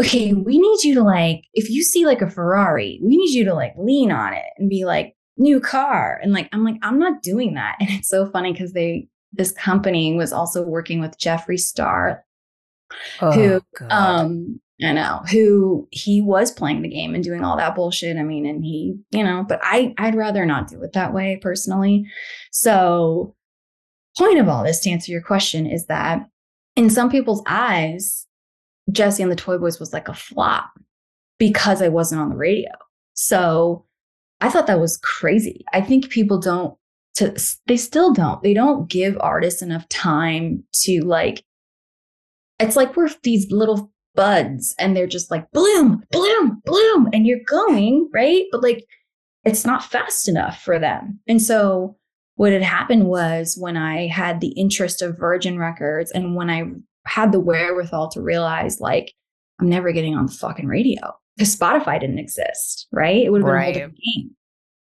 okay, 0.00 0.32
we 0.32 0.58
need 0.58 0.82
you 0.84 0.94
to 0.94 1.02
like, 1.02 1.42
if 1.54 1.70
you 1.70 1.82
see 1.82 2.06
like 2.06 2.22
a 2.22 2.30
Ferrari, 2.30 3.00
we 3.02 3.16
need 3.16 3.30
you 3.30 3.44
to 3.44 3.54
like 3.54 3.74
lean 3.76 4.10
on 4.12 4.32
it 4.32 4.46
and 4.56 4.68
be 4.70 4.84
like, 4.84 5.14
new 5.36 5.60
car. 5.60 6.18
And 6.22 6.32
like, 6.32 6.48
I'm 6.52 6.64
like, 6.64 6.76
I'm 6.82 6.98
not 6.98 7.22
doing 7.22 7.54
that. 7.54 7.76
And 7.80 7.88
it's 7.90 8.08
so 8.08 8.28
funny 8.30 8.52
because 8.52 8.72
they, 8.72 9.08
this 9.32 9.52
company 9.52 10.14
was 10.16 10.32
also 10.32 10.62
working 10.62 11.00
with 11.00 11.18
Jeffree 11.18 11.60
Star, 11.60 12.24
Oh, 13.20 13.30
who, 13.32 13.60
God. 13.78 13.92
um, 13.92 14.60
I 14.82 14.92
know 14.92 15.22
who 15.30 15.88
he 15.90 16.20
was 16.20 16.52
playing 16.52 16.82
the 16.82 16.88
game 16.88 17.14
and 17.14 17.24
doing 17.24 17.42
all 17.42 17.56
that 17.56 17.74
bullshit. 17.74 18.16
I 18.16 18.22
mean, 18.22 18.46
and 18.46 18.64
he, 18.64 18.96
you 19.10 19.24
know, 19.24 19.44
but 19.48 19.58
I, 19.62 19.92
I'd 19.98 20.14
rather 20.14 20.46
not 20.46 20.68
do 20.68 20.80
it 20.82 20.92
that 20.92 21.12
way 21.12 21.38
personally. 21.42 22.06
So, 22.52 23.34
point 24.16 24.38
of 24.38 24.48
all 24.48 24.62
this 24.62 24.80
to 24.80 24.90
answer 24.90 25.10
your 25.10 25.22
question 25.22 25.66
is 25.66 25.86
that 25.86 26.28
in 26.76 26.90
some 26.90 27.10
people's 27.10 27.42
eyes, 27.46 28.26
Jessie 28.92 29.22
and 29.22 29.32
the 29.32 29.36
Toy 29.36 29.58
Boys 29.58 29.80
was 29.80 29.92
like 29.92 30.08
a 30.08 30.14
flop 30.14 30.70
because 31.38 31.82
I 31.82 31.88
wasn't 31.88 32.20
on 32.20 32.30
the 32.30 32.36
radio. 32.36 32.70
So 33.14 33.84
I 34.40 34.48
thought 34.48 34.66
that 34.68 34.80
was 34.80 34.96
crazy. 34.98 35.64
I 35.72 35.80
think 35.80 36.08
people 36.08 36.38
don't 36.38 36.76
to 37.16 37.36
they 37.66 37.76
still 37.76 38.12
don't. 38.12 38.42
They 38.42 38.54
don't 38.54 38.88
give 38.88 39.16
artists 39.20 39.62
enough 39.62 39.88
time 39.88 40.64
to 40.82 41.04
like 41.04 41.44
it's 42.60 42.76
like 42.76 42.96
we're 42.96 43.10
these 43.22 43.50
little 43.50 43.92
buds 44.18 44.74
and 44.80 44.96
they're 44.96 45.06
just 45.06 45.30
like 45.30 45.48
bloom, 45.52 46.02
bloom, 46.10 46.60
bloom 46.66 47.08
and 47.12 47.24
you're 47.24 47.38
going, 47.46 48.10
right? 48.12 48.44
But 48.50 48.62
like 48.64 48.84
it's 49.44 49.64
not 49.64 49.84
fast 49.84 50.28
enough 50.28 50.60
for 50.62 50.78
them. 50.80 51.20
And 51.28 51.40
so 51.40 51.96
what 52.34 52.52
had 52.52 52.62
happened 52.62 53.06
was 53.06 53.56
when 53.58 53.76
I 53.76 54.08
had 54.08 54.40
the 54.40 54.48
interest 54.50 55.00
of 55.02 55.16
Virgin 55.16 55.56
Records 55.58 56.10
and 56.10 56.34
when 56.34 56.50
I 56.50 56.64
had 57.06 57.30
the 57.32 57.40
wherewithal 57.40 58.08
to 58.10 58.20
realize 58.20 58.80
like 58.80 59.14
I'm 59.60 59.68
never 59.68 59.92
getting 59.92 60.16
on 60.16 60.26
the 60.26 60.32
fucking 60.32 60.66
radio 60.66 61.00
because 61.36 61.56
Spotify 61.56 62.00
didn't 62.00 62.18
exist, 62.18 62.88
right? 62.92 63.24
It 63.24 63.30
would 63.30 63.42
have 63.42 63.46
been 63.46 63.54
a 63.54 63.58
Right. 63.58 63.74
different 63.74 63.98
game. 64.16 64.30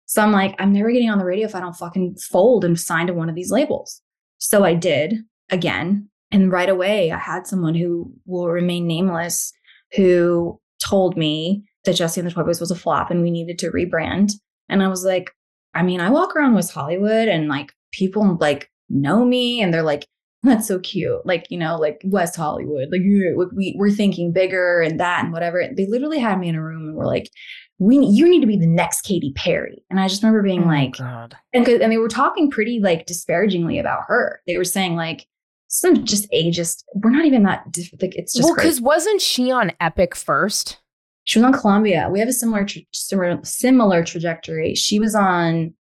So 0.06 0.22
I'm 0.22 0.32
like, 0.32 0.56
I'm 0.58 0.72
never 0.72 0.90
getting 0.90 1.08
on 1.10 1.18
the 1.18 1.24
radio 1.24 1.46
if 1.46 1.54
I 1.54 1.60
don't 1.60 1.76
fucking 1.76 2.16
fold 2.16 2.64
and 2.64 2.78
sign 2.78 3.06
to 3.06 3.14
one 3.14 3.28
of 3.28 3.36
these 3.36 3.52
labels. 3.52 4.02
So 4.38 4.64
I 4.64 4.74
did 4.74 5.18
again. 5.50 6.09
And 6.32 6.52
right 6.52 6.68
away, 6.68 7.10
I 7.10 7.18
had 7.18 7.46
someone 7.46 7.74
who 7.74 8.12
will 8.26 8.48
remain 8.48 8.86
nameless 8.86 9.52
who 9.96 10.60
told 10.82 11.16
me 11.16 11.64
that 11.84 11.94
Jessie 11.94 12.20
and 12.20 12.28
the 12.30 12.32
Toy 12.34 12.44
Boys 12.44 12.60
was 12.60 12.70
a 12.70 12.76
flop 12.76 13.10
and 13.10 13.22
we 13.22 13.30
needed 13.30 13.58
to 13.60 13.70
rebrand. 13.70 14.32
And 14.68 14.82
I 14.82 14.88
was 14.88 15.04
like, 15.04 15.30
I 15.74 15.82
mean, 15.82 16.00
I 16.00 16.10
walk 16.10 16.36
around 16.36 16.54
West 16.54 16.72
Hollywood 16.72 17.28
and 17.28 17.48
like 17.48 17.72
people 17.92 18.36
like 18.40 18.70
know 18.88 19.24
me 19.24 19.60
and 19.60 19.72
they're 19.74 19.82
like, 19.82 20.06
that's 20.42 20.68
so 20.68 20.78
cute. 20.78 21.24
Like, 21.26 21.46
you 21.50 21.58
know, 21.58 21.78
like 21.78 22.00
West 22.04 22.36
Hollywood, 22.36 22.88
like 22.90 23.02
we- 23.02 23.34
we, 23.54 23.74
we're 23.78 23.90
thinking 23.90 24.32
bigger 24.32 24.80
and 24.80 24.98
that 25.00 25.24
and 25.24 25.32
whatever. 25.32 25.62
They 25.76 25.86
literally 25.86 26.18
had 26.18 26.38
me 26.38 26.48
in 26.48 26.54
a 26.54 26.62
room 26.62 26.86
and 26.88 26.96
were 26.96 27.06
like, 27.06 27.28
we, 27.78 27.98
you 27.98 28.28
need 28.28 28.40
to 28.40 28.46
be 28.46 28.56
the 28.56 28.66
next 28.66 29.02
Katy 29.02 29.32
Perry. 29.34 29.82
And 29.90 29.98
I 30.00 30.06
just 30.08 30.22
remember 30.22 30.42
being 30.42 30.64
Oh, 30.64 30.66
like, 30.66 30.96
God. 30.96 31.34
and, 31.52 31.66
and 31.68 31.90
they 31.92 31.98
were 31.98 32.08
talking 32.08 32.50
pretty 32.50 32.78
like 32.80 33.06
disparagingly 33.06 33.78
about 33.78 34.02
her. 34.06 34.40
They 34.46 34.56
were 34.56 34.64
saying 34.64 34.96
like, 34.96 35.26
some 35.70 36.04
just 36.04 36.30
ageist. 36.32 36.82
We're 36.94 37.10
not 37.10 37.24
even 37.24 37.44
that, 37.44 37.70
diff- 37.70 37.92
like, 38.02 38.14
it's 38.16 38.34
just 38.34 38.44
Well, 38.44 38.54
because 38.56 38.80
wasn't 38.80 39.22
she 39.22 39.50
on 39.50 39.72
Epic 39.80 40.14
first? 40.16 40.78
She 41.24 41.38
was 41.38 41.46
on 41.46 41.52
Columbia. 41.52 42.08
We 42.10 42.18
have 42.18 42.28
a 42.28 42.32
similar 42.32 42.64
tra- 42.64 42.82
similar 42.92 43.38
similar 43.44 44.04
trajectory. 44.04 44.74
She 44.74 44.98
was 44.98 45.14
on 45.14 45.74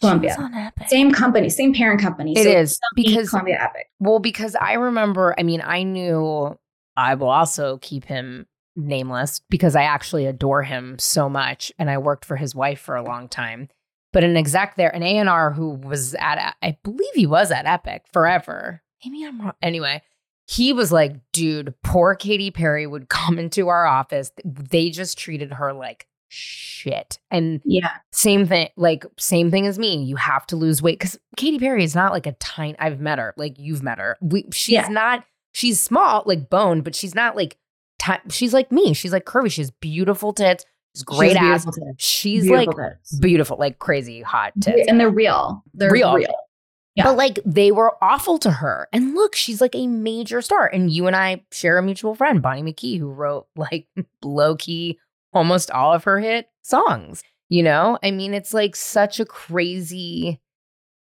Columbia. 0.00 0.34
On 0.38 0.72
same 0.88 1.12
company, 1.12 1.48
same 1.48 1.72
parent 1.72 2.00
company. 2.00 2.32
It 2.36 2.46
is, 2.46 2.74
Sony, 2.74 2.78
because- 2.96 3.30
Columbia 3.30 3.58
Epic. 3.60 3.86
Well, 4.00 4.18
because 4.18 4.56
I 4.60 4.74
remember, 4.74 5.34
I 5.38 5.42
mean, 5.44 5.62
I 5.64 5.84
knew 5.84 6.58
I 6.96 7.14
will 7.14 7.28
also 7.28 7.78
keep 7.80 8.04
him 8.04 8.46
nameless 8.74 9.40
because 9.48 9.76
I 9.76 9.82
actually 9.84 10.26
adore 10.26 10.62
him 10.64 10.98
so 10.98 11.28
much 11.28 11.72
and 11.78 11.88
I 11.88 11.98
worked 11.98 12.24
for 12.24 12.36
his 12.36 12.54
wife 12.54 12.80
for 12.80 12.96
a 12.96 13.02
long 13.02 13.28
time. 13.28 13.68
But 14.12 14.24
an 14.24 14.36
exec 14.36 14.76
there, 14.76 14.94
an 14.94 15.02
A&R 15.02 15.52
who 15.52 15.70
was 15.70 16.14
at, 16.14 16.56
I 16.62 16.78
believe 16.82 17.12
he 17.14 17.26
was 17.26 17.50
at 17.52 17.66
Epic 17.66 18.04
forever. 18.12 18.82
Maybe 19.04 19.24
I'm 19.24 19.40
wrong. 19.40 19.52
Anyway, 19.62 20.02
he 20.46 20.72
was 20.72 20.90
like, 20.92 21.14
dude, 21.32 21.74
poor 21.84 22.14
Katy 22.14 22.50
Perry 22.50 22.86
would 22.86 23.08
come 23.10 23.38
into 23.38 23.68
our 23.68 23.86
office. 23.86 24.32
They 24.44 24.90
just 24.90 25.18
treated 25.18 25.52
her 25.52 25.72
like 25.72 26.06
shit. 26.28 27.18
And 27.30 27.60
Yeah, 27.64 27.90
same 28.12 28.46
thing, 28.46 28.68
like 28.76 29.04
same 29.18 29.50
thing 29.50 29.66
as 29.66 29.78
me. 29.78 30.02
You 30.02 30.16
have 30.16 30.46
to 30.48 30.56
lose 30.56 30.82
weight 30.82 30.98
because 30.98 31.18
Katy 31.36 31.58
Perry 31.58 31.84
is 31.84 31.94
not 31.94 32.12
like 32.12 32.26
a 32.26 32.32
tiny. 32.32 32.78
I've 32.78 33.00
met 33.00 33.18
her, 33.18 33.34
like 33.36 33.58
you've 33.58 33.82
met 33.82 33.98
her. 33.98 34.16
We, 34.20 34.44
she's 34.52 34.74
Yeah. 34.74 34.88
not. 34.88 35.24
She's 35.52 35.80
small, 35.80 36.22
like 36.26 36.50
bone, 36.50 36.82
but 36.82 36.94
she's 36.94 37.14
not 37.14 37.34
like. 37.36 37.56
Ti- 38.00 38.30
she's 38.30 38.54
like 38.54 38.70
me. 38.70 38.94
She's 38.94 39.12
like 39.12 39.24
curvy. 39.24 39.50
She 39.50 39.60
has 39.60 39.72
beautiful 39.72 40.32
tits. 40.32 40.64
She's 40.94 41.02
great 41.02 41.30
She's 41.32 41.36
ass. 41.36 41.64
beautiful. 41.64 41.94
She's 41.98 42.42
Beautiful 42.44 42.56
like 42.76 42.92
tits. 43.00 43.18
beautiful, 43.18 43.56
like 43.58 43.78
crazy 43.80 44.22
hot 44.22 44.52
tits. 44.60 44.86
and 44.88 45.00
they're 45.00 45.10
real. 45.10 45.64
They're 45.74 45.90
Real. 45.90 46.14
real. 46.14 46.32
Yeah. 46.98 47.04
But 47.04 47.16
like 47.16 47.38
they 47.46 47.70
were 47.70 47.96
awful 48.02 48.38
to 48.40 48.50
her. 48.50 48.88
And 48.92 49.14
look, 49.14 49.34
she's 49.36 49.60
like 49.60 49.74
a 49.76 49.86
major 49.86 50.42
star. 50.42 50.66
And 50.66 50.90
you 50.90 51.06
and 51.06 51.14
I 51.14 51.44
share 51.52 51.78
a 51.78 51.82
mutual 51.82 52.14
friend, 52.16 52.42
Bonnie 52.42 52.62
McKee, 52.62 52.98
who 52.98 53.08
wrote 53.08 53.46
like 53.56 53.86
low 54.22 54.56
key 54.56 54.98
almost 55.32 55.70
all 55.70 55.92
of 55.94 56.04
her 56.04 56.18
hit 56.18 56.48
songs. 56.62 57.22
You 57.50 57.62
know, 57.62 57.98
I 58.02 58.10
mean, 58.10 58.34
it's 58.34 58.52
like 58.52 58.74
such 58.76 59.20
a 59.20 59.24
crazy. 59.24 60.40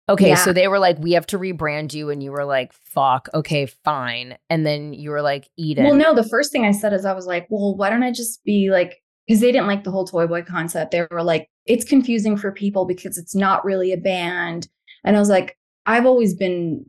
Okay, 0.08 0.30
Yeah. 0.30 0.36
so 0.36 0.54
they 0.54 0.68
were 0.68 0.80
like, 0.80 0.98
we 1.00 1.12
have 1.14 1.28
to 1.28 1.38
rebrand 1.40 1.94
you. 1.94 2.10
And 2.10 2.24
you 2.24 2.32
were 2.32 2.46
like, 2.46 2.72
fuck, 2.74 3.28
okay, 3.34 3.66
fine. 3.66 4.38
And 4.50 4.66
then 4.66 4.94
you 4.94 5.10
were 5.12 5.22
like, 5.22 5.50
Eden. 5.58 5.86
Well, 5.86 5.96
no, 5.96 6.16
the 6.16 6.28
first 6.28 6.52
thing 6.52 6.66
I 6.66 6.72
said 6.72 6.94
is 6.94 7.06
I 7.06 7.14
was 7.14 7.26
like, 7.28 7.46
well, 7.50 7.76
why 7.76 7.90
don't 7.90 8.02
I 8.04 8.12
just 8.12 8.44
be 8.44 8.70
like, 8.72 9.02
because 9.28 9.40
they 9.42 9.52
didn't 9.52 9.68
like 9.68 9.84
the 9.84 9.92
whole 9.92 10.06
Toy 10.08 10.26
Boy 10.28 10.42
concept. 10.44 10.92
They 10.92 11.06
were 11.12 11.22
like, 11.24 11.48
it's 11.68 11.86
confusing 11.86 12.38
for 12.38 12.52
people 12.52 12.86
because 12.86 13.18
it's 13.20 13.36
not 13.36 13.64
really 13.66 13.92
a 13.94 13.98
band. 13.98 14.68
And 15.04 15.16
I 15.16 15.20
was 15.20 15.30
like, 15.30 15.56
I've 15.86 16.06
always 16.06 16.34
been 16.36 16.86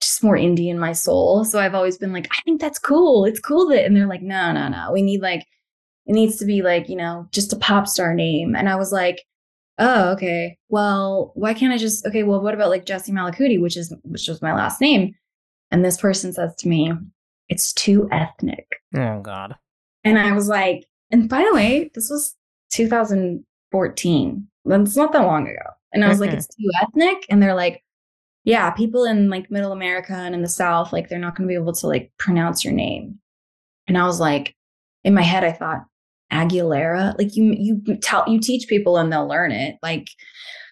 just 0.00 0.22
more 0.22 0.36
indie 0.36 0.68
in 0.68 0.78
my 0.78 0.92
soul. 0.92 1.44
So 1.44 1.58
I've 1.60 1.74
always 1.74 1.98
been 1.98 2.12
like, 2.12 2.26
I 2.30 2.40
think 2.44 2.60
that's 2.60 2.78
cool. 2.78 3.24
It's 3.26 3.40
cool 3.40 3.68
that, 3.68 3.84
and 3.84 3.94
they're 3.96 4.06
like, 4.06 4.22
no, 4.22 4.50
no, 4.52 4.68
no. 4.68 4.90
We 4.92 5.02
need 5.02 5.20
like, 5.20 5.40
it 6.06 6.12
needs 6.12 6.36
to 6.36 6.44
be 6.46 6.62
like, 6.62 6.88
you 6.88 6.96
know, 6.96 7.28
just 7.32 7.52
a 7.52 7.56
pop 7.56 7.86
star 7.86 8.14
name. 8.14 8.54
And 8.56 8.68
I 8.68 8.76
was 8.76 8.92
like, 8.92 9.22
oh, 9.78 10.10
okay. 10.12 10.56
Well, 10.68 11.32
why 11.34 11.52
can't 11.54 11.72
I 11.72 11.76
just, 11.78 12.06
okay, 12.06 12.22
well, 12.22 12.40
what 12.40 12.54
about 12.54 12.70
like 12.70 12.86
Jessie 12.86 13.12
Malakuti, 13.12 13.60
which 13.60 13.76
is, 13.76 13.94
which 14.04 14.26
was 14.26 14.40
my 14.42 14.54
last 14.54 14.80
name? 14.80 15.14
And 15.70 15.84
this 15.84 15.98
person 15.98 16.32
says 16.32 16.54
to 16.56 16.68
me, 16.68 16.92
it's 17.48 17.72
too 17.74 18.08
ethnic. 18.10 18.66
oh, 18.96 19.20
God. 19.20 19.54
And 20.04 20.18
I 20.18 20.32
was 20.32 20.48
like, 20.48 20.86
and 21.10 21.28
by 21.28 21.42
the 21.44 21.54
way, 21.54 21.90
this 21.94 22.08
was 22.10 22.34
2014. 22.70 24.46
That's 24.64 24.96
not 24.96 25.12
that 25.12 25.20
long 25.26 25.46
ago. 25.46 25.70
And 25.92 26.04
I 26.04 26.08
was 26.08 26.20
like, 26.20 26.30
Mhm. 26.30 26.34
it's 26.34 26.46
too 26.46 26.70
ethnic. 26.82 27.26
And 27.28 27.42
they're 27.42 27.54
like, 27.54 27.82
yeah, 28.44 28.70
people 28.70 29.04
in 29.04 29.28
like 29.28 29.50
middle 29.50 29.72
America 29.72 30.14
and 30.14 30.34
in 30.34 30.42
the 30.42 30.48
South, 30.48 30.92
like 30.92 31.08
they're 31.08 31.18
not 31.18 31.36
going 31.36 31.46
to 31.46 31.52
be 31.52 31.60
able 31.60 31.74
to 31.74 31.86
like 31.86 32.10
pronounce 32.18 32.64
your 32.64 32.72
name. 32.72 33.18
And 33.86 33.98
I 33.98 34.06
was 34.06 34.20
like, 34.20 34.54
in 35.04 35.14
my 35.14 35.22
head, 35.22 35.44
I 35.44 35.52
thought, 35.52 35.84
Aguilera, 36.32 37.18
like 37.18 37.34
you, 37.34 37.54
you 37.58 37.96
tell, 37.96 38.24
you 38.28 38.38
teach 38.40 38.68
people 38.68 38.96
and 38.96 39.12
they'll 39.12 39.26
learn 39.26 39.50
it. 39.50 39.76
Like, 39.82 40.10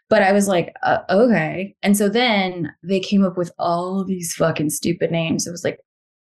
but 0.08 0.22
I 0.22 0.32
was 0.32 0.48
like, 0.48 0.74
uh, 0.82 1.00
okay. 1.10 1.74
And 1.82 1.96
so 1.96 2.08
then 2.08 2.72
they 2.82 3.00
came 3.00 3.24
up 3.24 3.36
with 3.36 3.50
all 3.58 4.04
these 4.04 4.34
fucking 4.34 4.70
stupid 4.70 5.10
names. 5.10 5.46
It 5.46 5.50
was 5.50 5.64
like 5.64 5.80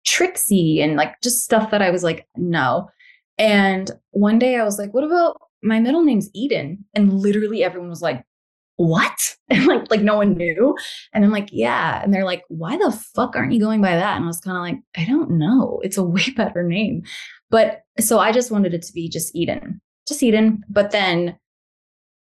Trixie 0.05 0.83
and 0.83 0.97
like 0.97 1.20
just 1.22 1.45
stuff 1.45 1.70
that 1.70 1.83
I 1.83 1.91
was 1.91 2.03
like, 2.03 2.26
no. 2.37 2.91
And 3.39 3.91
one 4.11 4.39
day 4.39 4.57
I 4.57 4.64
was 4.64 4.78
like, 4.78 4.93
what 4.93 5.05
about 5.05 5.41
my 5.62 5.80
middle 5.80 6.03
name's 6.03 6.28
Eden? 6.35 6.85
And 6.95 7.12
literally 7.12 7.64
everyone 7.64 7.89
was 7.89 8.03
like, 8.03 8.24
what? 8.77 9.37
And 9.53 9.66
like, 9.66 9.91
like 9.91 10.01
no 10.01 10.16
one 10.16 10.35
knew. 10.35 10.75
And 11.12 11.27
I'm 11.27 11.31
like, 11.31 11.51
yeah. 11.53 12.03
And 12.03 12.14
they're 12.14 12.25
like, 12.25 12.43
why 12.49 12.79
the 12.79 12.91
fuck 13.14 13.37
aren't 13.37 13.53
you 13.53 13.61
going 13.61 13.83
by 13.83 13.95
that? 13.95 14.16
And 14.16 14.25
I 14.25 14.27
was 14.27 14.41
kind 14.41 14.57
of 14.57 14.62
like, 14.62 14.79
I 14.97 15.05
don't 15.05 15.33
know. 15.33 15.79
It's 15.85 15.99
a 15.99 16.03
way 16.03 16.31
better 16.35 16.62
name. 16.62 17.03
But 17.51 17.83
so 18.01 18.18
I 18.18 18.33
just 18.33 18.51
wanted 18.51 18.73
it 18.73 18.81
to 18.83 18.93
be 18.95 19.11
just 19.11 19.37
Eden, 19.37 19.79
just 20.09 20.23
Eden. 20.23 20.62
But 20.70 20.91
then 20.91 21.37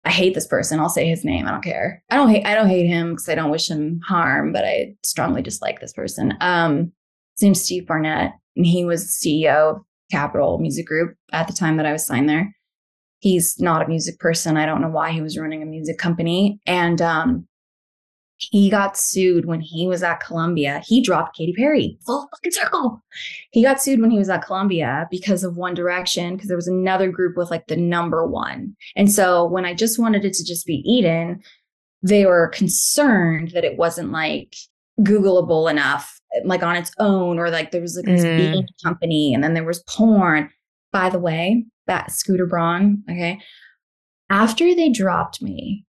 I 0.04 0.10
hate 0.10 0.34
this 0.34 0.46
person. 0.46 0.78
I'll 0.78 0.88
say 0.88 1.08
his 1.08 1.24
name. 1.24 1.48
I 1.48 1.50
don't 1.50 1.64
care. 1.64 2.00
I 2.10 2.16
don't 2.16 2.28
hate. 2.28 2.46
I 2.46 2.54
don't 2.54 2.68
hate 2.68 2.86
him 2.86 3.10
because 3.10 3.28
I 3.28 3.34
don't 3.34 3.50
wish 3.50 3.68
him 3.68 4.00
harm. 4.06 4.52
But 4.52 4.64
I 4.64 4.94
strongly 5.02 5.42
dislike 5.42 5.80
this 5.80 5.92
person. 5.92 6.34
Um, 6.40 6.92
his 7.36 7.42
name's 7.42 7.62
Steve 7.62 7.88
Barnett, 7.88 8.34
and 8.54 8.64
he 8.64 8.84
was 8.84 9.06
CEO 9.06 9.74
of 9.74 9.82
Capitol 10.12 10.58
Music 10.58 10.86
Group 10.86 11.16
at 11.32 11.48
the 11.48 11.52
time 11.52 11.76
that 11.76 11.86
I 11.86 11.92
was 11.92 12.06
signed 12.06 12.28
there. 12.28 12.54
He's 13.18 13.58
not 13.60 13.82
a 13.82 13.88
music 13.88 14.18
person. 14.18 14.56
I 14.56 14.66
don't 14.66 14.80
know 14.80 14.90
why 14.90 15.10
he 15.12 15.22
was 15.22 15.38
running 15.38 15.62
a 15.62 15.66
music 15.66 15.98
company, 15.98 16.60
and 16.66 17.00
um, 17.00 17.46
he 18.36 18.68
got 18.68 18.98
sued 18.98 19.46
when 19.46 19.60
he 19.60 19.86
was 19.86 20.02
at 20.02 20.20
Columbia. 20.20 20.82
He 20.84 21.00
dropped 21.02 21.36
Katy 21.36 21.54
Perry, 21.54 21.98
full 22.04 22.28
fucking 22.30 22.52
circle. 22.52 23.02
He 23.52 23.62
got 23.62 23.80
sued 23.82 24.00
when 24.00 24.10
he 24.10 24.18
was 24.18 24.28
at 24.28 24.44
Columbia 24.44 25.08
because 25.10 25.42
of 25.44 25.56
One 25.56 25.72
Direction, 25.74 26.34
because 26.34 26.48
there 26.48 26.56
was 26.56 26.68
another 26.68 27.10
group 27.10 27.36
with 27.36 27.50
like 27.50 27.66
the 27.68 27.76
number 27.76 28.26
one. 28.26 28.76
And 28.96 29.10
so 29.10 29.46
when 29.46 29.64
I 29.64 29.72
just 29.72 29.98
wanted 29.98 30.24
it 30.26 30.34
to 30.34 30.44
just 30.44 30.66
be 30.66 30.82
Eden, 30.84 31.40
they 32.02 32.26
were 32.26 32.48
concerned 32.48 33.52
that 33.52 33.64
it 33.64 33.78
wasn't 33.78 34.12
like 34.12 34.54
Googleable 35.00 35.70
enough, 35.70 36.20
like 36.44 36.62
on 36.62 36.76
its 36.76 36.92
own, 36.98 37.38
or 37.38 37.50
like 37.50 37.70
there 37.70 37.80
was 37.80 37.96
like 37.96 38.04
this 38.06 38.24
Mm. 38.24 38.64
company 38.84 39.32
and 39.32 39.42
then 39.42 39.54
there 39.54 39.64
was 39.64 39.82
porn. 39.88 40.50
By 40.92 41.08
the 41.10 41.18
way, 41.18 41.64
that 41.86 42.10
Scooter 42.10 42.46
Braun, 42.46 43.02
okay. 43.10 43.40
After 44.28 44.74
they 44.74 44.90
dropped 44.90 45.40
me, 45.40 45.84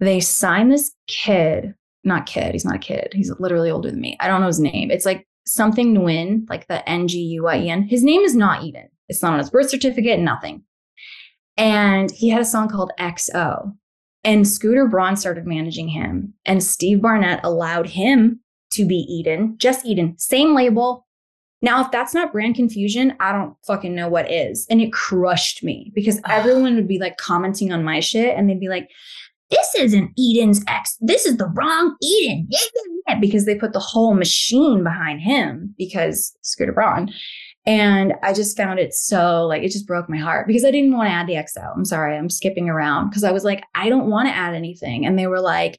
they 0.00 0.20
signed 0.20 0.70
this 0.70 0.92
kid, 1.08 1.74
not 2.04 2.26
kid, 2.26 2.52
he's 2.52 2.64
not 2.64 2.76
a 2.76 2.78
kid. 2.78 3.12
He's 3.12 3.32
literally 3.38 3.70
older 3.70 3.90
than 3.90 4.00
me. 4.00 4.16
I 4.20 4.28
don't 4.28 4.40
know 4.40 4.46
his 4.46 4.60
name. 4.60 4.90
It's 4.90 5.06
like 5.06 5.26
something 5.46 5.94
Nguyen, 5.94 6.48
like 6.48 6.66
the 6.68 6.88
N 6.88 7.08
G 7.08 7.18
U 7.18 7.46
I 7.46 7.58
E 7.58 7.70
N. 7.70 7.82
His 7.82 8.02
name 8.02 8.22
is 8.22 8.34
not 8.34 8.62
Eden. 8.62 8.88
It's 9.08 9.22
not 9.22 9.32
on 9.32 9.38
his 9.38 9.50
birth 9.50 9.70
certificate, 9.70 10.20
nothing. 10.20 10.62
And 11.56 12.10
he 12.10 12.28
had 12.30 12.40
a 12.40 12.46
song 12.46 12.68
called 12.68 12.92
XO. 12.98 13.74
And 14.24 14.46
Scooter 14.46 14.86
Braun 14.86 15.16
started 15.16 15.46
managing 15.46 15.88
him. 15.88 16.34
And 16.44 16.62
Steve 16.62 17.02
Barnett 17.02 17.40
allowed 17.42 17.88
him 17.88 18.40
to 18.72 18.86
be 18.86 18.96
Eden, 18.96 19.56
just 19.58 19.84
Eden, 19.84 20.16
same 20.18 20.54
label. 20.54 21.06
Now, 21.62 21.80
if 21.80 21.90
that's 21.92 22.12
not 22.12 22.32
brand 22.32 22.56
confusion, 22.56 23.14
I 23.20 23.32
don't 23.32 23.54
fucking 23.66 23.94
know 23.94 24.08
what 24.08 24.30
is. 24.30 24.66
And 24.68 24.80
it 24.80 24.92
crushed 24.92 25.62
me 25.62 25.92
because 25.94 26.20
everyone 26.28 26.74
would 26.74 26.88
be 26.88 26.98
like 26.98 27.16
commenting 27.16 27.72
on 27.72 27.84
my 27.84 28.00
shit 28.00 28.36
and 28.36 28.50
they'd 28.50 28.60
be 28.60 28.68
like, 28.68 28.90
this 29.50 29.74
isn't 29.76 30.10
Eden's 30.18 30.64
ex. 30.66 30.96
This 31.00 31.26
is 31.26 31.36
the 31.36 31.46
wrong 31.46 31.94
Eden. 32.02 32.48
Yeah, 32.50 32.58
yeah, 32.74 32.82
yeah," 33.08 33.20
Because 33.20 33.44
they 33.44 33.54
put 33.54 33.74
the 33.74 33.78
whole 33.78 34.14
machine 34.14 34.82
behind 34.82 35.20
him 35.20 35.74
because 35.78 36.36
Scooter 36.42 36.72
Braun. 36.72 37.12
And 37.64 38.14
I 38.24 38.32
just 38.32 38.56
found 38.56 38.80
it 38.80 38.92
so 38.92 39.46
like 39.46 39.62
it 39.62 39.70
just 39.70 39.86
broke 39.86 40.08
my 40.08 40.16
heart 40.16 40.48
because 40.48 40.64
I 40.64 40.72
didn't 40.72 40.96
want 40.96 41.08
to 41.08 41.12
add 41.12 41.28
the 41.28 41.34
XO. 41.34 41.72
I'm 41.76 41.84
sorry, 41.84 42.16
I'm 42.16 42.30
skipping 42.30 42.68
around 42.68 43.10
because 43.10 43.22
I 43.22 43.30
was 43.30 43.44
like, 43.44 43.62
I 43.74 43.88
don't 43.88 44.10
want 44.10 44.28
to 44.28 44.34
add 44.34 44.54
anything. 44.54 45.06
And 45.06 45.16
they 45.16 45.28
were 45.28 45.40
like, 45.40 45.78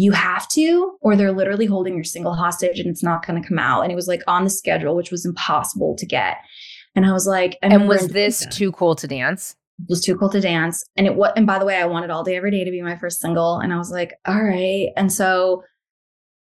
you 0.00 0.12
have 0.12 0.48
to, 0.48 0.96
or 1.02 1.14
they're 1.14 1.30
literally 1.30 1.66
holding 1.66 1.94
your 1.94 2.04
single 2.04 2.32
hostage 2.32 2.80
and 2.80 2.88
it's 2.88 3.02
not 3.02 3.26
going 3.26 3.40
to 3.40 3.46
come 3.46 3.58
out. 3.58 3.82
And 3.82 3.92
it 3.92 3.94
was 3.94 4.08
like 4.08 4.22
on 4.26 4.44
the 4.44 4.50
schedule, 4.50 4.96
which 4.96 5.10
was 5.10 5.26
impossible 5.26 5.94
to 5.96 6.06
get. 6.06 6.38
And 6.96 7.04
I 7.04 7.12
was 7.12 7.26
like, 7.26 7.58
I 7.62 7.66
And 7.66 7.86
was 7.86 8.08
this 8.08 8.46
too 8.50 8.72
cool 8.72 8.94
to 8.96 9.06
dance? 9.06 9.56
It 9.78 9.90
was 9.90 10.00
too 10.00 10.16
cool 10.16 10.30
to 10.30 10.40
dance. 10.40 10.82
And 10.96 11.06
it 11.06 11.16
was, 11.16 11.32
and 11.36 11.46
by 11.46 11.58
the 11.58 11.66
way, 11.66 11.76
I 11.76 11.84
wanted 11.84 12.08
all 12.08 12.24
day 12.24 12.36
every 12.36 12.50
day 12.50 12.64
to 12.64 12.70
be 12.70 12.80
my 12.80 12.96
first 12.96 13.20
single. 13.20 13.58
And 13.58 13.74
I 13.74 13.76
was 13.76 13.90
like, 13.90 14.14
all 14.26 14.42
right. 14.42 14.88
And 14.96 15.12
so, 15.12 15.64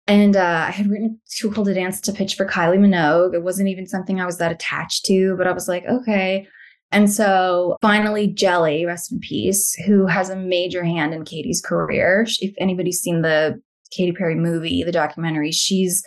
and 0.07 0.37
uh, 0.37 0.67
I 0.69 0.71
had 0.71 0.89
written 0.89 1.21
too 1.29 1.51
cool 1.51 1.65
to 1.65 1.75
dance 1.75 2.01
to 2.03 2.13
pitch 2.13 2.37
for 2.37 2.47
Kylie 2.47 2.79
Minogue. 2.79 3.35
It 3.35 3.43
wasn't 3.43 3.71
even 3.71 3.89
something 3.89 4.21
I 4.21 4.27
was 4.27 4.39
that 4.39 4.53
attached 4.53 5.05
to, 5.07 5.35
but 5.37 5.49
I 5.49 5.53
was 5.53 5.67
like, 5.67 5.85
okay. 5.85 6.47
And 6.91 7.13
so 7.13 7.77
finally, 7.83 8.27
Jelly, 8.27 8.87
rest 8.87 9.13
in 9.13 9.21
peace, 9.21 9.75
who 9.87 10.07
has 10.07 10.31
a 10.31 10.37
major 10.37 10.85
hand 10.85 11.13
in 11.13 11.25
Katy's 11.25 11.61
career. 11.61 12.27
If 12.41 12.55
anybody's 12.59 13.01
seen 13.01 13.23
the 13.23 13.61
Katy 13.91 14.13
Perry 14.13 14.35
movie, 14.35 14.83
the 14.83 14.93
documentary, 14.93 15.53
she's 15.53 16.03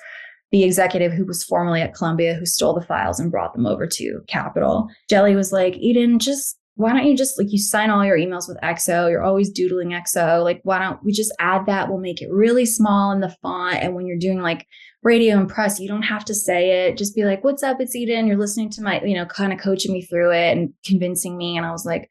the 0.51 0.63
executive 0.63 1.13
who 1.13 1.25
was 1.25 1.43
formerly 1.43 1.81
at 1.81 1.93
Columbia 1.93 2.33
who 2.33 2.45
stole 2.45 2.73
the 2.73 2.85
files 2.85 3.19
and 3.19 3.31
brought 3.31 3.53
them 3.53 3.65
over 3.65 3.87
to 3.87 4.21
Capitol. 4.27 4.87
Jelly 5.09 5.35
was 5.35 5.51
like, 5.53 5.75
Eden, 5.77 6.19
just 6.19 6.57
why 6.75 6.93
don't 6.93 7.05
you 7.05 7.15
just 7.15 7.37
like 7.37 7.51
you 7.51 7.59
sign 7.59 7.89
all 7.89 8.03
your 8.03 8.17
emails 8.17 8.47
with 8.47 8.57
XO? 8.63 9.09
You're 9.09 9.23
always 9.23 9.49
doodling 9.51 9.89
XO. 9.89 10.43
Like, 10.43 10.61
why 10.63 10.79
don't 10.79 11.03
we 11.03 11.11
just 11.11 11.33
add 11.39 11.65
that? 11.67 11.89
We'll 11.89 11.99
make 11.99 12.21
it 12.21 12.31
really 12.31 12.65
small 12.65 13.11
in 13.11 13.21
the 13.21 13.35
font. 13.41 13.77
And 13.77 13.93
when 13.93 14.07
you're 14.07 14.17
doing 14.17 14.41
like 14.41 14.65
radio 15.03 15.37
and 15.37 15.49
press, 15.49 15.79
you 15.79 15.87
don't 15.87 16.03
have 16.03 16.25
to 16.25 16.35
say 16.35 16.87
it. 16.87 16.97
Just 16.97 17.15
be 17.15 17.23
like, 17.23 17.43
what's 17.43 17.63
up? 17.63 17.81
It's 17.81 17.95
Eden. 17.95 18.27
You're 18.27 18.37
listening 18.37 18.69
to 18.71 18.81
my, 18.81 19.01
you 19.01 19.15
know, 19.15 19.25
kind 19.25 19.51
of 19.51 19.59
coaching 19.59 19.93
me 19.93 20.01
through 20.01 20.31
it 20.31 20.57
and 20.57 20.73
convincing 20.85 21.37
me. 21.37 21.57
And 21.57 21.65
I 21.65 21.71
was 21.71 21.85
like, 21.85 22.09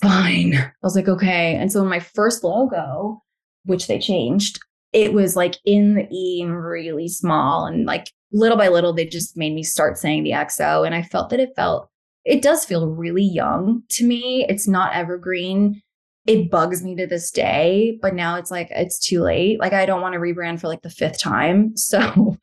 fine. 0.00 0.54
I 0.54 0.72
was 0.82 0.94
like, 0.94 1.08
okay. 1.08 1.56
And 1.56 1.72
so 1.72 1.84
my 1.84 1.98
first 2.00 2.44
logo, 2.44 3.22
which 3.64 3.86
they 3.86 3.98
changed, 3.98 4.60
it 4.92 5.12
was 5.12 5.36
like 5.36 5.56
in 5.64 5.94
the 5.94 6.06
E 6.10 6.40
and 6.42 6.64
really 6.64 7.08
small. 7.08 7.66
And 7.66 7.86
like 7.86 8.12
little 8.32 8.56
by 8.56 8.68
little, 8.68 8.92
they 8.92 9.06
just 9.06 9.36
made 9.36 9.54
me 9.54 9.62
start 9.62 9.98
saying 9.98 10.22
the 10.22 10.30
XO. 10.30 10.86
And 10.86 10.94
I 10.94 11.02
felt 11.02 11.30
that 11.30 11.40
it 11.40 11.56
felt, 11.56 11.90
it 12.24 12.42
does 12.42 12.64
feel 12.64 12.86
really 12.88 13.24
young 13.24 13.82
to 13.90 14.06
me. 14.06 14.46
It's 14.48 14.68
not 14.68 14.94
evergreen. 14.94 15.82
It 16.28 16.50
bugs 16.50 16.82
me 16.84 16.94
to 16.96 17.06
this 17.06 17.30
day, 17.30 17.98
but 18.02 18.14
now 18.14 18.36
it's 18.36 18.50
like, 18.50 18.68
it's 18.70 18.98
too 18.98 19.22
late. 19.22 19.58
Like, 19.58 19.72
I 19.72 19.86
don't 19.86 20.00
want 20.02 20.12
to 20.12 20.20
rebrand 20.20 20.60
for 20.60 20.68
like 20.68 20.82
the 20.82 20.90
fifth 20.90 21.20
time. 21.20 21.72
So, 21.76 22.36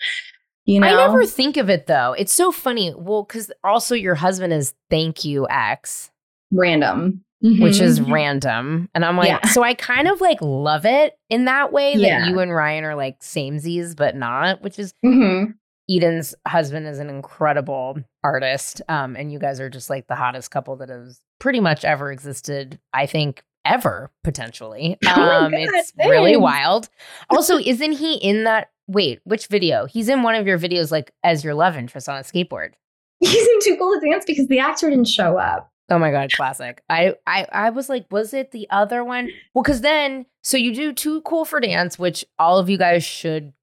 you 0.65 0.79
know, 0.79 0.87
I 0.87 1.07
never 1.07 1.25
think 1.27 1.57
of 1.57 1.69
it 1.69 1.85
though. 1.85 2.13
It's 2.17 2.33
so 2.33 2.51
funny. 2.51 2.93
Well, 2.97 3.23
because 3.23 3.51
also 3.63 3.93
your 3.93 4.15
husband 4.15 4.51
is 4.51 4.73
thank 4.89 5.23
you 5.23 5.47
X, 5.47 6.09
random, 6.51 7.23
which 7.41 7.79
is 7.79 7.99
Mhm. 7.99 8.11
random. 8.11 8.89
And 8.95 9.05
I'm 9.05 9.15
like, 9.17 9.27
Yeah. 9.27 9.45
so 9.49 9.61
I 9.63 9.75
kind 9.75 10.07
of 10.07 10.19
like 10.21 10.41
love 10.41 10.85
it 10.87 11.13
in 11.29 11.45
that 11.45 11.71
way 11.71 11.93
Yeah. 11.93 12.21
that 12.21 12.29
you 12.29 12.39
and 12.39 12.51
Ryan 12.51 12.83
are 12.85 12.95
like 12.95 13.19
samesies, 13.19 13.95
but 13.95 14.15
not, 14.15 14.63
which 14.63 14.79
is 14.79 14.93
Mhm. 15.05 15.53
Eden's 15.87 16.33
husband 16.47 16.87
is 16.87 16.97
an 16.97 17.11
incredible 17.11 17.99
artist. 18.23 18.81
Um, 18.89 19.15
and 19.15 19.31
you 19.31 19.37
guys 19.37 19.59
are 19.59 19.69
just 19.69 19.91
like 19.91 20.07
the 20.07 20.15
hottest 20.15 20.49
couple 20.49 20.75
that 20.77 20.89
has 20.89 21.19
pretty 21.39 21.59
much 21.59 21.85
ever 21.85 22.11
existed, 22.11 22.79
I 22.91 23.05
think, 23.05 23.43
ever 23.65 24.11
potentially. 24.23 24.97
Oh 25.07 25.21
Um, 25.45 25.51
God, 25.51 25.59
it's 25.61 25.93
really 25.97 26.37
wild. 26.37 26.89
Also, 27.29 27.57
isn't 27.63 27.93
he 27.93 28.15
in 28.15 28.43
that? 28.45 28.69
Wait, 28.87 29.19
which 29.23 29.47
video? 29.47 29.85
He's 29.85 30.09
in 30.09 30.21
one 30.23 30.35
of 30.35 30.45
your 30.45 30.59
videos, 30.59 30.91
like 30.91 31.11
as 31.23 31.43
your 31.43 31.53
love 31.55 31.75
interest 31.75 32.07
on 32.07 32.17
a 32.17 32.21
skateboard. 32.21 32.73
He's 33.19 33.47
in 33.47 33.59
Too 33.61 33.77
Cool 33.77 33.99
to 33.99 34.09
Dance 34.09 34.25
because 34.27 34.47
the 34.47 34.59
actor 34.59 34.89
didn't 34.89 35.07
show 35.07 35.37
up. 35.37 35.71
Oh 35.89 35.97
my 35.99 36.11
god, 36.11 36.31
classic. 36.33 36.81
I 36.89 37.15
I 37.27 37.47
I 37.51 37.69
was 37.71 37.89
like, 37.89 38.05
was 38.11 38.33
it 38.33 38.51
the 38.51 38.67
other 38.69 39.03
one? 39.03 39.29
Well, 39.53 39.63
because 39.63 39.81
then 39.81 40.25
so 40.43 40.57
you 40.57 40.73
do 40.73 40.93
too 40.93 41.21
cool 41.21 41.45
for 41.45 41.59
dance, 41.59 41.97
which 41.97 42.23
all 42.39 42.59
of 42.59 42.69
you 42.69 42.77
guys 42.77 43.03
should 43.03 43.53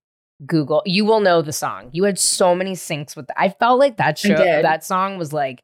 Google. 0.46 0.82
You 0.86 1.04
will 1.04 1.20
know 1.20 1.42
the 1.42 1.52
song. 1.52 1.90
You 1.92 2.04
had 2.04 2.18
so 2.18 2.54
many 2.54 2.72
syncs 2.72 3.14
with. 3.16 3.26
I 3.36 3.50
felt 3.50 3.78
like 3.78 3.96
that 3.98 4.18
show 4.18 4.34
that 4.62 4.84
song 4.84 5.18
was 5.18 5.32
like, 5.32 5.62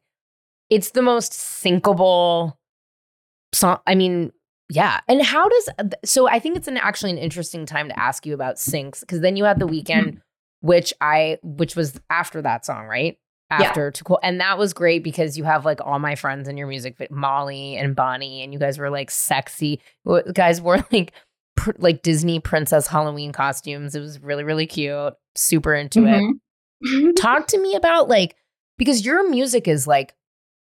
it's 0.69 0.91
the 0.91 1.01
most 1.01 1.31
syncable 1.33 2.55
song. 3.53 3.79
I 3.87 3.95
mean, 3.95 4.31
yeah. 4.69 4.99
And 5.07 5.21
how 5.23 5.49
does 5.49 5.69
so? 6.05 6.27
I 6.29 6.39
think 6.39 6.57
it's 6.57 6.67
an 6.67 6.77
actually 6.77 7.11
an 7.11 7.17
interesting 7.17 7.65
time 7.65 7.89
to 7.89 7.99
ask 7.99 8.25
you 8.25 8.33
about 8.33 8.55
syncs 8.55 8.99
because 9.01 9.21
then 9.21 9.35
you 9.35 9.43
had 9.45 9.59
the 9.59 9.67
weekend, 9.67 10.21
which 10.61 10.93
I 11.01 11.37
which 11.41 11.75
was 11.75 11.99
after 12.09 12.41
that 12.41 12.65
song, 12.65 12.85
right? 12.85 13.17
Yeah. 13.51 13.63
After 13.63 13.89
too 13.89 14.03
cool, 14.03 14.19
and 14.21 14.39
that 14.41 14.59
was 14.59 14.73
great 14.73 15.03
because 15.03 15.35
you 15.35 15.43
have 15.43 15.65
like 15.65 15.79
all 15.83 15.97
my 15.97 16.13
friends 16.13 16.47
in 16.47 16.55
your 16.55 16.67
music, 16.67 16.95
Molly 17.09 17.77
and 17.77 17.95
Bonnie, 17.95 18.43
and 18.43 18.53
you 18.53 18.59
guys 18.59 18.77
were 18.77 18.91
like 18.91 19.09
sexy. 19.09 19.81
You 20.05 20.21
guys 20.33 20.61
wore 20.61 20.85
like 20.91 21.13
pr- 21.57 21.71
like 21.79 22.03
Disney 22.03 22.39
princess 22.39 22.85
Halloween 22.85 23.31
costumes. 23.31 23.95
It 23.95 24.01
was 24.01 24.21
really 24.21 24.43
really 24.43 24.67
cute. 24.67 25.13
Super 25.35 25.73
into 25.73 26.05
it 26.05 26.21
Mhm. 26.85 27.15
talk 27.15 27.47
to 27.47 27.57
me 27.59 27.73
about 27.73 28.07
like 28.07 28.35
because 28.77 29.03
your 29.03 29.27
music 29.29 29.67
is 29.67 29.87
like 29.87 30.13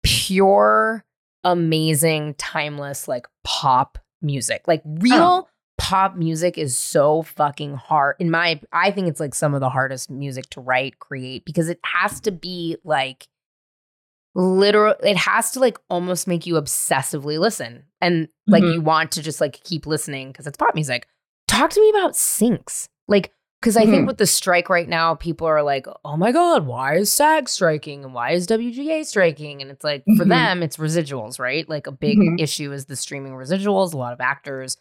pure 0.03 1.03
amazing, 1.51 2.35
timeless, 2.35 3.07
like 3.07 3.27
pop 3.43 3.97
music. 4.21 4.63
Like 4.67 4.81
real 4.85 5.21
Oh. 5.21 5.47
pop 5.77 6.15
music 6.15 6.57
is 6.57 6.77
so 6.77 7.21
fucking 7.23 7.75
hard. 7.75 8.15
In 8.19 8.29
my 8.31 8.59
I 8.71 8.91
think 8.91 9.07
it's 9.07 9.19
like 9.19 9.35
some 9.35 9.53
of 9.53 9.61
the 9.61 9.69
hardest 9.69 10.09
music 10.09 10.49
to 10.51 10.61
write, 10.61 10.99
create 10.99 11.45
because 11.45 11.69
it 11.69 11.79
has 11.85 12.19
to 12.21 12.31
be 12.31 12.77
like 12.83 13.27
literal 14.35 14.93
it 15.03 15.17
has 15.17 15.51
to 15.51 15.59
like 15.59 15.77
almost 15.89 16.27
make 16.27 16.45
you 16.45 16.55
obsessively 16.55 17.39
listen. 17.39 17.83
And 18.01 18.27
like 18.47 18.63
Mhm. 18.63 18.73
you 18.73 18.81
want 18.81 19.11
to 19.13 19.23
just 19.23 19.41
like 19.41 19.63
keep 19.63 19.85
listening 19.87 20.27
because 20.31 20.45
it's 20.47 20.57
pop 20.57 20.75
music. 20.75 21.07
Talk 21.47 21.71
to 21.71 21.81
me 21.81 21.89
about 21.89 22.13
syncs. 22.13 22.87
Like 23.07 23.33
because 23.61 23.75
I 23.77 23.85
think 23.85 24.03
Mhm. 24.03 24.07
with 24.07 24.17
the 24.17 24.25
strike 24.27 24.69
right 24.69 24.87
now, 24.87 25.15
people 25.15 25.47
are 25.47 25.63
like, 25.63 25.87
oh 26.05 26.15
my 26.17 26.31
God, 26.31 26.65
why 26.67 26.95
is 26.95 27.11
SAG 27.11 27.49
striking? 27.49 28.03
And 28.03 28.13
why 28.13 28.31
is 28.31 28.45
WGA 28.47 29.03
striking? 29.03 29.61
And 29.61 29.71
it's 29.71 29.83
like, 29.83 30.03
for 30.17 30.25
Mhm. 30.25 30.29
them, 30.29 30.63
it's 30.63 30.77
residuals, 30.77 31.39
right? 31.39 31.67
Like 31.67 31.87
a 31.87 31.91
big 31.91 32.17
Mhm. 32.19 32.39
issue 32.39 32.71
is 32.71 32.85
the 32.85 32.95
streaming 32.95 33.33
residuals. 33.33 33.93
A 33.93 33.97
lot 33.97 34.13
of 34.13 34.21
actors, 34.21 34.77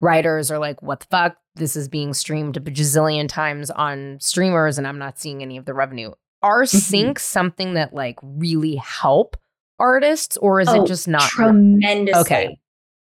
writers 0.00 0.50
are 0.50 0.58
like, 0.58 0.82
what 0.82 1.00
the 1.00 1.06
fuck? 1.10 1.36
This 1.54 1.76
is 1.76 1.88
being 1.88 2.12
streamed 2.12 2.56
a 2.56 2.60
bajillion 2.60 3.28
times 3.28 3.70
on 3.70 4.18
streamers, 4.20 4.76
and 4.76 4.86
I'm 4.86 4.98
not 4.98 5.18
seeing 5.18 5.40
any 5.42 5.56
of 5.56 5.64
the 5.64 5.72
revenue. 5.74 6.12
Are 6.42 6.64
Mhm. 6.64 7.14
syncs 7.14 7.20
something 7.20 7.74
that 7.74 7.94
like 7.94 8.18
really 8.22 8.74
help 8.76 9.36
artists, 9.78 10.36
or 10.36 10.60
is 10.60 10.68
Oh, 10.68 10.82
it 10.82 10.86
just 10.86 11.08
not? 11.08 11.22
tremendously. 11.22 12.20
Okay. 12.20 12.58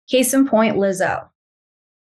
Case 0.08 0.32
in 0.32 0.48
point, 0.48 0.76
Lizzo. 0.76 1.28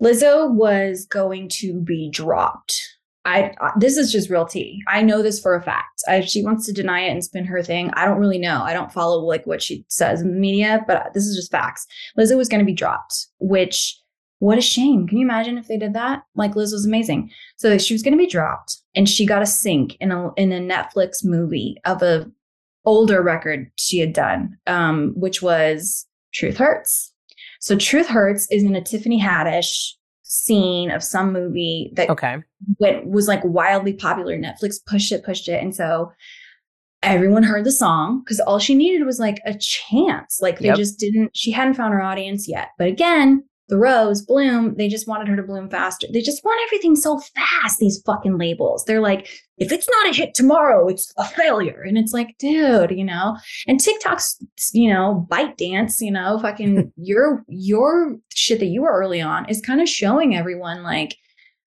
Lizzo 0.01 0.51
was 0.51 1.05
going 1.05 1.49
to 1.49 1.79
be 1.81 2.09
dropped. 2.09 2.81
I, 3.25 3.53
this 3.77 3.97
is 3.97 4.09
just 4.09 4.29
real 4.29 4.45
tea. 4.45 4.81
I 4.87 5.01
know 5.01 5.21
this 5.21 5.39
for 5.39 5.53
a 5.53 5.61
fact. 5.61 6.01
I, 6.07 6.21
she 6.21 6.43
wants 6.45 6.65
to 6.65 6.71
deny 6.71 7.01
it 7.01 7.11
and 7.11 7.23
spin 7.23 7.43
her 7.43 7.61
thing. 7.61 7.91
I 7.93 8.05
don't 8.05 8.19
really 8.19 8.37
know. 8.37 8.61
I 8.63 8.71
don't 8.71 8.91
follow 8.91 9.19
like 9.19 9.45
what 9.45 9.61
she 9.61 9.83
says 9.89 10.21
in 10.21 10.33
the 10.33 10.39
media, 10.39 10.85
but 10.87 11.13
this 11.13 11.25
is 11.25 11.35
just 11.35 11.51
facts. 11.51 11.85
Lizzo 12.17 12.37
was 12.37 12.47
going 12.47 12.59
to 12.59 12.65
be 12.65 12.73
dropped, 12.73 13.27
which 13.39 13.99
what 14.39 14.57
a 14.57 14.61
shame. 14.61 15.07
Can 15.07 15.17
you 15.17 15.25
imagine 15.25 15.57
if 15.57 15.67
they 15.67 15.77
did 15.77 15.93
that? 15.93 16.23
Like 16.35 16.55
Liz 16.55 16.71
was 16.71 16.85
amazing. 16.85 17.29
So 17.57 17.77
she 17.77 17.93
was 17.93 18.03
going 18.03 18.13
to 18.13 18.17
be 18.17 18.27
dropped, 18.27 18.77
and 18.95 19.09
she 19.09 19.25
got 19.25 19.41
a 19.41 19.47
sync 19.47 19.97
in 19.99 20.11
a 20.11 20.31
in 20.35 20.51
a 20.51 20.59
Netflix 20.59 21.25
movie 21.25 21.75
of 21.85 22.01
a 22.01 22.31
older 22.85 23.21
record 23.21 23.71
she 23.75 23.99
had 23.99 24.13
done, 24.13 24.57
um, 24.67 25.13
which 25.15 25.41
was 25.41 26.05
Truth 26.33 26.57
Hurts. 26.57 27.13
So 27.59 27.77
Truth 27.77 28.07
Hurts 28.07 28.47
is 28.51 28.63
in 28.63 28.75
a 28.75 28.81
Tiffany 28.81 29.19
Haddish 29.21 29.93
scene 30.23 30.91
of 30.91 31.03
some 31.03 31.31
movie 31.31 31.91
that 31.95 32.09
Okay. 32.09 32.37
went 32.79 33.07
was 33.07 33.27
like 33.27 33.41
wildly 33.43 33.93
popular. 33.93 34.37
Netflix 34.37 34.75
pushed 34.85 35.11
it, 35.11 35.23
pushed 35.23 35.47
it, 35.47 35.61
and 35.63 35.75
so 35.75 36.11
everyone 37.03 37.43
heard 37.43 37.63
the 37.63 37.71
song 37.71 38.21
because 38.23 38.39
all 38.41 38.59
she 38.59 38.75
needed 38.75 39.05
was 39.05 39.19
like 39.19 39.39
a 39.45 39.53
chance. 39.57 40.39
Like 40.41 40.59
they 40.59 40.67
Yep. 40.67 40.77
just 40.77 40.99
didn't. 40.99 41.35
She 41.35 41.51
hadn't 41.51 41.75
found 41.75 41.93
her 41.93 42.01
audience 42.01 42.47
yet. 42.47 42.69
But 42.77 42.87
again, 42.87 43.43
the 43.69 43.77
rose 43.77 44.21
bloom. 44.21 44.75
They 44.75 44.87
just 44.87 45.07
wanted 45.07 45.27
her 45.27 45.35
to 45.35 45.43
bloom 45.43 45.69
faster. 45.69 46.07
They 46.11 46.21
just 46.21 46.43
want 46.43 46.61
everything 46.67 46.95
so 46.95 47.19
fast. 47.19 47.79
These 47.79 48.01
fucking 48.05 48.37
labels. 48.37 48.85
They're 48.85 49.01
like, 49.01 49.27
if 49.57 49.71
it's 49.71 49.87
not 49.89 50.09
a 50.09 50.15
hit 50.15 50.33
tomorrow, 50.33 50.87
it's 50.87 51.13
a 51.17 51.25
failure. 51.25 51.81
And 51.81 51.97
it's 51.97 52.13
like, 52.13 52.37
dude, 52.39 52.91
you 52.91 53.03
know. 53.03 53.37
And 53.67 53.79
TikTok's, 53.79 54.37
you 54.73 54.93
know, 54.93 55.27
ByteDance. 55.29 55.95
You 55.99 56.11
know, 56.11 56.39
fucking 56.39 56.91
your 56.97 57.43
your 57.47 58.15
shit 58.33 58.59
that 58.59 58.67
you 58.67 58.83
were 58.83 58.93
early 58.93 59.21
on 59.21 59.49
is 59.49 59.61
kind 59.61 59.81
of 59.81 59.89
showing 59.89 60.35
everyone 60.35 60.83
like. 60.83 61.15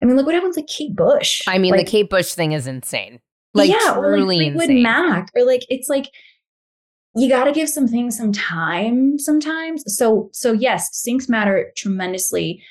I 0.01 0.07
mean, 0.07 0.15
look 0.15 0.25
what 0.25 0.33
happened 0.33 0.55
to 0.55 0.63
Kate 0.63 0.95
Bush. 0.95 1.43
I 1.47 1.59
mean, 1.59 1.71
Like, 1.71 1.85
the 1.85 1.91
Kate 1.91 2.09
Bush 2.09 2.33
thing 2.33 2.53
is 2.53 2.65
insane. 2.65 3.19
Like 3.53 3.69
yeah, 3.69 3.95
or 3.95 4.11
like 4.11 4.17
truly 4.19 4.37
Fleetwood 4.37 4.63
insane. 4.63 4.83
Mac, 4.83 5.29
or 5.35 5.45
like 5.45 5.65
it's 5.69 5.89
like 5.89 6.09
you 7.15 7.29
got 7.29 7.45
to 7.45 7.51
give 7.51 7.69
some 7.69 7.87
things 7.87 8.17
some 8.17 8.31
time 8.31 9.19
sometimes. 9.19 9.83
So 9.87 10.29
so 10.33 10.53
yes, 10.53 11.03
syncs 11.07 11.29
matter 11.29 11.71
tremendously. 11.75 12.63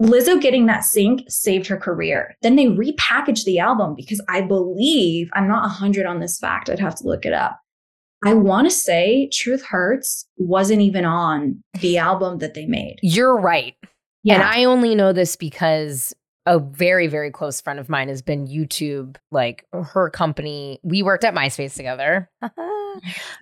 Lizzo 0.00 0.40
getting 0.40 0.64
that 0.66 0.82
sync 0.84 1.22
saved 1.28 1.66
her 1.66 1.76
career. 1.76 2.34
Then 2.40 2.56
they 2.56 2.66
repackaged 2.66 3.44
the 3.44 3.58
album 3.58 3.94
because 3.94 4.22
I 4.28 4.40
believe 4.40 5.28
I'm 5.34 5.46
not 5.46 5.60
100 5.62 6.06
on 6.06 6.20
this 6.20 6.38
fact. 6.38 6.70
I'd 6.70 6.78
have 6.78 6.94
to 6.96 7.04
look 7.04 7.26
it 7.26 7.34
up. 7.34 7.60
I 8.24 8.32
want 8.34 8.66
to 8.66 8.70
say 8.70 9.28
Truth 9.32 9.62
Hurts 9.62 10.26
wasn't 10.36 10.80
even 10.80 11.04
on 11.04 11.62
the 11.80 11.98
album 11.98 12.38
that 12.38 12.54
they 12.54 12.66
made. 12.66 12.96
You're 13.02 13.38
right. 13.38 13.74
Yeah. 14.22 14.34
And 14.34 14.42
I 14.42 14.64
only 14.64 14.94
know 14.94 15.12
this 15.12 15.36
because 15.36 16.14
a 16.46 16.58
very, 16.58 17.06
very 17.06 17.30
close 17.30 17.60
friend 17.60 17.78
of 17.78 17.88
mine 17.88 18.08
has 18.08 18.22
been 18.22 18.46
YouTube, 18.46 19.16
like 19.30 19.66
her 19.72 20.10
company. 20.10 20.80
We 20.82 21.02
worked 21.02 21.24
at 21.24 21.34
MySpace 21.34 21.76
together. 21.76 22.30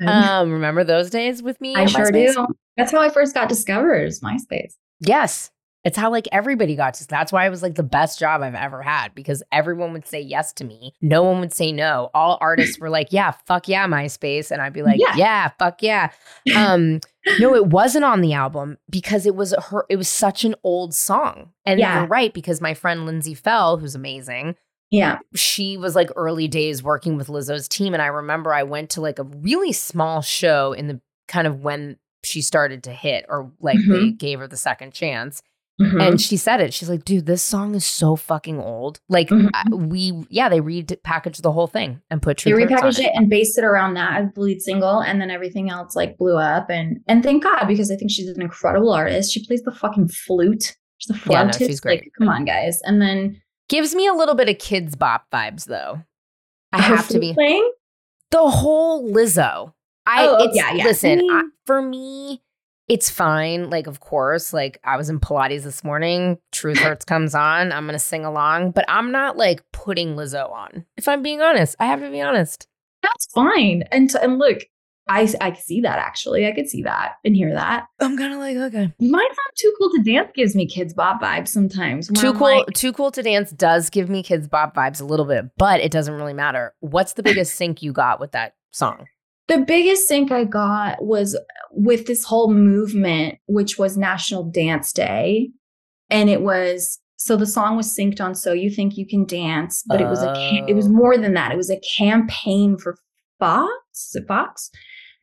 um, 0.07 0.51
remember 0.53 0.85
those 0.85 1.11
days 1.11 1.43
with 1.43 1.61
me? 1.61 1.75
I 1.75 1.87
sure 1.87 2.11
MySpace? 2.11 2.35
do. 2.35 2.47
That's 2.77 2.93
how 2.93 3.01
I 3.01 3.11
first 3.11 3.35
got 3.35 3.49
discovered 3.49 4.05
is 4.05 4.21
MySpace. 4.21 4.75
Yes. 5.01 5.51
It's 5.85 5.97
how 5.97 6.11
like 6.11 6.27
everybody 6.33 6.75
got 6.75 6.95
to. 6.95 7.07
That's 7.07 7.33
why 7.33 7.47
it 7.47 7.51
was 7.51 7.63
like 7.63 7.77
the 7.77 7.85
best 7.85 8.19
job 8.19 8.43
I've 8.43 8.57
ever 8.57 8.83
had 8.83 9.15
because 9.15 9.43
everyone 9.53 9.93
would 9.93 10.07
say 10.07 10.21
yes 10.21 10.53
to 10.55 10.65
me. 10.65 10.93
No 11.01 11.23
one 11.23 11.39
would 11.41 11.53
say 11.55 11.71
no. 11.71 12.11
All 12.15 12.37
artists 12.41 12.79
were 12.81 12.91
like, 12.91 13.09
"Yeah, 13.13 13.31
fuck 13.47 13.69
yeah, 13.69 13.87
MySpace," 13.87 14.51
and 14.51 14.61
I'd 14.61 14.73
be 14.73 14.83
like, 14.83 14.99
Yeah. 15.01 15.15
"Yeah, 15.17 15.49
fuck 15.59 15.81
yeah." 15.81 16.11
Um, 16.57 17.01
no, 17.39 17.55
it 17.55 17.67
wasn't 17.69 18.05
on 18.05 18.21
the 18.23 18.33
album 18.33 18.77
because 18.91 19.25
it 19.25 19.37
was 19.37 19.55
her. 19.71 19.87
It 19.89 19.97
was 19.97 20.09
such 20.09 20.45
an 20.45 20.57
old 20.65 20.95
song, 20.95 21.53
and 21.65 21.79
Yeah. 21.79 22.01
you're 22.01 22.09
right 22.09 22.35
because 22.35 22.61
my 22.61 22.75
friend 22.75 23.07
Lindsay 23.07 23.35
Fell, 23.35 23.79
who's 23.79 23.95
amazing, 23.95 24.57
Yeah. 24.91 25.18
she 25.34 25.76
was 25.76 25.95
like 25.95 26.11
early 26.16 26.49
days 26.49 26.82
working 26.82 27.16
with 27.16 27.28
Lizzo's 27.28 27.68
team. 27.68 27.93
And 27.93 28.03
I 28.03 28.07
remember 28.07 28.53
I 28.55 28.62
went 28.62 28.91
to 28.91 29.01
like 29.01 29.18
a 29.18 29.24
really 29.24 29.72
small 29.72 30.22
show 30.22 30.72
in 30.72 30.86
the 30.89 31.01
kind 31.26 31.47
of 31.47 31.61
when 31.61 31.97
she 32.24 32.41
started 32.43 32.82
to 32.84 32.93
hit 32.93 33.26
or 33.28 33.51
like 33.61 33.78
Mm-hmm. 33.78 33.93
they 33.93 34.11
gave 34.12 34.39
her 34.41 34.49
the 34.49 34.57
second 34.57 34.93
chance. 34.95 35.43
Mhm. 35.80 36.03
And 36.09 36.20
she 36.20 36.36
said 36.36 36.61
it. 36.61 36.74
She's 36.74 36.89
like, 36.91 37.05
dude, 37.05 37.26
this 37.26 37.41
song 37.41 37.76
is 37.76 37.84
so 37.84 38.16
fucking 38.16 38.59
old. 38.59 38.99
Like, 39.09 39.28
Mhm. 39.28 39.49
I- 39.55 39.72
we, 39.74 40.12
yeah, 40.28 40.49
they 40.49 40.61
repackaged 40.61 41.43
the 41.43 41.53
whole 41.53 41.68
thing 41.68 42.01
and 42.11 42.20
put 42.20 42.39
they 42.39 42.51
Truth 42.51 42.68
Hurts 42.70 42.82
on 42.82 42.89
repackaged 42.91 42.99
it 43.05 43.12
and 43.14 43.30
based 43.30 43.59
it 43.59 43.64
around 43.64 43.95
that 43.95 44.20
as 44.22 44.32
the 44.34 44.41
lead 44.41 44.61
single 44.61 44.99
and 44.99 45.20
then 45.20 45.30
everything 45.30 45.70
else 45.70 45.95
like 45.95 46.18
blew 46.18 46.36
up 46.36 46.68
and 46.70 46.99
and 47.07 47.22
thank 47.22 47.45
god 47.45 47.66
because 47.68 47.93
i 47.93 47.95
think 47.97 48.11
she's 48.11 48.26
an 48.28 48.43
incredible 48.43 48.93
artist 48.93 49.32
she 49.32 49.47
plays 49.47 49.62
the 49.62 49.70
fucking 49.70 50.09
flute 50.09 50.76
she's 50.97 51.11
a 51.11 51.12
Yeah, 51.30 51.45
no, 51.45 51.51
flautist 51.53 51.59
she's 51.70 51.78
great. 51.80 52.01
like 52.01 52.12
come 52.18 52.28
on 52.28 52.45
guys 52.45 52.80
and 52.82 53.01
then 53.01 53.41
Gives 53.69 53.95
me 53.95 54.07
a 54.07 54.12
little 54.14 54.35
bit 54.35 54.49
of 54.49 54.57
Kidz 54.57 54.99
Bop 54.99 55.27
vibes 55.33 55.66
though. 55.66 56.03
I 56.73 56.83
have 56.83 57.09
to 57.09 57.19
be 57.19 57.35
playing 57.35 57.71
the 58.31 58.49
whole 58.49 59.11
Lizzo. 59.11 59.73
I 60.07 60.27
oh, 60.27 60.37
oh, 60.39 60.45
it's, 60.45 60.57
yeah, 60.57 60.73
yeah. 60.73 60.85
listen, 60.85 61.21
I 61.31 61.41
I, 61.41 61.43
for 61.66 61.83
me, 61.83 62.43
it's 62.89 63.11
fine. 63.11 63.69
Like, 63.69 63.87
of 63.87 64.01
course, 64.01 64.53
like 64.53 64.81
I 64.85 64.97
was 64.97 65.11
in 65.11 65.21
Pilates 65.21 65.62
this 65.62 65.85
morning. 65.85 66.39
Truth 66.51 66.79
Hurts 66.79 67.05
comes 67.05 67.35
on. 67.35 67.73
I'm 67.73 67.87
gonna 67.87 67.99
sing 67.99 68.25
along, 68.25 68.71
but 68.71 68.87
I'm 68.89 69.12
not 69.12 69.37
like 69.37 69.62
putting 69.73 70.16
Lizzo 70.16 70.51
on. 70.51 70.87
If 70.97 71.09
I'm 71.09 71.23
being 71.23 71.43
honest, 71.43 71.77
I 71.79 71.87
have 71.87 72.01
to 72.01 72.11
be 72.11 72.23
honest. 72.23 72.66
that's 73.03 73.27
fine 73.33 73.85
and 73.93 74.12
and 74.14 74.39
look 74.39 74.64
i 75.09 75.29
i 75.41 75.53
see 75.55 75.81
that 75.81 75.99
actually 75.99 76.47
i 76.47 76.53
could 76.53 76.69
see 76.69 76.83
that 76.83 77.13
and 77.25 77.35
hear 77.37 77.53
that 77.53 77.87
I'm 78.01 78.17
kind 78.17 78.33
of 78.33 78.39
like, 78.39 78.57
okay. 78.57 78.93
my 79.01 79.19
song 79.19 79.53
too 79.59 79.75
cool 79.79 79.91
to 79.91 80.03
dance 80.03 80.31
gives 80.35 80.55
me 80.55 80.69
Kidz 80.69 80.95
Bop 80.95 81.21
vibes 81.21 81.49
sometimes 81.49 82.09
Too 82.09 82.29
I'm 82.29 82.37
cool, 82.37 82.59
like, 82.59 82.67
too 82.75 82.93
cool 82.93 83.11
to 83.11 83.23
dance 83.23 83.51
does 83.51 83.91
give 83.91 84.09
me 84.09 84.23
Kidz 84.23 84.49
Bop 84.49 84.75
vibes 84.75 85.01
a 85.01 85.05
little 85.05 85.25
bit, 85.27 85.47
but 85.57 85.81
it 85.81 85.91
doesn't 85.91 86.15
really 86.15 86.33
matter. 86.33 86.75
What's 86.81 87.15
the 87.15 87.23
biggest 87.23 87.55
sync 87.57 87.83
you 87.83 87.93
got 87.93 88.21
with 88.21 88.33
that 88.33 88.55
song? 88.71 89.07
the 89.49 89.59
biggest 89.59 90.07
sync 90.07 90.31
I 90.31 90.45
got 90.45 91.03
was 91.03 91.37
with 91.73 92.07
this 92.07 92.23
whole 92.23 92.53
movement, 92.53 93.39
which 93.47 93.79
was 93.79 93.97
National 93.97 94.45
Dance 94.45 94.93
Day. 94.93 95.51
And 96.11 96.29
it 96.31 96.43
was 96.43 96.99
so 97.17 97.37
the 97.37 97.47
song 97.47 97.77
was 97.77 97.95
synced 97.97 98.21
on 98.21 98.35
So 98.35 98.53
You 98.53 98.71
Think 98.71 98.97
You 98.97 99.07
Can 99.07 99.25
Dance, 99.25 99.83
but 99.89 100.01
it 100.01 100.07
was 100.07 100.23
a 100.23 100.35
it 100.69 100.75
was 100.75 100.87
Oh. 100.87 100.91
more 100.93 101.17
than 101.19 101.35
that. 101.35 101.51
It 101.51 101.57
was 101.57 101.71
a 101.71 101.81
campaign 101.97 102.77
for 102.79 102.97
Fox, 103.41 103.71
is 103.95 104.17
it 104.23 104.29
Fox? 104.29 104.71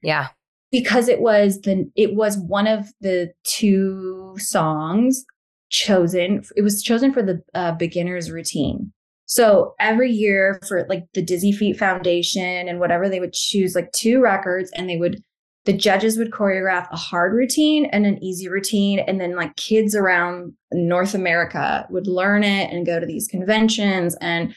Yeah, 0.05 0.27
Because 0.71 1.07
it 1.07 1.19
was 1.19 1.61
the 1.61 1.89
it 1.95 2.15
was 2.15 2.37
one 2.37 2.67
of 2.67 2.87
the 3.01 3.33
two 3.43 4.35
songs 4.37 5.25
chosen. 5.69 6.43
It 6.55 6.61
was 6.61 6.83
chosen 6.83 7.11
for 7.11 7.23
the 7.23 7.41
uh, 7.53 7.71
beginner's 7.73 8.31
routine. 8.31 8.93
So 9.25 9.73
every 9.79 10.11
year 10.11 10.59
for 10.67 10.85
like 10.87 11.05
the 11.13 11.21
Dizzy 11.21 11.51
Feet 11.51 11.77
Foundation 11.77 12.67
and 12.67 12.79
whatever, 12.79 13.09
they 13.09 13.19
would 13.19 13.33
choose 13.33 13.73
like 13.73 13.91
two 13.91 14.21
records 14.21 14.71
and 14.75 14.87
they 14.87 14.97
would, 14.97 15.23
the 15.65 15.73
judges 15.73 16.17
would 16.17 16.29
choreograph 16.29 16.87
a 16.91 16.95
hard 16.95 17.33
routine 17.33 17.85
and 17.85 18.05
an 18.05 18.23
easy 18.23 18.47
routine. 18.47 18.99
And 18.99 19.19
then 19.19 19.35
like 19.35 19.55
kids 19.55 19.95
around 19.95 20.53
North 20.71 21.15
America 21.15 21.87
would 21.89 22.05
learn 22.05 22.43
it 22.43 22.71
and 22.71 22.85
go 22.85 22.99
to 22.99 23.05
these 23.07 23.27
conventions. 23.27 24.15
And 24.21 24.55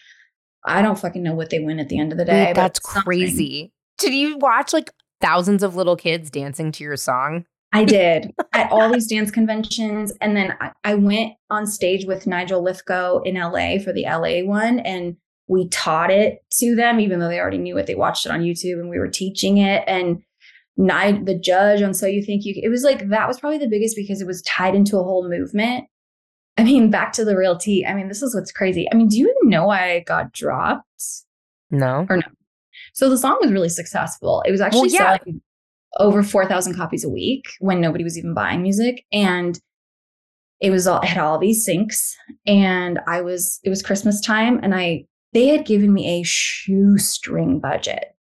I 0.66 0.82
don't 0.82 0.99
fucking 0.99 1.22
know 1.22 1.34
what 1.34 1.49
they 1.49 1.61
win 1.61 1.80
at 1.80 1.88
the 1.88 1.99
end 1.99 2.12
of 2.12 2.18
the 2.18 2.26
day. 2.26 2.53
That's 2.55 2.78
crazy. 2.78 3.72
Did 3.96 4.12
you 4.12 4.36
watch 4.36 4.74
like 4.74 4.90
thousands 5.21 5.62
of 5.62 5.77
little 5.77 5.97
kids 5.97 6.31
dancing 6.31 6.73
to 6.73 6.85
your 6.85 6.97
song? 6.97 7.45
I 7.73 7.85
did 7.87 8.33
at 8.53 8.71
all 8.71 8.93
these 8.93 9.07
dance 9.07 9.31
conventions. 9.31 10.12
And 10.21 10.37
then 10.37 10.55
I, 10.61 10.73
I 10.85 10.95
went 10.95 11.35
on 11.51 11.66
stage 11.66 12.07
with 12.07 12.27
Nigel 12.27 12.64
Lythgoe 12.64 13.27
in 13.27 13.35
LA 13.35 13.83
for 13.83 13.93
the 13.93 14.05
LA 14.05 14.47
one. 14.49 14.81
And 14.81 15.16
we 15.49 15.69
taught 15.69 16.11
it 16.11 16.43
to 16.59 16.75
them, 16.75 17.01
even 17.01 17.21
though 17.21 17.29
they 17.29 17.41
already 17.41 17.59
knew 17.59 17.77
it. 17.79 17.87
They 17.87 17.95
watched 17.95 18.27
it 18.27 18.33
on 18.33 18.41
YouTube 18.41 18.81
and 18.81 18.91
we 18.91 18.99
were 18.99 19.09
teaching 19.09 19.59
it. 19.59 19.83
And 19.87 20.23
night 20.77 21.27
the 21.27 21.39
judge 21.39 21.83
on 21.83 21.93
So 21.93 22.07
You 22.07 22.23
Think 22.23 22.45
You 22.45 22.55
it 22.62 22.69
was 22.69 22.85
like 22.85 23.09
that 23.09 23.27
was 23.27 23.41
probably 23.41 23.59
the 23.59 23.69
biggest 23.69 23.97
because 23.97 24.21
it 24.21 24.27
was 24.27 24.43
tied 24.43 24.75
into 24.75 24.99
a 24.99 25.03
whole 25.03 25.29
movement. 25.29 25.85
I 26.57 26.64
mean, 26.64 26.91
back 26.91 27.12
to 27.12 27.25
the 27.25 27.37
real 27.37 27.57
tea. 27.57 27.85
I 27.87 27.95
mean, 27.95 28.09
this 28.09 28.23
is 28.23 28.35
what's 28.35 28.53
crazy. 28.53 28.89
I 28.91 28.97
mean, 28.97 29.09
do 29.09 29.16
you 29.16 29.33
know 29.45 29.66
why 29.66 29.93
I 29.93 30.01
got 30.01 30.33
dropped? 30.33 30.85
No. 31.71 32.07
Or 32.09 32.16
no. 32.16 32.23
So 32.95 33.09
the 33.11 33.18
song 33.18 33.39
was 33.41 33.53
really 33.53 33.68
successful. 33.68 34.43
It 34.47 34.51
was 34.51 34.61
actually 34.61 34.80
Well, 34.80 34.91
yeah. 34.91 35.16
selling 35.18 35.41
over 35.99 36.22
4,000 36.22 36.74
copies 36.76 37.05
a 37.05 37.09
week 37.09 37.45
when 37.61 37.80
nobody 37.80 38.05
was 38.05 38.18
even 38.18 38.34
buying 38.34 38.62
music. 38.62 39.05
And 39.12 39.59
it 40.61 40.70
was 40.70 40.86
all, 40.86 41.01
it 41.01 41.07
had 41.07 41.18
all 41.18 41.39
these 41.39 41.66
syncs. 41.66 42.12
And 42.47 43.01
I 43.07 43.20
was, 43.20 43.61
it 43.64 43.70
was 43.70 43.82
Christmas 43.82 44.20
time 44.20 44.61
and 44.62 44.74
I, 44.74 45.05
they 45.32 45.47
had 45.49 45.66
given 45.66 45.93
me 45.93 46.20
a 46.20 46.24
shoestring 46.24 47.61
budget, 47.61 48.14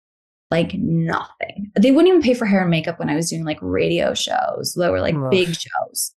like 0.51 0.73
nothing. 0.75 1.71
They 1.79 1.91
wouldn't 1.91 2.09
even 2.09 2.21
pay 2.21 2.33
for 2.33 2.45
hair 2.45 2.61
and 2.61 2.69
makeup 2.69 2.99
when 2.99 3.09
I 3.09 3.15
was 3.15 3.29
doing 3.29 3.43
like 3.45 3.59
radio 3.61 4.13
shows 4.13 4.73
that 4.77 4.91
were 4.91 5.01
like 5.01 5.15
Ugh. 5.15 5.31
big 5.31 5.47
shows. 5.47 6.13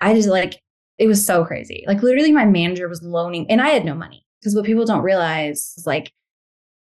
I 0.00 0.14
just 0.14 0.28
like, 0.28 0.60
it 0.98 1.06
was 1.06 1.24
so 1.24 1.44
crazy. 1.44 1.84
Like 1.86 2.02
literally 2.02 2.32
my 2.32 2.44
manager 2.44 2.88
was 2.88 3.02
loaning 3.02 3.50
and 3.50 3.60
I 3.60 3.68
had 3.68 3.84
no 3.84 3.94
money 3.94 4.24
because 4.40 4.54
what 4.54 4.64
people 4.64 4.84
don't 4.84 5.02
realize 5.02 5.74
is 5.76 5.84
like, 5.86 6.12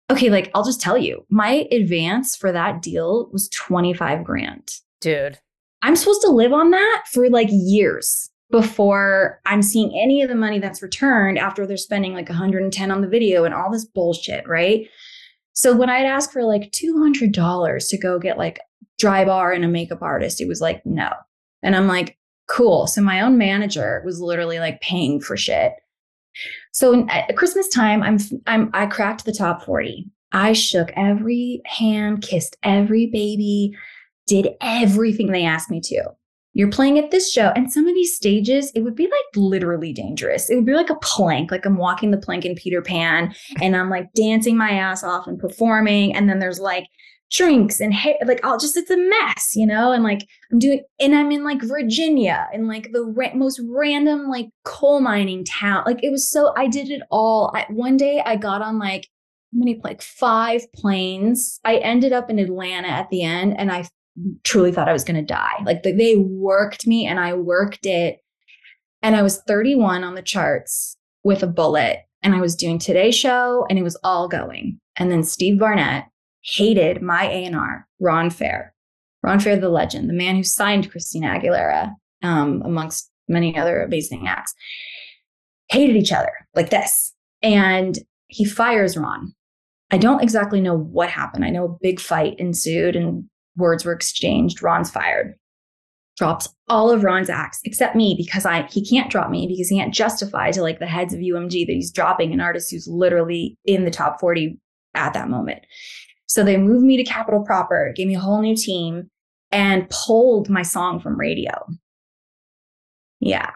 okay, 0.09 0.29
like 0.29 0.51
I'll 0.53 0.63
just 0.63 0.81
tell 0.81 0.97
you, 0.97 1.25
my 1.29 1.67
advance 1.71 2.35
for 2.35 2.51
that 2.51 2.81
deal 2.81 3.29
was 3.31 3.49
25 3.49 4.23
grand. 4.23 4.75
Dude. 5.01 5.39
I'm 5.81 5.95
supposed 5.95 6.21
to 6.21 6.31
live 6.31 6.53
on 6.53 6.71
that 6.71 7.03
for 7.11 7.29
like 7.29 7.49
years 7.51 8.29
before 8.49 9.41
I'm 9.45 9.61
seeing 9.61 9.91
any 9.99 10.21
of 10.21 10.29
the 10.29 10.35
money 10.35 10.59
that's 10.59 10.81
returned 10.81 11.37
after 11.37 11.67
they're 11.67 11.77
spending 11.77 12.13
like 12.13 12.29
110 12.29 12.91
on 12.91 13.01
the 13.01 13.07
video 13.07 13.43
and 13.43 13.53
all 13.53 13.71
this 13.71 13.85
bullshit, 13.85 14.47
right? 14.47 14.87
So 15.53 15.75
when 15.75 15.89
I'd 15.89 16.05
ask 16.05 16.31
for 16.31 16.43
like 16.43 16.71
$200 16.71 17.89
to 17.89 17.97
go 17.97 18.19
get 18.19 18.37
like 18.37 18.59
dry 18.97 19.25
bar 19.25 19.51
and 19.51 19.65
a 19.65 19.67
makeup 19.67 20.01
artist, 20.01 20.39
it 20.39 20.47
was 20.47 20.61
like, 20.61 20.85
no. 20.85 21.09
And 21.61 21.75
I'm 21.75 21.87
like, 21.87 22.17
cool. 22.47 22.87
So 22.87 23.01
my 23.01 23.21
own 23.21 23.37
manager 23.37 24.01
was 24.05 24.21
literally 24.21 24.59
like 24.59 24.81
paying 24.81 25.19
for 25.19 25.35
shit. 25.35 25.73
So 26.77 27.07
at 27.09 27.35
Christmas 27.35 27.67
time, 27.69 28.03
I'm 28.03 28.19
I'm 28.45 28.69
I 28.71 28.85
cracked 28.85 29.25
the 29.25 29.31
top 29.31 29.65
40. 29.65 30.05
I 30.31 30.53
shook 30.53 30.91
every 30.95 31.59
hand, 31.65 32.21
kissed 32.21 32.55
every 32.61 33.07
baby, 33.07 33.75
did 34.27 34.49
everything 34.61 35.31
they 35.31 35.43
asked 35.43 35.71
me 35.71 35.81
to. 35.85 36.03
You're 36.53 36.69
playing 36.69 36.99
at 36.99 37.09
this 37.09 37.31
show, 37.31 37.51
and 37.55 37.73
some 37.73 37.87
of 37.87 37.95
these 37.95 38.15
stages, 38.15 38.71
it 38.75 38.81
would 38.81 38.93
be 38.93 39.05
like 39.05 39.35
literally 39.35 39.91
dangerous. 39.91 40.51
It 40.51 40.55
would 40.55 40.67
be 40.67 40.75
like 40.75 40.91
a 40.91 40.99
plank, 41.01 41.49
like 41.49 41.65
I'm 41.65 41.77
walking 41.77 42.11
the 42.11 42.19
plank 42.19 42.45
in 42.45 42.53
Peter 42.53 42.83
Pan, 42.83 43.33
and 43.59 43.75
I'm 43.75 43.89
like 43.89 44.13
dancing 44.13 44.55
my 44.55 44.69
ass 44.69 45.03
off 45.03 45.25
and 45.25 45.39
performing. 45.39 46.15
And 46.15 46.29
then 46.29 46.37
there's 46.37 46.59
like 46.59 46.85
drinks 47.31 47.79
and 47.79 47.93
hair, 47.93 48.15
like 48.25 48.43
I'll 48.43 48.57
just, 48.57 48.77
it's 48.77 48.89
a 48.89 48.97
mess, 48.97 49.55
you 49.55 49.65
know? 49.65 49.91
And 49.91 50.03
like 50.03 50.27
I'm 50.51 50.59
doing, 50.59 50.81
and 50.99 51.15
I'm 51.15 51.31
in 51.31 51.43
like 51.43 51.61
Virginia, 51.61 52.47
in 52.53 52.67
like 52.67 52.91
the 52.91 53.03
ra- 53.03 53.35
most 53.35 53.61
random 53.67 54.27
like 54.27 54.47
coal 54.63 54.99
mining 54.99 55.43
town. 55.45 55.83
Like 55.85 56.03
it 56.03 56.11
was 56.11 56.29
so, 56.29 56.53
I 56.55 56.67
did 56.67 56.89
it 56.89 57.01
all. 57.11 57.51
I, 57.55 57.65
one 57.69 57.97
day 57.97 58.21
I 58.25 58.35
got 58.35 58.61
on 58.61 58.79
like, 58.79 59.07
how 59.53 59.59
many, 59.59 59.79
like 59.83 60.01
five 60.01 60.61
planes. 60.73 61.59
I 61.63 61.77
ended 61.77 62.13
up 62.13 62.29
in 62.29 62.39
Atlanta 62.39 62.89
at 62.89 63.09
the 63.09 63.23
end, 63.23 63.57
and 63.57 63.71
I 63.71 63.87
truly 64.43 64.71
thought 64.71 64.89
I 64.89 64.93
was 64.93 65.03
going 65.03 65.15
to 65.15 65.33
die. 65.33 65.53
Like 65.63 65.83
the, 65.83 65.91
they 65.91 66.15
worked 66.15 66.87
me 66.87 67.05
and 67.05 67.19
I 67.19 67.33
worked 67.33 67.85
it. 67.85 68.19
And 69.01 69.15
I 69.15 69.21
was 69.21 69.41
31 69.47 70.03
on 70.03 70.15
the 70.15 70.21
charts 70.21 70.97
with 71.23 71.43
a 71.43 71.47
bullet. 71.47 71.99
And 72.23 72.33
I 72.33 72.41
was 72.41 72.55
doing 72.55 72.79
Today 72.79 73.11
Show 73.11 73.65
and 73.69 73.77
it 73.77 73.83
was 73.83 73.97
all 74.03 74.27
going. 74.27 74.79
And 74.95 75.11
then 75.11 75.23
Steve 75.23 75.59
Barnett 75.59 76.05
hated 76.47 77.01
my 77.01 77.25
A&R, 77.25 77.87
Ron 77.99 78.29
Fair. 78.29 78.73
Ron 79.21 79.39
Fair, 79.39 79.57
the 79.57 79.69
legend, 79.69 80.09
the 80.09 80.13
man 80.13 80.35
who 80.35 80.43
signed 80.43 80.89
Christina 80.89 81.27
Aguilera, 81.27 81.91
um, 82.23 82.61
amongst 82.65 83.11
many 83.27 83.57
other 83.57 83.81
amazing 83.81 84.27
acts, 84.27 84.53
hated 85.69 85.95
each 85.95 86.13
other 86.13 86.31
like 86.55 86.69
this. 86.69 87.13
And 87.41 87.99
he 88.27 88.45
fires 88.45 88.97
Ron. 88.97 89.33
I 89.91 89.97
don't 89.97 90.23
exactly 90.23 90.61
know 90.61 90.77
what 90.77 91.09
happened. 91.09 91.45
I 91.45 91.49
know 91.49 91.65
a 91.65 91.77
big 91.81 91.99
fight 91.99 92.39
ensued 92.39 92.95
and 92.95 93.25
words 93.55 93.85
were 93.85 93.93
exchanged. 93.93 94.61
Ron's 94.61 94.89
fired. 94.89 95.35
Drops 96.17 96.49
all 96.67 96.89
of 96.89 97.03
Ron's 97.03 97.29
acts 97.29 97.59
except 97.63 97.95
me 97.95 98.15
because 98.17 98.45
I 98.45 98.63
he 98.71 98.83
can't 98.83 99.11
drop 99.11 99.29
me 99.29 99.47
because 99.47 99.69
he 99.69 99.77
can't 99.77 99.93
justify 99.93 100.49
to 100.51 100.63
like 100.63 100.79
the 100.79 100.87
heads 100.87 101.13
of 101.13 101.19
UMG 101.19 101.67
that 101.67 101.73
he's 101.73 101.91
dropping 101.91 102.33
an 102.33 102.41
artist 102.41 102.71
who's 102.71 102.87
literally 102.87 103.55
in 103.65 103.85
the 103.85 103.91
top 103.91 104.19
40 104.19 104.59
at 104.95 105.13
that 105.13 105.29
moment. 105.29 105.59
So 106.37 106.43
they 106.43 106.57
moved 106.57 106.85
me 106.85 106.97
to 106.97 107.03
Capitol 107.03 107.43
Proper, 107.43 107.91
gave 107.95 108.05
me 108.05 108.13
a 108.13 108.19
whole 108.19 108.43
new 108.43 108.55
team, 108.55 109.09
and 109.51 109.89
pulled 109.89 110.51
my 110.51 110.61
song 110.61 110.99
from 110.99 111.19
radio. 111.19 111.51
Yeah. 113.19 113.53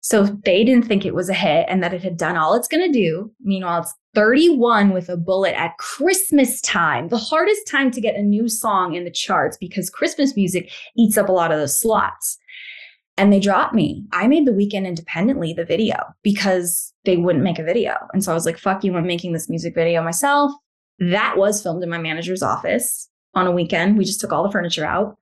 So 0.00 0.24
they 0.24 0.64
didn't 0.64 0.86
think 0.86 1.06
it 1.06 1.14
was 1.14 1.28
a 1.28 1.34
hit 1.34 1.66
and 1.68 1.80
that 1.80 1.94
it 1.94 2.02
had 2.02 2.16
done 2.16 2.36
all 2.36 2.54
it's 2.54 2.66
going 2.66 2.84
to 2.84 2.92
do. 2.92 3.30
Meanwhile, 3.40 3.82
it's 3.82 3.94
31 4.16 4.90
with 4.90 5.08
a 5.08 5.16
bullet 5.16 5.56
at 5.56 5.78
Christmas 5.78 6.60
time, 6.60 7.06
the 7.06 7.18
hardest 7.18 7.68
time 7.68 7.92
to 7.92 8.00
get 8.00 8.16
a 8.16 8.22
new 8.22 8.48
song 8.48 8.94
in 8.96 9.04
the 9.04 9.12
charts 9.12 9.56
because 9.56 9.88
Christmas 9.88 10.34
music 10.34 10.72
eats 10.96 11.16
up 11.16 11.28
a 11.28 11.32
lot 11.32 11.52
of 11.52 11.60
those 11.60 11.80
slots. 11.80 12.36
And 13.16 13.32
they 13.32 13.38
dropped 13.38 13.76
me. 13.76 14.04
I 14.10 14.26
made 14.26 14.44
the 14.44 14.52
weekend 14.52 14.88
independently 14.88 15.52
the 15.52 15.64
video 15.64 16.02
because 16.24 16.92
they 17.04 17.16
wouldn't 17.16 17.44
make 17.44 17.60
a 17.60 17.64
video. 17.64 17.94
And 18.12 18.24
so 18.24 18.32
I 18.32 18.34
was 18.34 18.44
like, 18.44 18.58
fuck 18.58 18.82
you, 18.82 18.96
I'm 18.96 19.06
making 19.06 19.34
this 19.34 19.48
music 19.48 19.76
video 19.76 20.02
myself. 20.02 20.50
That 20.98 21.36
was 21.36 21.62
filmed 21.62 21.82
in 21.82 21.90
my 21.90 21.98
manager's 21.98 22.42
office 22.42 23.08
on 23.34 23.46
a 23.46 23.52
weekend. 23.52 23.98
We 23.98 24.04
just 24.04 24.20
took 24.20 24.32
all 24.32 24.42
the 24.42 24.50
furniture 24.50 24.84
out 24.84 25.18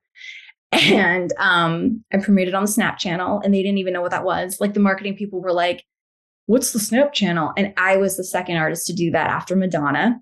and 0.71 1.31
um, 1.37 2.03
I 2.11 2.17
premiered 2.17 2.47
it 2.47 2.53
on 2.53 2.63
the 2.63 2.71
Snap 2.71 2.97
channel, 2.97 3.41
and 3.43 3.53
they 3.53 3.61
didn't 3.61 3.77
even 3.77 3.93
know 3.93 4.01
what 4.01 4.11
that 4.11 4.25
was. 4.25 4.59
Like 4.59 4.73
the 4.73 4.79
marketing 4.79 5.15
people 5.15 5.41
were 5.41 5.53
like, 5.53 5.85
"What's 6.45 6.71
the 6.71 6.79
Snap 6.79 7.13
channel?" 7.13 7.53
And 7.57 7.73
I 7.77 7.97
was 7.97 8.17
the 8.17 8.23
second 8.23 8.57
artist 8.57 8.87
to 8.87 8.93
do 8.93 9.11
that 9.11 9.29
after 9.29 9.55
Madonna, 9.55 10.19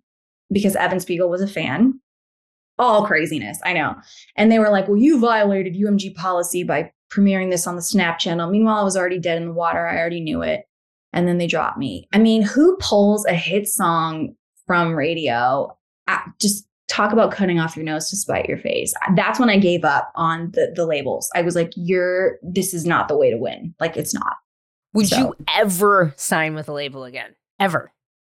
because 0.51 0.75
Evan 0.75 0.99
Spiegel 0.99 1.29
was 1.29 1.41
a 1.41 1.47
fan. 1.47 1.99
All 2.77 3.05
craziness, 3.05 3.59
I 3.63 3.73
know. 3.73 3.95
And 4.35 4.51
they 4.51 4.59
were 4.59 4.69
like, 4.69 4.87
"Well, 4.87 4.97
you 4.97 5.19
violated 5.19 5.75
UMG 5.75 6.13
policy 6.15 6.63
by 6.63 6.91
premiering 7.11 7.49
this 7.49 7.67
on 7.67 7.75
the 7.75 7.81
Snap 7.81 8.19
channel." 8.19 8.49
Meanwhile, 8.49 8.79
I 8.79 8.83
was 8.83 8.97
already 8.97 9.19
dead 9.19 9.41
in 9.41 9.47
the 9.47 9.53
water. 9.53 9.87
I 9.87 9.97
already 9.97 10.21
knew 10.21 10.41
it, 10.41 10.65
and 11.11 11.27
then 11.27 11.37
they 11.37 11.47
dropped 11.47 11.77
me. 11.77 12.07
I 12.13 12.19
mean, 12.19 12.43
who 12.43 12.77
pulls 12.77 13.25
a 13.25 13.33
hit 13.33 13.67
song 13.67 14.35
from 14.68 14.93
radio? 14.93 15.76
Just 16.39 16.68
talk 16.88 17.11
about 17.11 17.32
cutting 17.32 17.59
off 17.59 17.76
your 17.76 17.84
nose 17.86 18.09
to 18.09 18.16
spite 18.16 18.47
your 18.47 18.57
face. 18.59 18.93
That's 19.16 19.39
when 19.39 19.49
I 19.49 19.57
gave 19.57 19.84
up 19.84 20.11
on 20.16 20.51
the 20.53 20.72
the 20.76 20.86
labels. 20.86 21.30
I 21.36 21.41
was 21.41 21.55
like, 21.55 21.72
"You're 21.76 22.38
this 22.43 22.74
is 22.74 22.86
not 22.86 23.07
the 23.07 23.18
way 23.18 23.32
to 23.32 23.38
win. 23.38 23.74
Like 23.80 23.97
it's 23.97 24.13
not." 24.13 24.36
Would 24.93 25.07
So- 25.07 25.18
you 25.18 25.36
ever 25.53 26.13
sign 26.16 26.55
with 26.55 26.70
a 26.70 26.74
label 26.74 27.03
again? 27.03 27.36
Ever? 27.59 27.91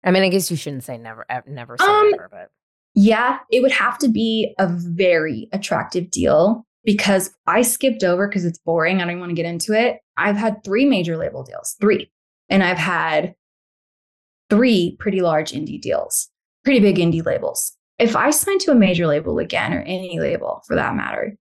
I 0.04 0.10
mean, 0.10 0.22
I 0.22 0.28
guess 0.28 0.50
you 0.50 0.56
shouldn't 0.56 0.84
say 0.84 0.96
never, 0.98 1.26
ev- 1.28 1.46
never 1.48 1.76
say 1.78 1.84
Um, 1.84 2.10
never, 2.12 2.28
but 2.30 2.50
Yeah, 2.94 3.40
it 3.50 3.60
would 3.60 3.72
have 3.72 3.98
to 3.98 4.08
be 4.08 4.54
a 4.58 4.66
very 4.68 5.48
attractive 5.52 6.10
deal 6.10 6.64
because 6.84 7.34
I 7.46 7.60
skipped 7.62 8.04
over 8.04 8.26
because 8.28 8.44
it's 8.44 8.58
boring. 8.58 9.02
I 9.02 9.06
don't 9.06 9.18
want 9.18 9.30
to 9.30 9.34
get 9.34 9.44
into 9.46 9.72
it. 9.72 9.98
I've 10.16 10.36
had 10.36 10.62
three 10.64 10.86
major 10.86 11.16
label 11.16 11.42
deals, 11.42 11.76
three, 11.80 12.10
and 12.48 12.62
I've 12.62 12.78
had 12.78 13.34
three 14.50 14.96
pretty 14.98 15.20
large 15.20 15.52
indie 15.52 15.80
deals, 15.80 16.28
pretty 16.64 16.80
big 16.80 16.96
indie 16.96 17.24
labels. 17.24 17.72
If 17.98 18.14
I 18.14 18.30
signed 18.30 18.60
to 18.62 18.72
a 18.72 18.76
major 18.76 19.06
label 19.06 19.38
again, 19.38 19.72
or 19.72 19.80
any 19.80 20.20
label 20.20 20.62
for 20.66 20.76
that 20.76 20.94
matter, 20.94 21.36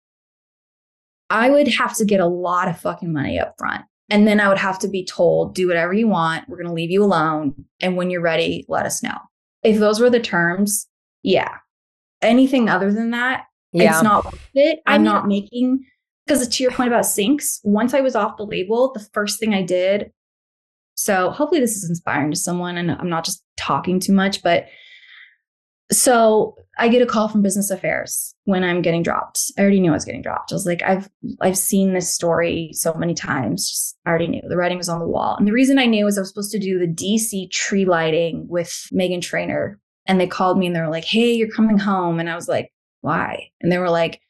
I 1.29 1.49
would 1.49 1.67
have 1.67 1.95
to 1.97 2.05
get 2.05 2.19
a 2.19 2.27
lot 2.27 2.67
of 2.67 2.79
fucking 2.79 3.11
money 3.11 3.39
up 3.39 3.55
front. 3.57 3.85
And 4.09 4.27
then 4.27 4.39
I 4.39 4.47
would 4.47 4.59
have 4.59 4.77
to 4.79 4.87
be 4.87 5.03
told, 5.03 5.55
do 5.55 5.67
whatever 5.67 5.91
you 5.91 6.07
want. 6.07 6.47
We're 6.47 6.57
going 6.57 6.67
to 6.67 6.73
leave 6.73 6.91
you 6.91 7.03
alone. 7.03 7.65
And 7.81 7.97
when 7.97 8.09
you're 8.09 8.21
ready, 8.21 8.65
let 8.69 8.85
us 8.85 9.01
know. 9.01 9.17
If 9.63 9.79
those 9.79 9.99
were 9.99 10.11
the 10.11 10.19
terms, 10.19 10.87
yeah. 11.23 11.55
Anything 12.21 12.69
other 12.69 12.93
than 12.93 13.09
that, 13.11 13.45
yeah. 13.73 13.91
it's 13.91 14.03
not 14.03 14.25
worth 14.25 14.49
it. 14.53 14.79
I 14.85 14.93
I'm 14.93 15.03
not 15.03 15.27
making 15.27 15.85
because 16.25 16.47
to 16.47 16.63
your 16.63 16.71
point 16.71 16.87
about 16.87 17.03
syncs, 17.03 17.59
once 17.63 17.93
I 17.93 18.01
was 18.01 18.15
off 18.15 18.37
the 18.37 18.45
label, 18.45 18.91
the 18.93 19.07
first 19.13 19.39
thing 19.39 19.53
I 19.53 19.61
did. 19.61 20.11
So 20.95 21.29
hopefully 21.29 21.61
this 21.61 21.75
is 21.75 21.89
inspiring 21.89 22.31
to 22.31 22.37
someone, 22.37 22.77
and 22.77 22.91
I'm 22.91 23.09
not 23.09 23.25
just 23.25 23.43
talking 23.57 23.99
too 23.99 24.13
much, 24.13 24.41
but 24.41 24.67
so 25.91 26.55
I 26.77 26.87
get 26.87 27.01
a 27.01 27.05
call 27.05 27.27
from 27.27 27.41
business 27.41 27.69
affairs 27.69 28.33
when 28.45 28.63
I'm 28.63 28.81
getting 28.81 29.03
dropped. 29.03 29.39
I 29.57 29.61
already 29.61 29.79
knew 29.79 29.91
I 29.91 29.93
was 29.93 30.05
getting 30.05 30.21
dropped. 30.21 30.51
I 30.51 30.55
was 30.55 30.65
like, 30.65 30.81
I've 30.81 31.09
I've 31.41 31.57
seen 31.57 31.93
this 31.93 32.13
story 32.13 32.71
so 32.73 32.93
many 32.95 33.13
times. 33.13 33.69
Just 33.69 33.97
I 34.05 34.09
already 34.09 34.27
knew 34.27 34.41
the 34.47 34.57
writing 34.57 34.77
was 34.77 34.89
on 34.89 34.99
the 34.99 35.07
wall. 35.07 35.35
And 35.37 35.47
the 35.47 35.53
reason 35.53 35.77
I 35.77 35.85
knew 35.85 36.07
is 36.07 36.17
I 36.17 36.21
was 36.21 36.29
supposed 36.29 36.51
to 36.51 36.59
do 36.59 36.79
the 36.79 36.87
DC 36.87 37.51
tree 37.51 37.85
lighting 37.85 38.47
with 38.49 38.87
Meghan 38.91 39.21
Trainor. 39.21 39.79
And 40.07 40.19
they 40.19 40.27
called 40.27 40.57
me 40.57 40.67
and 40.67 40.75
they 40.75 40.81
were 40.81 40.89
like, 40.89 41.05
Hey, 41.05 41.33
you're 41.33 41.49
coming 41.49 41.77
home. 41.77 42.19
And 42.19 42.29
I 42.29 42.35
was 42.35 42.47
like, 42.47 42.71
Why? 43.01 43.49
And 43.61 43.71
they 43.71 43.77
were 43.77 43.89
like, 43.89 44.21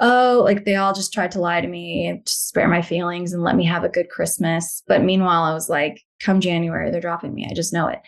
Oh, 0.00 0.42
like 0.44 0.64
they 0.64 0.74
all 0.74 0.92
just 0.92 1.12
tried 1.12 1.30
to 1.32 1.40
lie 1.40 1.60
to 1.60 1.68
me 1.68 2.06
and 2.06 2.28
spare 2.28 2.68
my 2.68 2.82
feelings 2.82 3.32
and 3.32 3.42
let 3.42 3.54
me 3.54 3.64
have 3.64 3.84
a 3.84 3.88
good 3.88 4.08
Christmas. 4.10 4.82
But 4.88 5.04
meanwhile, 5.04 5.44
I 5.44 5.54
was 5.54 5.68
like, 5.68 6.02
come 6.20 6.40
January, 6.40 6.90
they're 6.90 7.00
dropping 7.00 7.32
me. 7.34 7.46
I 7.48 7.54
just 7.54 7.72
know 7.72 7.86
it. 7.86 8.00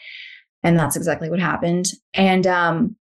And 0.62 0.78
that's 0.78 0.96
exactly 0.96 1.30
what 1.30 1.38
happened. 1.38 1.86
And 2.14 2.46
um 2.46 2.96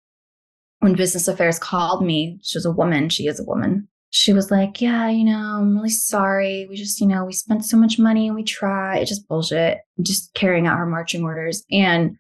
when 0.81 0.95
business 0.95 1.29
affairs 1.29 1.61
called 1.61 2.05
me, 2.05 2.41
she 2.43 2.59
was 2.59 2.67
a 2.67 2.73
woman, 2.73 3.09
she 3.09 3.29
is 3.29 3.39
a 3.39 3.45
woman. 3.45 3.87
She 4.11 4.33
was 4.33 4.51
like, 4.51 4.81
Yeah, 4.81 5.09
you 5.09 5.25
know, 5.25 5.39
I'm 5.39 5.77
really 5.77 5.89
sorry. 5.89 6.67
We 6.69 6.77
just, 6.77 7.01
you 7.01 7.07
know, 7.07 7.25
we 7.25 7.33
spent 7.33 7.65
so 7.65 7.77
much 7.77 8.01
money 8.01 8.27
and 8.27 8.35
we 8.35 8.43
tried. 8.43 8.99
It's 8.99 9.11
just 9.11 9.29
bullshit. 9.29 9.79
Just 10.03 10.35
carrying 10.35 10.67
out 10.67 10.77
her 10.77 10.87
marching 10.87 11.23
orders. 11.23 11.65
And 11.71 12.17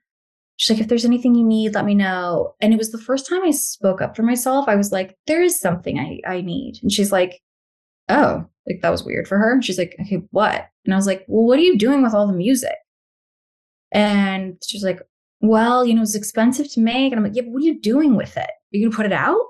she's 0.62 0.76
like, 0.76 0.80
if 0.80 0.88
there's 0.88 1.04
anything 1.04 1.34
you 1.34 1.44
need, 1.44 1.74
let 1.74 1.84
me 1.84 1.94
know. 1.94 2.54
And 2.60 2.72
it 2.72 2.78
was 2.78 2.92
the 2.92 2.98
first 2.98 3.28
time 3.28 3.42
I 3.42 3.50
spoke 3.50 4.00
up 4.00 4.14
for 4.14 4.22
myself. 4.22 4.68
I 4.68 4.76
was 4.76 4.92
like, 4.92 5.16
there 5.26 5.42
is 5.42 5.58
something 5.58 5.98
I, 5.98 6.20
I 6.24 6.40
need. 6.40 6.78
And 6.82 6.92
she's 6.92 7.10
like, 7.10 7.42
Oh, 8.08 8.44
like 8.68 8.80
that 8.82 8.90
was 8.90 9.02
weird 9.02 9.26
for 9.26 9.38
her. 9.38 9.60
She's 9.60 9.78
like, 9.78 9.96
Okay, 10.00 10.22
what? 10.30 10.68
And 10.84 10.94
I 10.94 10.96
was 10.96 11.06
like, 11.06 11.24
Well, 11.26 11.46
what 11.46 11.58
are 11.58 11.62
you 11.62 11.76
doing 11.76 12.00
with 12.00 12.14
all 12.14 12.28
the 12.28 12.32
music? 12.32 12.76
And 13.90 14.56
she's 14.64 14.84
like, 14.84 15.00
well, 15.40 15.84
you 15.84 15.94
know, 15.94 16.02
it's 16.02 16.14
expensive 16.14 16.70
to 16.72 16.80
make. 16.80 17.12
And 17.12 17.18
I'm 17.18 17.24
like, 17.24 17.34
yeah, 17.34 17.42
but 17.42 17.50
what 17.50 17.62
are 17.62 17.66
you 17.66 17.80
doing 17.80 18.14
with 18.14 18.36
it? 18.36 18.48
Are 18.48 18.70
you 18.70 18.86
gonna 18.86 18.96
put 18.96 19.06
it 19.06 19.12
out? 19.12 19.40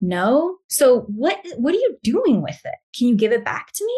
No. 0.00 0.56
So 0.70 1.02
what 1.02 1.38
what 1.58 1.74
are 1.74 1.78
you 1.78 1.98
doing 2.02 2.42
with 2.42 2.60
it? 2.64 2.74
Can 2.96 3.08
you 3.08 3.16
give 3.16 3.30
it 3.30 3.44
back 3.44 3.70
to 3.74 3.84
me? 3.84 3.96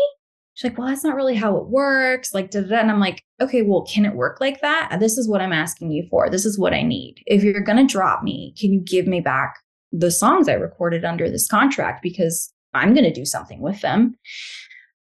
She's 0.55 0.71
like, 0.71 0.79
well, 0.79 0.89
that's 0.89 1.05
not 1.05 1.17
really 1.17 1.35
how 1.35 1.57
it 1.57 1.69
works. 1.69 2.35
Like, 2.35 2.51
da, 2.51 2.61
da, 2.61 2.69
da. 2.69 2.77
and 2.81 2.91
I'm 2.91 3.01
like, 3.01 3.25
okay, 3.41 3.63
well, 3.63 3.87
can 3.87 4.05
it 4.05 4.15
work 4.15 4.39
like 4.41 4.61
that? 4.61 4.91
Uh, 4.93 4.99
this 4.99 5.17
is 5.17 5.29
what 5.29 5.41
I'm 5.41 5.53
asking 5.53 5.91
you 5.91 6.07
for. 6.11 6.29
This 6.29 6.45
is 6.45 6.59
what 6.59 6.75
I 6.75 6.83
need. 6.83 7.23
If 7.27 7.43
you're 7.43 7.61
gonna 7.61 7.87
drop 7.87 8.23
me, 8.23 8.55
can 8.59 8.73
you 8.73 8.81
give 8.81 9.07
me 9.07 9.21
back 9.21 9.57
the 9.93 10.11
songs 10.11 10.49
I 10.49 10.55
recorded 10.55 11.05
under 11.05 11.31
this 11.31 11.49
contract? 11.49 12.03
Because 12.03 12.53
I'm 12.75 12.95
gonna 12.95 13.13
do 13.13 13.25
something 13.25 13.61
with 13.61 13.81
them. 13.81 14.17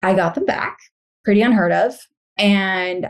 I 0.02 0.14
got 0.14 0.34
them 0.34 0.46
back, 0.46 0.78
pretty 1.24 1.42
unheard 1.42 1.72
of. 1.72 1.94
And 2.38 3.08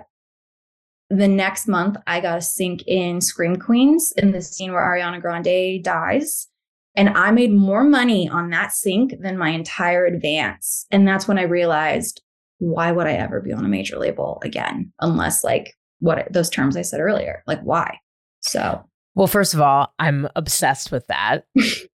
the 1.11 1.29
next 1.29 1.69
month, 1.69 1.97
I 2.07 2.21
got 2.21 2.39
a 2.39 2.43
sync 2.43 2.83
in 2.87 3.21
Scream 3.21 3.57
Queens 3.57 4.13
in 4.17 4.33
the 4.33 4.43
scene 4.43 4.73
where 4.73 4.83
Ariana 4.83 5.21
Grande 5.21 5.83
dies. 5.83 6.49
And 6.97 7.11
I 7.11 7.31
made 7.33 7.53
more 7.53 7.85
money 7.85 8.29
on 8.29 8.51
that 8.51 8.73
sync 8.73 9.21
than 9.21 9.37
my 9.37 9.51
entire 9.51 10.07
advance. 10.07 10.87
And 10.91 11.07
that's 11.07 11.27
when 11.27 11.39
I 11.39 11.43
realized 11.43 12.23
why 12.59 12.93
would 12.93 13.07
I 13.07 13.13
ever 13.13 13.41
be 13.41 13.53
on 13.53 13.65
a 13.65 13.69
major 13.69 13.99
label 13.99 14.41
again? 14.43 14.93
Unless, 15.01 15.45
like, 15.45 15.75
what 16.01 16.33
those 16.33 16.51
terms 16.51 16.77
I 16.77 16.83
said 16.83 17.01
earlier, 17.01 17.43
like, 17.47 17.61
why? 17.63 17.99
So, 18.41 18.85
well, 19.15 19.27
first 19.27 19.55
of 19.55 19.61
all, 19.61 19.93
I'm 19.99 20.29
obsessed 20.37 20.93
with 20.93 21.07
that. 21.07 21.45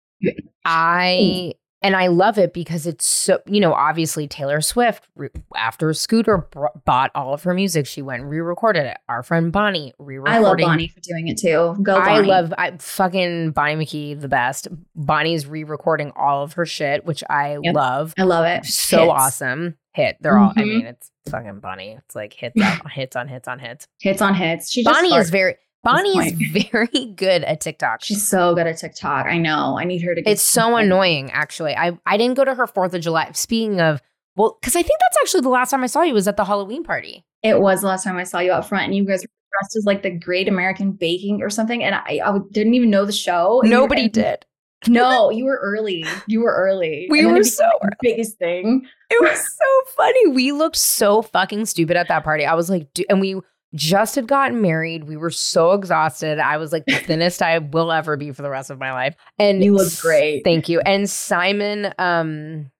I 0.64 1.52
and 1.87 1.95
I 1.95 2.09
love 2.09 2.37
it 2.37 2.53
because 2.53 2.84
it's 2.84 3.07
so, 3.07 3.41
you 3.47 3.61
know, 3.61 3.72
obviously 3.72 4.26
Taylor 4.26 4.61
Swift, 4.61 5.07
after 5.55 5.93
Scooter 5.95 6.49
bought 6.84 7.12
all 7.14 7.32
of 7.32 7.45
her 7.45 7.55
music, 7.55 7.87
she 7.87 8.03
went 8.03 8.22
and 8.22 8.30
re 8.30 8.41
recorded 8.41 8.87
it. 8.87 8.99
Our 9.09 9.22
friend 9.22 9.53
Bonnie 9.53 9.95
re 9.97 10.16
recorded. 10.18 10.34
I 10.34 10.39
love 10.41 10.59
Bonnie 10.59 10.89
for 10.89 10.99
doing 10.99 11.28
it 11.28 11.39
too. 11.39 11.76
Go, 11.80 12.01
Bonnie. 12.01 12.11
I 12.11 12.20
love, 12.22 12.53
I 12.59 12.76
fucking 12.76 13.53
Bonnie 13.53 13.76
McKee, 13.76 14.20
the 14.20 14.26
best. 14.26 14.66
Bonnie's 14.97 15.47
re 15.47 15.62
recording 15.62 16.11
all 16.16 16.43
of 16.43 16.55
her 16.55 16.66
shit, 16.66 17.05
which 17.05 17.22
I 17.30 17.59
yep. 17.62 17.76
love. 17.76 18.14
I 18.18 18.24
love 18.24 18.47
it. 18.47 18.66
So 18.66 19.03
hits. 19.03 19.12
awesome. 19.12 19.76
Hit. 19.93 20.16
They're 20.20 20.32
mm-hmm. 20.32 20.43
all, 20.43 20.51
I 20.57 20.61
mm-hmm. 20.62 20.68
mean, 20.68 20.87
it's 20.87 21.12
fucking 21.30 21.61
Bonnie. 21.61 21.99
It's 22.05 22.16
like 22.16 22.32
hits 22.32 22.61
on 22.61 22.91
hits 22.91 23.14
on 23.14 23.28
hits 23.28 23.47
on 23.47 23.61
hits. 23.61 23.87
Hits 24.01 24.20
on 24.20 24.34
hits. 24.34 24.72
She 24.72 24.82
Bonnie 24.82 25.14
is 25.14 25.30
very, 25.30 25.55
Bonnie 25.87 26.18
is 26.18 26.32
very 26.72 27.07
good 27.14 27.45
at 27.45 27.61
TikTok. 27.61 28.03
She's 28.03 28.26
so 28.28 28.57
good 28.57 28.66
at 28.66 28.78
TikTok. 28.78 29.26
I 29.26 29.39
know. 29.39 29.78
I 29.78 29.84
need 29.84 30.03
her 30.03 30.16
to. 30.16 30.20
Get 30.20 30.30
it's 30.30 30.43
so 30.43 30.76
annoying, 30.76 31.30
actually. 31.30 31.76
I 31.76 31.97
I 32.05 32.16
didn't 32.16 32.34
go 32.34 32.45
to 32.45 32.55
her 32.55 32.66
Fourth 32.66 32.93
of 32.93 33.01
July. 33.01 33.30
Speaking 33.32 33.80
of, 33.80 34.03
well, 34.34 34.59
because 34.61 34.74
I 34.74 34.82
think 34.82 34.99
that's 35.01 35.16
actually 35.22 35.43
the 35.43 35.49
last 35.49 35.70
time 35.70 35.84
I 35.84 35.87
saw 35.87 36.03
you 36.03 36.12
was 36.12 36.26
at 36.26 36.37
the 36.37 36.45
Halloween 36.45 36.82
party. 36.82 37.24
It 37.45 37.61
was 37.61 37.82
the 37.82 37.87
last 37.87 38.03
time 38.03 38.16
I 38.16 38.24
saw 38.24 38.41
you 38.41 38.51
out 38.51 38.68
front, 38.68 38.87
and 38.87 38.97
you 38.97 39.05
guys 39.05 39.22
were 39.22 39.28
dressed 39.61 39.76
as 39.76 39.84
like 39.84 40.03
the 40.03 40.11
Great 40.11 40.49
American 40.49 40.91
Baking 40.91 41.41
or 41.41 41.51
something, 41.51 41.84
and 41.84 41.95
I, 41.95 42.20
I 42.24 42.39
didn't 42.51 42.74
even 42.74 42.91
know 42.91 43.05
the 43.05 43.12
show. 43.12 43.61
Nobody 43.64 44.03
you, 44.03 44.11
did. 44.11 44.45
No, 44.89 45.30
you 45.30 45.47
were 45.47 45.59
early. 45.61 46.05
You 46.28 46.43
were 46.43 46.55
early. 46.55 47.09
We 47.11 47.26
were 47.26 47.43
so 47.43 47.64
like 47.82 47.95
biggest 48.03 48.39
thing. 48.39 48.87
It 49.11 49.20
was 49.20 49.39
so 49.39 49.93
funny. 49.97 50.28
We 50.28 50.53
looked 50.53 50.76
so 50.76 51.22
fucking 51.22 51.64
stupid 51.64 51.97
at 51.97 52.07
that 52.09 52.22
party. 52.22 52.45
I 52.45 52.55
was 52.55 52.70
like, 52.70 52.87
and 53.09 53.20
we 53.20 53.41
just 53.74 54.14
had 54.14 54.26
gotten 54.26 54.60
married. 54.62 55.04
We 55.04 55.16
were 55.16 55.30
so 55.30 55.72
exhausted. 55.72 56.38
I 56.38 56.56
was 56.56 56.72
like 56.72 56.86
the 56.86 56.94
thinnest 56.96 57.42
I 57.42 57.58
will 57.58 57.92
ever 57.92 58.16
be 58.16 58.32
for 58.32 58.42
the 58.42 58.50
rest 58.50 58.70
of 58.70 58.78
my 58.78 58.92
life. 58.92 59.16
And 59.38 59.64
you 59.64 59.74
look 59.74 59.92
great. 60.00 60.42
Thank 60.44 60.68
you. 60.68 60.80
And 60.80 61.08
Simon, 61.08 61.92
um, 61.98 62.70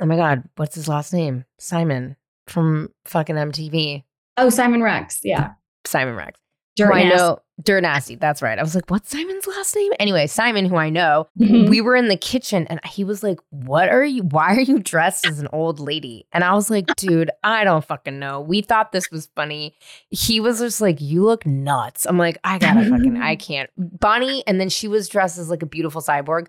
oh 0.00 0.06
my 0.06 0.16
God, 0.16 0.44
what's 0.56 0.74
his 0.74 0.88
last 0.88 1.12
name? 1.12 1.44
Simon 1.58 2.16
from 2.46 2.90
fucking 3.04 3.36
MTV. 3.36 4.04
Oh, 4.36 4.50
Simon 4.50 4.82
Rex. 4.82 5.20
Yeah. 5.22 5.52
Simon 5.84 6.14
Rex. 6.16 6.38
I 6.80 7.04
know 7.04 7.38
Dirt 7.60 7.82
Nasty. 7.82 8.14
That's 8.14 8.40
right. 8.40 8.58
I 8.58 8.62
was 8.62 8.74
like, 8.74 8.90
what's 8.90 9.10
Simon's 9.10 9.46
last 9.46 9.76
name? 9.76 9.92
Anyway, 10.00 10.26
Simon, 10.26 10.64
who 10.64 10.76
I 10.76 10.88
know, 10.88 11.28
mm-hmm. 11.38 11.68
we 11.68 11.80
were 11.80 11.94
in 11.94 12.08
the 12.08 12.16
kitchen 12.16 12.66
and 12.68 12.80
he 12.84 13.04
was 13.04 13.22
like, 13.22 13.38
What 13.50 13.88
are 13.88 14.04
you? 14.04 14.22
Why 14.22 14.54
are 14.54 14.60
you 14.60 14.78
dressed 14.78 15.26
as 15.26 15.38
an 15.38 15.48
old 15.52 15.78
lady? 15.78 16.26
And 16.32 16.44
I 16.44 16.54
was 16.54 16.70
like, 16.70 16.86
Dude, 16.96 17.30
I 17.44 17.64
don't 17.64 17.84
fucking 17.84 18.18
know. 18.18 18.40
We 18.40 18.62
thought 18.62 18.92
this 18.92 19.10
was 19.10 19.28
funny. 19.36 19.76
He 20.10 20.40
was 20.40 20.60
just 20.60 20.80
like, 20.80 21.00
You 21.00 21.24
look 21.24 21.44
nuts. 21.44 22.06
I'm 22.06 22.18
like, 22.18 22.38
I 22.42 22.58
gotta 22.58 22.88
fucking, 22.88 23.20
I 23.20 23.36
can't. 23.36 23.70
Bonnie, 23.76 24.42
and 24.46 24.60
then 24.60 24.68
she 24.68 24.88
was 24.88 25.08
dressed 25.08 25.38
as 25.38 25.50
like 25.50 25.62
a 25.62 25.66
beautiful 25.66 26.00
cyborg. 26.00 26.46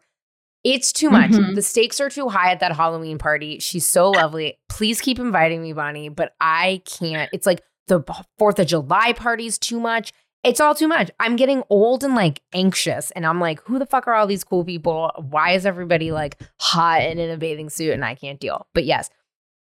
It's 0.64 0.94
too 0.94 1.10
much. 1.10 1.32
Mm-hmm. 1.32 1.56
The 1.56 1.62
stakes 1.62 2.00
are 2.00 2.10
too 2.10 2.30
high 2.30 2.52
at 2.52 2.62
that 2.62 2.74
Halloween 2.74 3.18
party. 3.18 3.60
She's 3.60 3.88
so 3.88 4.12
lovely. 4.12 4.58
Please 4.70 5.02
keep 5.02 5.20
inviting 5.20 5.62
me, 5.62 5.74
Bonnie, 5.74 6.08
but 6.08 6.34
I 6.40 6.82
can't. 6.86 7.30
It's 7.34 7.46
like, 7.46 7.62
the 7.88 8.02
4th 8.40 8.60
of 8.60 8.68
July 8.68 9.14
parties 9.14 9.58
too 9.58 9.80
much. 9.80 10.14
It's 10.44 10.60
all 10.60 10.76
too 10.76 10.88
much. 10.88 11.10
I'm 11.20 11.36
getting 11.36 11.64
old 11.70 12.04
and 12.04 12.16
like 12.16 12.42
anxious. 12.54 13.12
And 13.12 13.26
I'm 13.26 13.40
like, 13.40 13.62
who 13.62 13.80
the 13.80 13.86
fuck 13.86 14.08
are 14.08 14.14
all 14.14 14.28
these 14.28 14.44
cool 14.44 14.66
people? 14.66 15.12
Why 15.18 15.52
is 15.52 15.66
everybody 15.66 16.12
like 16.12 16.38
hot 16.60 17.02
and 17.02 17.20
in 17.20 17.30
a 17.30 17.38
bathing 17.38 17.70
suit 17.70 17.94
and 17.94 18.04
I 18.04 18.16
can't 18.16 18.40
deal? 18.40 18.68
But 18.74 18.84
yes, 18.84 19.10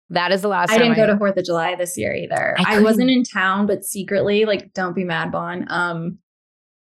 that 0.10 0.32
is 0.32 0.42
the 0.42 0.48
last 0.48 0.72
I 0.72 0.78
didn't 0.78 0.96
go 0.96 1.06
to 1.06 1.18
Fourth 1.18 1.38
of 1.38 1.46
July 1.46 1.76
this 1.76 1.98
year 1.98 2.14
either. 2.14 2.56
I, 2.58 2.78
I, 2.78 2.80
wasn't 2.80 3.12
in 3.12 3.24
town, 3.24 3.68
but 3.68 3.86
secretly, 3.86 4.46
like, 4.46 4.74
don't 4.74 4.96
be 4.96 5.04
mad, 5.04 5.32
Bon. 5.32 5.66
Um, 5.70 6.18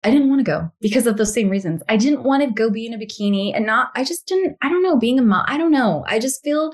I 0.05 0.11
didn't 0.11 0.29
want 0.29 0.41
to 0.41 0.45
go 0.45 0.71
because 0.81 1.07
of 1.07 1.17
those 1.17 1.35
same 1.35 1.49
reasons. 1.49 1.83
I 1.89 1.97
didn't 1.97 2.23
want 2.23 2.45
to 2.45 2.51
go 2.51 2.71
be 2.71 2.87
in 2.87 2.95
a 2.95 2.99
bikini 2.99 3.53
and 3.55 3.67
not, 3.67 3.91
I 3.97 4.05
just 4.05 4.27
didn't, 4.27 4.57
I 4.63 4.69
don't 4.69 4.83
know, 4.83 4.97
being 4.97 5.19
a 5.19 5.23
mom, 5.23 5.45
I 5.49 5.59
don't 5.59 5.73
know. 5.73 6.05
I 6.07 6.19
just 6.19 6.43
feel, 6.45 6.73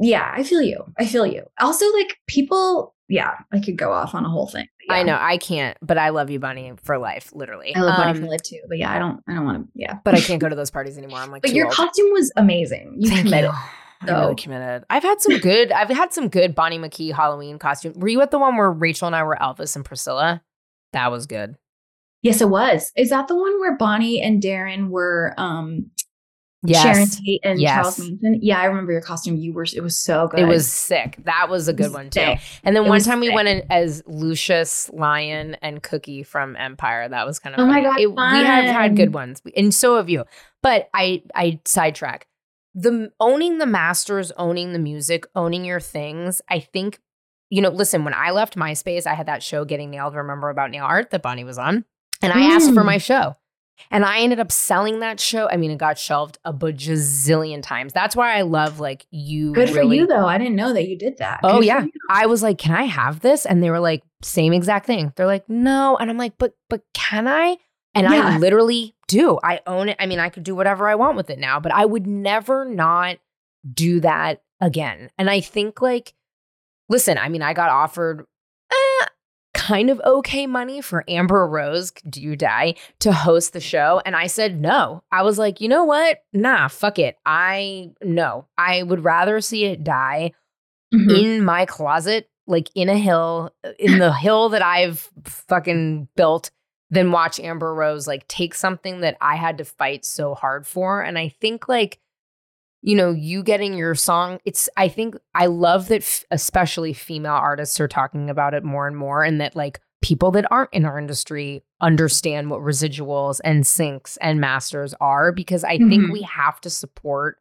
yeah, 0.00 0.32
I 0.34 0.42
feel 0.42 0.62
you. 0.62 0.84
I 0.98 1.06
feel 1.06 1.26
you. 1.26 1.44
Also, 1.60 1.86
like, 1.92 2.16
people 2.26 2.94
yeah, 3.08 3.34
I 3.52 3.60
could 3.60 3.76
go 3.76 3.92
off 3.92 4.14
on 4.14 4.24
a 4.24 4.30
whole 4.30 4.46
thing. 4.46 4.66
Yeah. 4.88 4.94
I 4.94 5.02
know 5.02 5.18
I 5.20 5.38
can't, 5.38 5.76
but 5.82 5.98
I 5.98 6.10
love 6.10 6.30
you, 6.30 6.38
Bunny, 6.38 6.72
for 6.82 6.98
life, 6.98 7.30
literally. 7.34 7.74
I 7.74 7.80
love 7.80 7.96
Bunny 7.96 8.18
for 8.18 8.24
um, 8.24 8.30
life 8.30 8.42
too, 8.42 8.60
but 8.68 8.78
yeah, 8.78 8.92
I 8.92 8.98
don't, 8.98 9.22
I 9.26 9.34
don't 9.34 9.44
want 9.44 9.66
to. 9.66 9.72
Yeah, 9.74 9.98
but 10.04 10.14
I 10.14 10.20
can't 10.22 10.40
go 10.40 10.48
to 10.48 10.56
those 10.56 10.70
parties 10.70 10.98
anymore. 10.98 11.18
I'm 11.18 11.30
like, 11.30 11.42
but 11.42 11.52
your 11.52 11.66
old. 11.66 11.74
costume 11.74 12.12
was 12.12 12.32
amazing. 12.36 12.96
You 12.98 13.10
Thank 13.10 13.26
committed. 13.26 13.50
You. 13.50 14.08
So. 14.08 14.20
really 14.20 14.34
committed. 14.34 14.84
I've 14.90 15.02
had 15.02 15.20
some 15.20 15.38
good. 15.38 15.72
I've 15.72 15.88
had 15.88 16.12
some 16.12 16.28
good 16.28 16.54
Bonnie 16.54 16.78
McKee 16.78 17.12
Halloween 17.12 17.58
costume. 17.58 17.94
Were 17.96 18.08
you 18.08 18.20
at 18.20 18.30
the 18.30 18.38
one 18.38 18.56
where 18.56 18.70
Rachel 18.70 19.06
and 19.06 19.16
I 19.16 19.22
were 19.22 19.38
Elvis 19.40 19.76
and 19.76 19.84
Priscilla? 19.84 20.42
That 20.92 21.10
was 21.10 21.26
good. 21.26 21.56
Yes, 22.22 22.40
it 22.40 22.48
was. 22.48 22.90
Is 22.96 23.10
that 23.10 23.28
the 23.28 23.34
one 23.34 23.60
where 23.60 23.76
Bonnie 23.76 24.20
and 24.20 24.42
Darren 24.42 24.88
were 24.88 25.34
um 25.36 25.90
Yes. 26.66 26.82
Sharon 26.82 27.08
Tate 27.08 27.40
and 27.44 27.60
yes. 27.60 27.74
Charles 27.74 27.98
Manson. 27.98 28.38
Yeah, 28.40 28.58
I 28.58 28.64
remember 28.64 28.92
your 28.92 29.02
costume. 29.02 29.36
You 29.36 29.52
were 29.52 29.64
it 29.64 29.82
was 29.82 29.96
so 29.98 30.28
good. 30.28 30.40
It 30.40 30.46
was 30.46 30.66
sick. 30.66 31.18
That 31.24 31.48
was 31.50 31.68
a 31.68 31.74
good 31.74 31.92
one 31.92 32.08
too. 32.08 32.20
And 32.62 32.74
then 32.74 32.86
it 32.86 32.88
one 32.88 33.00
time 33.00 33.20
sick. 33.20 33.28
we 33.28 33.34
went 33.34 33.48
in 33.48 33.64
as 33.70 34.02
Lucius 34.06 34.90
Lyon 34.90 35.56
and 35.60 35.82
Cookie 35.82 36.22
from 36.22 36.56
Empire. 36.56 37.06
That 37.08 37.26
was 37.26 37.38
kind 37.38 37.54
of 37.54 37.60
oh 37.60 37.64
funny. 37.70 37.82
my 37.82 37.88
god. 37.88 38.00
It, 38.00 38.10
we 38.10 38.46
have 38.46 38.64
had 38.64 38.96
good 38.96 39.12
ones, 39.12 39.42
and 39.54 39.74
so 39.74 39.96
have 39.98 40.08
you. 40.08 40.24
But 40.62 40.88
I 40.94 41.22
I 41.34 41.60
sidetrack. 41.66 42.26
The 42.74 43.12
owning 43.20 43.58
the 43.58 43.66
masters, 43.66 44.32
owning 44.32 44.72
the 44.72 44.78
music, 44.78 45.26
owning 45.34 45.64
your 45.64 45.80
things. 45.80 46.40
I 46.48 46.60
think 46.60 46.98
you 47.50 47.60
know. 47.60 47.68
Listen, 47.68 48.04
when 48.04 48.14
I 48.14 48.30
left 48.30 48.56
MySpace, 48.56 49.06
I 49.06 49.14
had 49.14 49.26
that 49.26 49.42
show 49.42 49.66
Getting 49.66 49.90
Nailed. 49.90 50.14
Remember 50.14 50.48
about 50.48 50.70
nail 50.70 50.84
art 50.84 51.10
that 51.10 51.20
Bonnie 51.20 51.44
was 51.44 51.58
on, 51.58 51.84
and 52.22 52.32
I 52.32 52.36
mm. 52.36 52.48
asked 52.50 52.72
for 52.72 52.84
my 52.84 52.96
show. 52.96 53.36
And 53.90 54.04
I 54.04 54.20
ended 54.20 54.40
up 54.40 54.50
selling 54.50 55.00
that 55.00 55.20
show. 55.20 55.48
I 55.48 55.56
mean, 55.56 55.70
it 55.70 55.78
got 55.78 55.98
shelved 55.98 56.38
a 56.44 56.52
bajillion 56.52 57.62
times. 57.62 57.92
That's 57.92 58.16
why 58.16 58.36
I 58.36 58.42
love 58.42 58.80
like 58.80 59.06
you. 59.10 59.52
Good 59.52 59.70
really- 59.70 59.88
for 59.88 59.94
you 59.94 60.06
though. 60.06 60.26
I 60.26 60.38
didn't 60.38 60.56
know 60.56 60.72
that 60.72 60.88
you 60.88 60.96
did 60.96 61.18
that. 61.18 61.40
Oh 61.42 61.58
Good 61.58 61.66
yeah. 61.66 61.86
I 62.08 62.26
was 62.26 62.42
like, 62.42 62.58
can 62.58 62.74
I 62.74 62.84
have 62.84 63.20
this? 63.20 63.46
And 63.46 63.62
they 63.62 63.70
were 63.70 63.80
like, 63.80 64.02
same 64.22 64.52
exact 64.52 64.86
thing. 64.86 65.12
They're 65.16 65.26
like, 65.26 65.48
no. 65.48 65.96
And 65.96 66.10
I'm 66.10 66.18
like, 66.18 66.34
but 66.38 66.54
but 66.68 66.82
can 66.92 67.28
I? 67.28 67.56
And 67.94 68.10
yeah. 68.10 68.34
I 68.34 68.38
literally 68.38 68.94
do. 69.06 69.38
I 69.42 69.60
own 69.66 69.90
it. 69.90 69.96
I 70.00 70.06
mean, 70.06 70.18
I 70.18 70.28
could 70.28 70.42
do 70.42 70.56
whatever 70.56 70.88
I 70.88 70.96
want 70.96 71.16
with 71.16 71.30
it 71.30 71.38
now, 71.38 71.60
but 71.60 71.72
I 71.72 71.84
would 71.84 72.06
never 72.06 72.64
not 72.64 73.18
do 73.72 74.00
that 74.00 74.42
again. 74.60 75.10
And 75.18 75.30
I 75.30 75.40
think 75.40 75.80
like, 75.80 76.14
listen, 76.88 77.18
I 77.18 77.28
mean, 77.28 77.42
I 77.42 77.52
got 77.52 77.70
offered 77.70 78.26
kind 79.64 79.88
of 79.88 79.98
okay 80.04 80.46
money 80.46 80.82
for 80.82 81.04
Amber 81.08 81.48
Rose, 81.48 81.90
Do 82.08 82.20
You 82.20 82.36
Die, 82.36 82.74
to 82.98 83.12
host 83.12 83.54
the 83.54 83.60
show. 83.60 84.02
And 84.04 84.14
I 84.14 84.26
said 84.26 84.60
no. 84.60 85.02
I 85.10 85.22
was 85.22 85.38
like, 85.38 85.60
you 85.62 85.68
know 85.68 85.84
what? 85.84 86.18
Nah, 86.34 86.68
fuck 86.68 86.98
it. 86.98 87.16
I 87.24 87.90
no. 88.02 88.46
I 88.58 88.82
would 88.82 89.02
rather 89.02 89.40
see 89.40 89.64
it 89.64 89.82
die 89.82 90.32
mm-hmm. 90.92 91.10
in 91.10 91.44
my 91.44 91.64
closet, 91.64 92.28
like 92.46 92.68
in 92.74 92.90
a 92.90 92.98
hill, 92.98 93.54
in 93.78 93.98
the 93.98 94.12
hill 94.20 94.50
that 94.50 94.62
I've 94.62 95.08
fucking 95.24 96.08
built 96.14 96.50
than 96.90 97.10
watch 97.10 97.40
Amber 97.40 97.74
Rose 97.74 98.06
like 98.06 98.28
take 98.28 98.54
something 98.54 99.00
that 99.00 99.16
I 99.22 99.36
had 99.36 99.56
to 99.58 99.64
fight 99.64 100.04
so 100.04 100.34
hard 100.34 100.66
for. 100.66 101.00
And 101.00 101.18
I 101.18 101.30
think 101.40 101.68
like, 101.70 102.00
you 102.84 102.94
know, 102.94 103.12
you 103.12 103.42
getting 103.42 103.72
your 103.72 103.94
song, 103.94 104.38
it's, 104.44 104.68
I 104.76 104.88
think 104.88 105.16
I 105.34 105.46
love 105.46 105.88
that, 105.88 106.02
f- 106.02 106.24
especially 106.30 106.92
female 106.92 107.32
artists 107.32 107.80
are 107.80 107.88
talking 107.88 108.28
about 108.28 108.52
it 108.52 108.62
more 108.62 108.86
and 108.86 108.94
more, 108.94 109.24
and 109.24 109.40
that 109.40 109.56
like 109.56 109.80
people 110.02 110.30
that 110.32 110.44
aren't 110.50 110.74
in 110.74 110.84
our 110.84 110.98
industry 110.98 111.64
understand 111.80 112.50
what 112.50 112.60
residuals 112.60 113.40
and 113.42 113.64
syncs 113.64 114.18
and 114.20 114.38
masters 114.38 114.94
are 115.00 115.32
because 115.32 115.64
I 115.64 115.78
mm-hmm. 115.78 115.88
think 115.88 116.12
we 116.12 116.22
have 116.22 116.60
to 116.60 116.68
support 116.68 117.38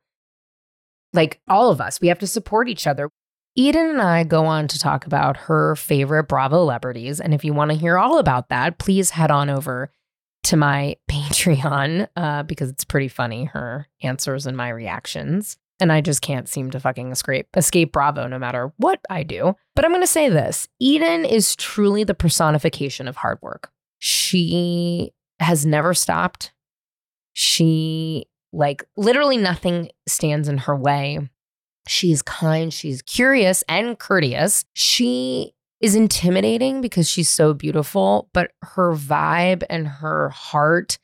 like 1.11 1.41
all 1.49 1.69
of 1.69 1.81
us, 1.81 1.99
we 1.99 2.07
have 2.07 2.19
to 2.19 2.27
support 2.27 2.69
each 2.69 2.87
other. 2.87 3.09
Eden 3.55 3.89
and 3.89 4.01
I 4.01 4.23
go 4.23 4.45
on 4.45 4.69
to 4.69 4.79
talk 4.79 5.05
about 5.05 5.35
her 5.35 5.75
favorite 5.75 6.23
Bravo 6.23 6.55
celebrities. 6.55 7.19
And 7.19 7.33
if 7.33 7.43
you 7.43 7.53
want 7.53 7.71
to 7.71 7.77
hear 7.77 7.97
all 7.97 8.17
about 8.17 8.47
that, 8.47 8.79
please 8.79 9.11
head 9.11 9.29
on 9.29 9.49
over 9.49 9.91
to 10.43 10.57
my 10.57 10.95
Patreon 11.09 12.07
uh, 12.15 12.43
because 12.43 12.69
it's 12.69 12.83
pretty 12.83 13.07
funny, 13.07 13.45
her 13.45 13.87
answers 14.01 14.45
and 14.45 14.55
my 14.55 14.69
reactions. 14.69 15.57
And 15.79 15.91
I 15.91 16.01
just 16.01 16.21
can't 16.21 16.47
seem 16.47 16.71
to 16.71 16.79
fucking 16.79 17.11
escape, 17.11 17.47
escape 17.57 17.91
Bravo 17.91 18.27
no 18.27 18.39
matter 18.39 18.71
what 18.77 18.99
I 19.09 19.23
do. 19.23 19.55
But 19.75 19.83
I'm 19.83 19.91
going 19.91 20.01
to 20.01 20.07
say 20.07 20.29
this 20.29 20.67
Eden 20.79 21.25
is 21.25 21.55
truly 21.55 22.03
the 22.03 22.13
personification 22.13 23.07
of 23.07 23.17
hard 23.17 23.39
work. 23.41 23.71
She 23.99 25.13
has 25.39 25.65
never 25.65 25.93
stopped. 25.93 26.53
She, 27.33 28.25
like, 28.51 28.83
literally 28.95 29.37
nothing 29.37 29.89
stands 30.07 30.47
in 30.47 30.59
her 30.59 30.75
way. 30.75 31.29
She's 31.87 32.21
kind, 32.21 32.71
she's 32.73 33.01
curious 33.01 33.63
and 33.67 33.97
courteous. 33.97 34.63
She 34.73 35.53
is 35.83 35.95
intimidating 35.95 36.79
because 36.79 37.09
she's 37.09 37.29
so 37.29 37.53
beautiful, 37.53 38.29
but 38.31 38.51
her 38.61 38.93
vibe 38.93 39.63
and 39.69 39.85
her 39.85 40.29
heart, 40.29 40.97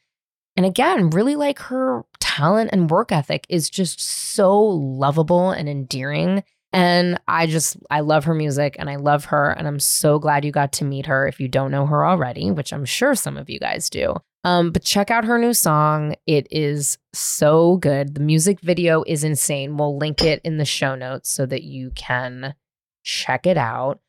and 0.55 0.65
again, 0.65 1.09
really 1.09 1.35
like 1.35 1.59
her 1.59 2.05
talent 2.21 2.69
and 2.71 2.89
work 2.89 3.11
ethic 3.11 3.45
is 3.49 3.69
just 3.69 3.99
so 3.99 4.57
lovable 4.57 5.51
and 5.51 5.67
endearing. 5.67 6.45
And 6.71 7.19
I 7.27 7.45
just, 7.45 7.75
I 7.91 7.99
love 7.99 8.23
her 8.23 8.33
music 8.33 8.77
and 8.79 8.89
I 8.89 8.95
love 8.95 9.25
her. 9.25 9.51
And 9.51 9.67
I'm 9.67 9.81
so 9.81 10.17
glad 10.17 10.45
you 10.45 10.51
got 10.53 10.71
to 10.73 10.85
meet 10.85 11.07
her 11.07 11.27
if 11.27 11.41
you 11.41 11.49
don't 11.49 11.71
know 11.71 11.85
her 11.85 12.05
already, 12.05 12.49
which 12.49 12.71
I'm 12.71 12.85
sure 12.85 13.15
some 13.15 13.35
of 13.35 13.49
you 13.49 13.59
guys 13.59 13.89
do. 13.89 14.15
Um, 14.45 14.71
but 14.71 14.83
check 14.83 15.11
out 15.11 15.25
her 15.25 15.37
new 15.37 15.53
song. 15.53 16.15
It 16.25 16.47
is 16.51 16.97
so 17.11 17.75
good. 17.77 18.15
The 18.15 18.21
music 18.21 18.61
video 18.61 19.03
is 19.05 19.25
insane. 19.25 19.75
We'll 19.75 19.97
link 19.97 20.21
it 20.23 20.39
in 20.45 20.55
the 20.55 20.63
show 20.63 20.95
notes 20.95 21.29
so 21.29 21.45
that 21.47 21.63
you 21.63 21.91
can 21.95 22.55
check 23.03 23.45
it 23.45 23.57
out. 23.57 23.99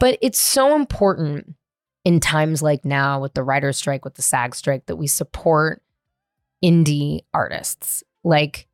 But 0.00 0.18
it's 0.20 0.40
so 0.40 0.74
important 0.74 1.54
in 2.04 2.18
times 2.18 2.62
like 2.62 2.84
now 2.84 3.20
with 3.20 3.34
the 3.34 3.44
writer's 3.44 3.76
strike, 3.76 4.04
with 4.04 4.14
the 4.14 4.22
SAG 4.22 4.56
strike, 4.56 4.86
that 4.86 4.96
we 4.96 5.06
support 5.06 5.82
indie 6.64 7.20
artists. 7.32 8.02
Like, 8.24 8.66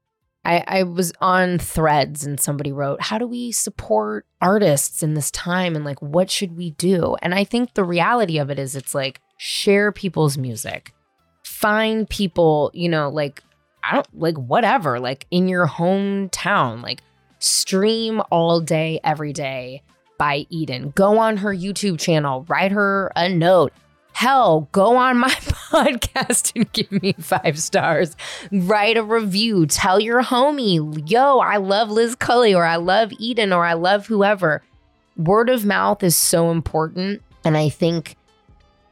I, 0.45 0.65
I 0.67 0.83
was 0.85 1.13
on 1.21 1.59
threads 1.59 2.25
and 2.25 2.41
somebody 2.41 2.73
wrote, 2.73 3.03
How 3.03 3.19
do 3.19 3.27
we 3.27 3.53
support 3.53 4.25
artists 4.41 5.03
in 5.03 5.13
this 5.13 5.31
time? 5.33 5.77
And 5.77 5.85
like, 5.85 6.01
what 6.01 6.31
should 6.31 6.57
we 6.57 6.71
do? 6.71 7.17
And 7.21 7.35
I 7.35 7.45
think 7.45 7.75
the 7.75 7.85
reality 7.85 8.39
of 8.39 8.49
it 8.49 8.59
is, 8.59 8.75
it's 8.75 8.95
like, 8.95 9.21
share 9.37 9.93
people's 9.93 10.39
music 10.39 10.95
find 11.47 12.09
people, 12.11 12.71
you 12.75 12.89
know, 12.89 13.09
like, 13.09 13.43
I 13.83 13.95
don't 13.95 14.19
like 14.19 14.37
whatever, 14.37 14.99
like 15.01 15.27
in 15.31 15.49
your 15.49 15.67
hometown, 15.67 16.83
like 16.83 17.01
stream 17.39 18.21
all 18.31 18.61
day, 18.61 19.01
every 19.05 19.33
day 19.33 19.83
by 20.19 20.47
Eden. 20.51 20.93
Go 20.95 21.19
on 21.19 21.39
her 21.39 21.55
YouTube 21.55 21.99
channel, 21.99 22.45
write 22.49 22.73
her 22.73 23.13
a 23.17 23.29
note. 23.29 23.73
Hell, 24.13 24.69
go 24.73 24.97
on 24.97 25.19
my 25.19 25.29
podcast 25.29 26.53
and 26.57 26.73
give 26.73 26.91
me 26.91 27.15
five 27.19 27.59
stars. 27.59 28.17
Write 28.51 28.97
a 28.97 29.03
review. 29.03 29.67
Tell 29.67 30.01
your 30.01 30.23
homie, 30.23 31.03
yo, 31.11 31.39
I 31.41 31.59
love 31.59 31.91
Liz 31.91 32.15
Cully 32.15 32.55
or 32.55 32.65
I 32.65 32.77
love 32.77 33.13
Eden 33.19 33.53
or 33.53 33.67
I 33.67 33.75
love 33.75 34.07
whoever. 34.07 34.63
Word 35.19 35.51
of 35.51 35.67
mouth 35.67 36.03
is 36.03 36.17
so 36.17 36.51
important. 36.51 37.21
And 37.45 37.59
I 37.59 37.69
think 37.69 38.17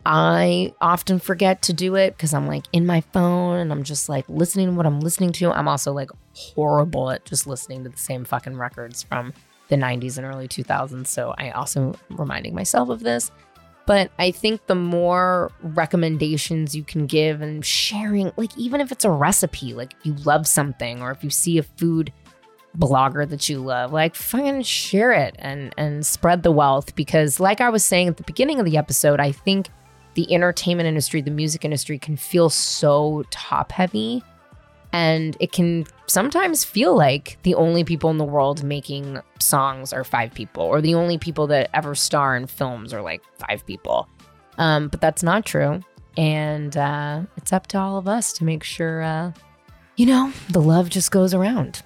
I 0.06 0.74
often 0.80 1.18
forget 1.18 1.62
to 1.62 1.72
do 1.72 1.94
it 1.96 2.16
because 2.16 2.34
I'm 2.34 2.46
like 2.46 2.64
in 2.72 2.84
my 2.84 3.00
phone 3.00 3.56
and 3.56 3.72
I'm 3.72 3.82
just 3.82 4.08
like 4.08 4.28
listening 4.28 4.68
to 4.68 4.74
what 4.74 4.84
I'm 4.84 5.00
listening 5.00 5.32
to. 5.32 5.50
I'm 5.50 5.68
also 5.68 5.92
like 5.92 6.10
horrible 6.34 7.10
at 7.10 7.24
just 7.24 7.46
listening 7.46 7.84
to 7.84 7.90
the 7.90 7.96
same 7.96 8.24
fucking 8.24 8.58
records 8.58 9.02
from 9.02 9.32
the 9.68 9.76
90s 9.76 10.18
and 10.18 10.26
early 10.26 10.48
2000s. 10.48 11.06
So 11.06 11.34
I 11.38 11.50
also 11.50 11.94
reminding 12.10 12.54
myself 12.54 12.88
of 12.88 13.00
this. 13.00 13.30
But 13.86 14.10
I 14.18 14.30
think 14.30 14.66
the 14.66 14.74
more 14.74 15.52
recommendations 15.62 16.74
you 16.74 16.84
can 16.84 17.06
give 17.06 17.42
and 17.42 17.64
sharing, 17.64 18.32
like 18.36 18.56
even 18.56 18.80
if 18.80 18.90
it's 18.90 19.04
a 19.04 19.10
recipe, 19.10 19.74
like 19.74 19.94
you 20.04 20.14
love 20.24 20.46
something 20.46 21.02
or 21.02 21.10
if 21.10 21.22
you 21.22 21.28
see 21.28 21.58
a 21.58 21.62
food 21.62 22.10
blogger 22.78 23.28
that 23.28 23.48
you 23.48 23.58
love, 23.58 23.92
like 23.92 24.14
fucking 24.14 24.62
share 24.62 25.12
it 25.12 25.36
and 25.38 25.74
and 25.76 26.06
spread 26.06 26.42
the 26.42 26.50
wealth 26.50 26.94
because 26.94 27.40
like 27.40 27.60
I 27.60 27.68
was 27.68 27.84
saying 27.84 28.08
at 28.08 28.16
the 28.16 28.22
beginning 28.22 28.58
of 28.58 28.64
the 28.64 28.78
episode, 28.78 29.20
I 29.20 29.32
think 29.32 29.68
the 30.14 30.32
entertainment 30.32 30.86
industry, 30.86 31.20
the 31.20 31.30
music 31.30 31.64
industry 31.64 31.98
can 31.98 32.16
feel 32.16 32.48
so 32.48 33.24
top 33.30 33.70
heavy. 33.70 34.22
And 34.94 35.36
it 35.40 35.50
can 35.50 35.86
sometimes 36.06 36.64
feel 36.64 36.96
like 36.96 37.36
the 37.42 37.56
only 37.56 37.82
people 37.82 38.10
in 38.10 38.16
the 38.16 38.24
world 38.24 38.62
making 38.62 39.20
songs 39.40 39.92
are 39.92 40.04
five 40.04 40.32
people, 40.32 40.62
or 40.62 40.80
the 40.80 40.94
only 40.94 41.18
people 41.18 41.48
that 41.48 41.68
ever 41.74 41.96
star 41.96 42.36
in 42.36 42.46
films 42.46 42.94
are 42.94 43.02
like 43.02 43.20
five 43.36 43.66
people. 43.66 44.08
Um, 44.56 44.86
but 44.86 45.00
that's 45.00 45.24
not 45.24 45.44
true. 45.44 45.82
And 46.16 46.76
uh, 46.76 47.22
it's 47.36 47.52
up 47.52 47.66
to 47.68 47.78
all 47.78 47.98
of 47.98 48.06
us 48.06 48.32
to 48.34 48.44
make 48.44 48.62
sure, 48.62 49.02
uh, 49.02 49.32
you 49.96 50.06
know, 50.06 50.32
the 50.50 50.60
love 50.62 50.90
just 50.90 51.10
goes 51.10 51.34
around. 51.34 51.82